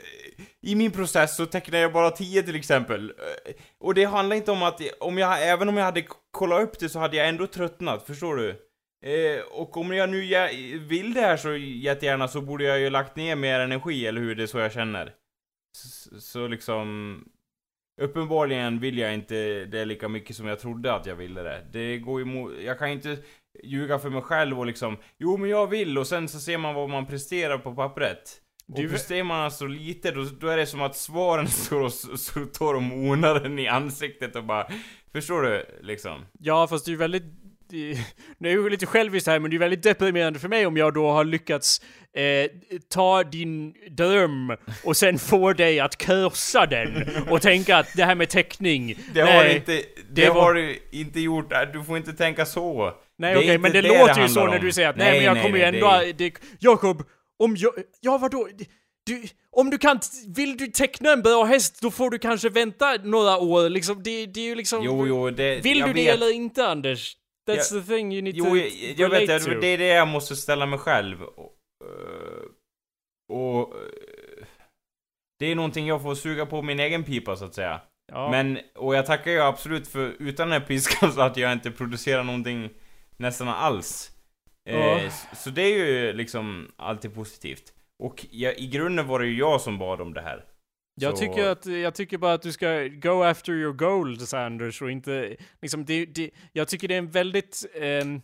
[0.62, 3.10] i min process så tecknar jag bara 10 till exempel.
[3.10, 6.80] Eh, och det handlar inte om att, om jag, även om jag hade kollat upp
[6.80, 8.50] det så hade jag ändå tröttnat, förstår du?
[9.06, 10.20] Eh, och om jag nu
[10.78, 14.36] vill det här så jättegärna så borde jag ju lagt ner mer energi, eller hur?
[14.36, 15.14] Det är så jag känner.
[15.78, 17.26] Så, så liksom...
[18.02, 21.66] Uppenbarligen vill jag inte det lika mycket som jag trodde att jag ville det.
[21.72, 23.18] Det går emot, jag kan inte
[23.64, 26.76] ljuga för mig själv och liksom Jo men jag vill och sen så ser man
[26.76, 28.42] vad man presterar på pappret.
[28.76, 31.94] Du- Och presterar man så lite då, då är det som att svaren står och
[31.94, 34.68] så, tar de onaren i ansiktet och bara
[35.14, 35.66] Förstår du?
[35.82, 36.26] Liksom.
[36.40, 37.24] Ja, fast det är ju väldigt...
[38.38, 40.78] Nu är jag ju lite självisk här, men det är väldigt deprimerande för mig om
[40.78, 41.82] jag då har lyckats
[42.18, 42.52] eh,
[42.90, 44.54] ta din dröm
[44.84, 49.24] och sen få dig att krossa den och tänka att det här med teckning, Det
[49.24, 49.84] nej, har inte, det,
[50.24, 52.94] det var- har du inte gjort, du får inte tänka så.
[53.18, 54.66] nej okej, inte men det, det låter det ju så handlar när om.
[54.66, 56.02] du säger att nej, Nej, men jag nej, kommer ju ändå...
[56.18, 57.04] Det, Jakob,
[57.44, 57.74] om jag...
[58.00, 58.48] Ja, vadå?
[59.06, 60.00] Du, om du kan...
[60.36, 64.04] Vill du teckna en bra häst, då får du kanske vänta några år liksom.
[64.04, 64.84] Det, det är ju liksom...
[64.84, 65.60] Jo, jo, det...
[65.64, 66.14] Vill du det vet.
[66.16, 67.18] eller inte, Anders?
[67.50, 69.50] That's Jag- the thing you need Jo, to jag, jag vet det, to.
[69.62, 71.22] det är det jag måste ställa mig själv.
[71.24, 71.56] Och,
[71.86, 72.44] eh,
[73.38, 74.46] och eh,
[75.40, 77.82] det är någonting jag får suga på min egen pipa så att säga.
[78.12, 78.32] Ja.
[78.32, 81.72] Men, och jag tackar ju absolut för, utan den här piskan så att jag inte
[81.72, 82.70] producerar någonting
[83.18, 84.12] nästan alls.
[84.70, 87.74] Eh, så det är ju liksom alltid positivt.
[88.04, 90.46] Och jag, i grunden var det ju jag som bad om det här.
[91.02, 94.82] Jag Så- tycker, att, jag tycker bara att du ska go after your goals, Anders,
[94.82, 95.36] och inte...
[95.62, 97.66] Liksom, det, det, jag tycker det är en väldigt...
[97.76, 98.22] ehm,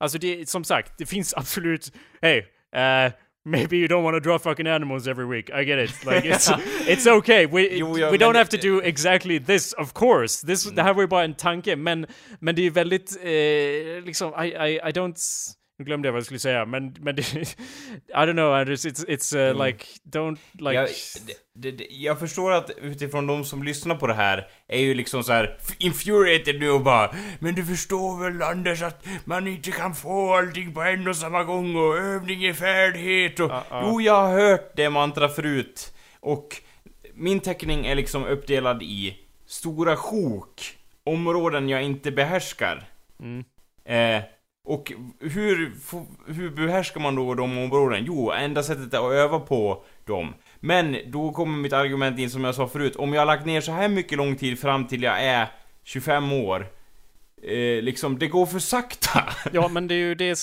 [0.00, 1.92] alltså, det, som sagt, det finns absolut...
[2.20, 2.38] Hey,
[2.76, 3.12] uh,
[3.44, 5.50] maybe you don't want to draw fucking animals every week.
[5.50, 6.04] I get it.
[6.06, 6.50] Like, it's,
[6.86, 7.46] it's okay.
[7.46, 10.46] We, Jo, ja, we don't have to do exactly this, of course.
[10.46, 12.06] This, Det här var ju bara en tanke, men,
[12.40, 13.16] men det är väldigt...
[13.22, 15.52] Eh, liksom, I, I, I don't...
[15.82, 17.56] Nu glömde jag vad jag skulle säga, men, men det, I
[18.12, 19.64] don't know Anders, it's, it's uh, Jo.
[19.64, 20.74] like, don't like...
[20.74, 20.88] jag,
[21.54, 25.24] det, det, jag förstår att utifrån de som lyssnar på det här är ju liksom
[25.24, 29.94] så här infuriated nu och bara Men du förstår väl Anders att man inte kan
[29.94, 33.50] få allting på en och samma gång och övning är färdighet och...
[33.50, 33.82] Ja, ja.
[33.86, 35.94] Jo, jag har hört det mantra förut.
[36.20, 36.56] Och
[37.14, 42.88] min teckning är liksom uppdelad i stora sjok, områden jag inte behärskar.
[43.20, 43.44] Mm.
[43.84, 44.22] Eh,
[44.64, 45.72] och hur,
[46.32, 48.04] hur behärskar man då de områden?
[48.06, 50.34] Jo, enda sättet är att öva på dem.
[50.60, 52.96] Men då kommer mitt argument in som jag sa förut.
[52.96, 55.46] Om jag har lagt ner så här mycket lång tid fram till jag är
[55.84, 56.66] 25 år.
[57.42, 59.24] Eh, liksom, det går för sakta.
[59.52, 60.38] Ja, men det är ju det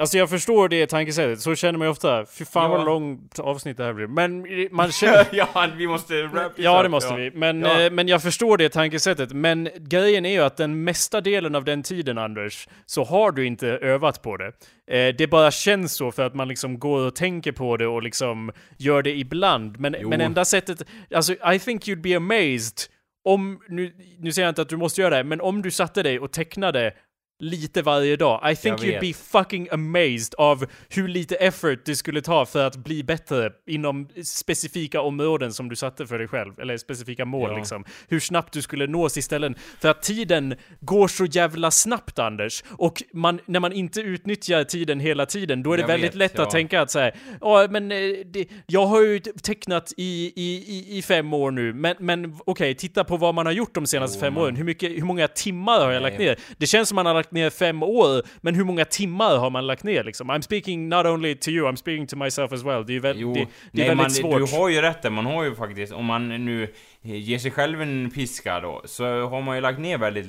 [0.00, 2.26] alltså jag förstår det tankesättet, så känner man ju ofta.
[2.26, 2.76] Fy fan Ja.
[2.76, 4.06] vad långt avsnitt det här blir.
[4.06, 5.26] Men man känner...
[5.32, 7.16] ja, vi måste wrap Ja, det måste ja.
[7.16, 7.30] vi.
[7.30, 7.80] Men, Ja.
[7.80, 9.32] eh, men jag förstår det tankesättet.
[9.32, 13.46] Men grejen är ju att den mesta delen av den tiden, Anders, så har du
[13.46, 14.52] inte övat på det.
[14.90, 18.02] Eh, det bara känns så för att man liksom går och tänker på det och
[18.02, 19.80] liksom gör det ibland.
[19.80, 20.08] Men, Jo.
[20.08, 20.82] men enda sättet...
[21.14, 22.78] Alltså, I think you'd be amazed
[23.24, 23.60] om...
[23.68, 26.18] Nu, nu säger jag inte att du måste göra det, men om du satte dig
[26.20, 26.92] och tecknade
[27.38, 28.52] lite varje dag.
[28.52, 32.76] I think you'd be fucking amazed av hur lite effort det skulle ta för att
[32.76, 37.56] bli bättre inom specifika områden som du satte för dig själv, eller specifika mål Ja.
[37.58, 37.84] liksom.
[38.08, 39.54] Hur snabbt du skulle nå till ställen.
[39.80, 45.00] För att tiden går så jävla snabbt Anders, och man, när man inte utnyttjar tiden
[45.00, 46.42] hela tiden, då är det Jag väldigt vet, lätt ja.
[46.42, 51.02] att tänka att säga, ja men eh, det, jag har ju tecknat i, i, i,
[51.02, 54.20] fem år nu, men, men okej, titta på vad man har gjort de senaste Jo,
[54.20, 54.56] fem man- åren.
[54.56, 56.10] Hur, mycket, hur många timmar har jag Nej.
[56.10, 56.36] lagt ner?
[56.58, 59.66] Det känns som man har lagt ner fem år, men hur många timmar har man
[59.66, 60.30] lagt ner liksom?
[60.30, 62.86] I'm speaking not only to you, I'm speaking to myself as well.
[62.86, 63.40] Det är, väl, Jo, det,
[63.72, 64.50] det är nej, väldigt man, svårt.
[64.50, 66.72] du har ju rätt där, man har ju faktiskt, om man nu
[67.02, 70.26] ger sig själv en piska då, så har man ju lagt ner väldigt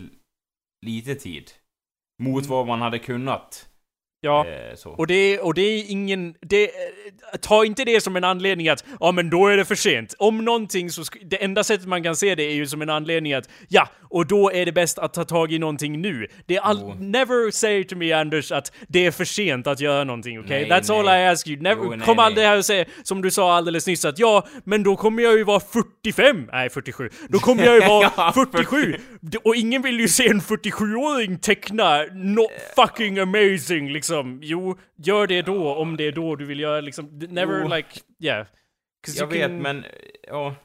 [0.86, 1.52] lite tid.
[2.24, 2.50] Mot Mm.
[2.50, 3.68] vad man hade kunnat.
[4.22, 4.46] Ja.
[4.48, 4.90] Eh.
[4.90, 6.34] Och det, och det är ingen...
[6.42, 6.70] Det, eh,
[7.42, 10.14] ta inte det som en anledning att ja men då är det för sent.
[10.20, 11.04] Om någonting så...
[11.26, 14.28] Det enda sättet man kan se det är ju som en anledning att ja, och
[14.28, 16.28] då är det bäst att ta tag i någonting nu.
[16.46, 16.94] Det är all, Jo.
[17.00, 20.68] Never say to me Anders att det är för sent att göra någonting, okej?
[20.70, 21.24] Nej, That's all nej.
[21.24, 21.62] I ask you.
[21.62, 22.26] Never, Jo, nej, kom nej.
[22.26, 25.38] aldrig här och säg, som du sa alldeles nyss, att ja, men då kommer jag
[25.38, 26.50] ju vara 45.
[26.52, 27.10] Nej, 47.
[27.30, 28.96] Då kommer jag ju vara Ja, 47.
[29.22, 34.07] D- Och ingen vill ju se en 47-åring teckna no fucking amazing liksom.
[34.42, 37.20] Jo, gör det då om det är då du vill göra liksom.
[37.30, 37.76] Never Jo.
[37.76, 37.90] like,
[38.20, 38.48] yeah.
[39.08, 39.86] jag you vet, can- men...
[40.28, 40.56] Ja.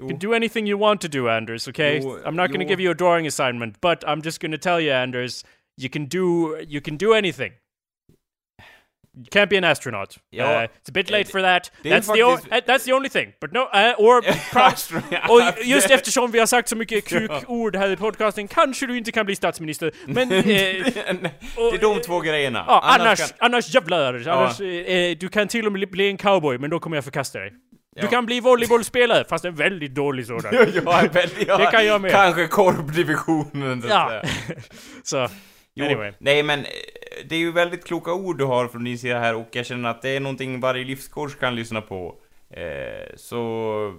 [0.00, 2.00] You can do anything you want to do, Anders, okay?
[2.02, 2.68] Jo, I'm not gonna jo.
[2.68, 5.44] give you a drawing assignment, but I'm just gonna tell you, Anders,
[5.76, 7.52] you can do you can do anything.
[9.20, 10.16] You can't be an astronaut.
[10.30, 11.72] Ja, uh, it's a bit late det- for that.
[11.84, 13.32] That's, the o- uh, that's the only thing.
[13.40, 14.22] But no, uh, or
[15.28, 19.12] Och just eftersom vi har sagt så mycket kukord här i podcasten kanske du inte
[19.12, 19.92] kan bli statsminister.
[20.06, 20.30] Men...
[20.32, 20.44] Eh,
[21.70, 22.64] det är de två grejerna.
[22.66, 24.28] ja, annars, kan- annars jävlar.
[24.28, 27.38] Annars, eh, du kan till och med bli en cowboy, men då kommer jag förkasta
[27.38, 27.50] dig.
[27.96, 28.08] Du Ja.
[28.08, 30.54] kan bli volleybollspelare, fast en väldigt dålig sådan.
[30.84, 32.10] Ja, väldigt, ja, Det kan jag med.
[32.10, 33.82] Kanske korpdivisionen.
[33.82, 34.22] så Ja.
[35.02, 35.28] så,
[35.74, 36.12] Jo, anyway.
[36.18, 36.66] Nej men, eh,
[37.28, 39.88] det är ju väldigt kloka ord du har från din sida här och jag känner
[39.88, 42.14] att det är någonting varje livscoach kan lyssna på.
[42.54, 43.42] Eh, så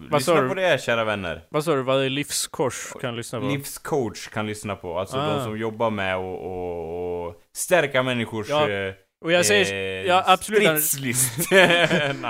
[0.10, 1.42] Vad lyssna på det kära vänner.
[1.50, 3.46] Vad sa du, varje livskors kan lyssna på?
[3.46, 5.38] Livscoach kan lyssna på, alltså Ah.
[5.38, 8.94] de som jobbar med att och, och stärka människors Ja, eh,
[9.26, 10.64] Och jag säger, eh, ja absolut.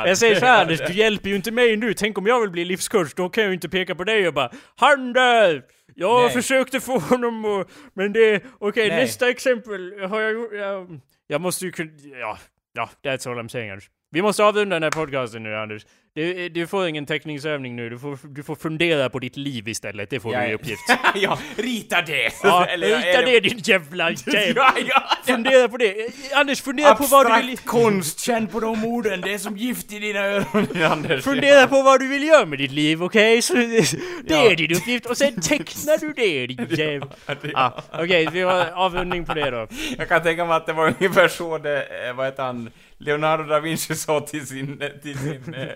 [0.06, 1.94] Jag säger så här Anders, du hjälper ju inte mig nu.
[1.94, 4.34] Tänk om jag vill bli livskurs, då kan jag ju inte peka på dig och
[4.34, 5.62] bara Han där!
[5.96, 6.34] Jag Nej.
[6.34, 7.70] försökte få honom och...
[7.94, 8.44] Men det...
[8.60, 9.02] Okej, Nej.
[9.02, 10.54] nästa exempel har jag.
[10.54, 11.92] Jag, jag måste ju kunna...
[12.20, 12.38] Ja,
[12.74, 13.90] ja, that's all I'm saying Anders.
[14.12, 15.86] Vi måste avrunda den här podcasten nu Anders.
[16.16, 20.10] Du, du får ingen teckningsövning nu, du får, du får fundera på ditt liv istället.
[20.10, 20.82] Det får Ja, du i uppgift.
[21.16, 22.32] ja, rita det!
[22.44, 24.54] Ja, Eller, rita är det din jävla jävel!
[24.56, 25.04] ja, ja.
[25.26, 25.96] Fundera på det.
[26.36, 27.50] Anders, fundera på vad du vill...
[27.52, 31.24] Abstrakt konst, känn på de orden, det är som gift i dina öron, Anders.
[31.24, 33.42] Fundera på vad du vill göra med ditt liv, okej?
[33.42, 37.10] Så Det är din uppgift och sen tecknar du det, din jävel.
[37.42, 39.68] Det- Ah, okej, vi har avrundning på det då.
[39.98, 42.70] Jag kan tänka mig att det var ungefär så det, eh, vad heter han,
[43.02, 45.68] Leonardo da Vinci sa till sin, till sin eh,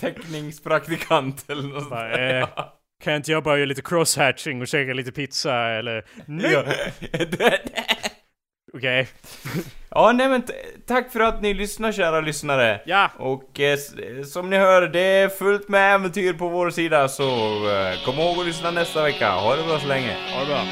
[0.00, 2.40] teckningspraktikant eller något sånt där.
[2.40, 2.48] eh,
[3.04, 6.04] Kan inte jag bara göra lite crosshatching och käka lite pizza eller?
[6.26, 6.52] Nej!
[6.52, 6.64] Ja.
[8.74, 9.08] Okej.
[9.90, 10.42] ja, nej men
[10.86, 12.80] tack för att ni lyssnar kära lyssnare.
[12.86, 13.10] Ja!
[13.18, 13.78] Och eh,
[14.26, 17.24] som ni hör, det är fullt med äventyr på vår sida, så
[17.70, 19.30] eh, kom ihåg att lyssna nästa vecka.
[19.30, 20.16] Ha det bra så länge.
[20.34, 20.64] Ha det bra.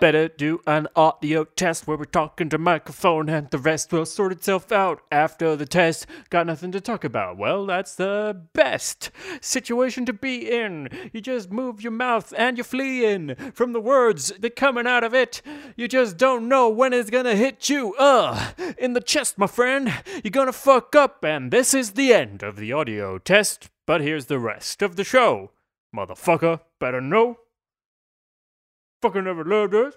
[0.00, 4.32] Better do an audio test where we're talking to microphone and the rest will sort
[4.32, 6.06] itself out after the test.
[6.30, 7.36] Got nothing to talk about.
[7.36, 9.10] Well, that's the best
[9.42, 10.88] situation to be in.
[11.12, 15.12] You just move your mouth and you're fleeing from the words that coming out of
[15.12, 15.42] it.
[15.76, 17.94] You just don't know when it's gonna hit you.
[17.98, 19.92] Uh, in the chest, my friend.
[20.24, 23.68] You're gonna fuck up, and this is the end of the audio test.
[23.84, 25.50] But here's the rest of the show.
[25.94, 27.36] Motherfucker, better know
[29.02, 29.94] fucking never loved us.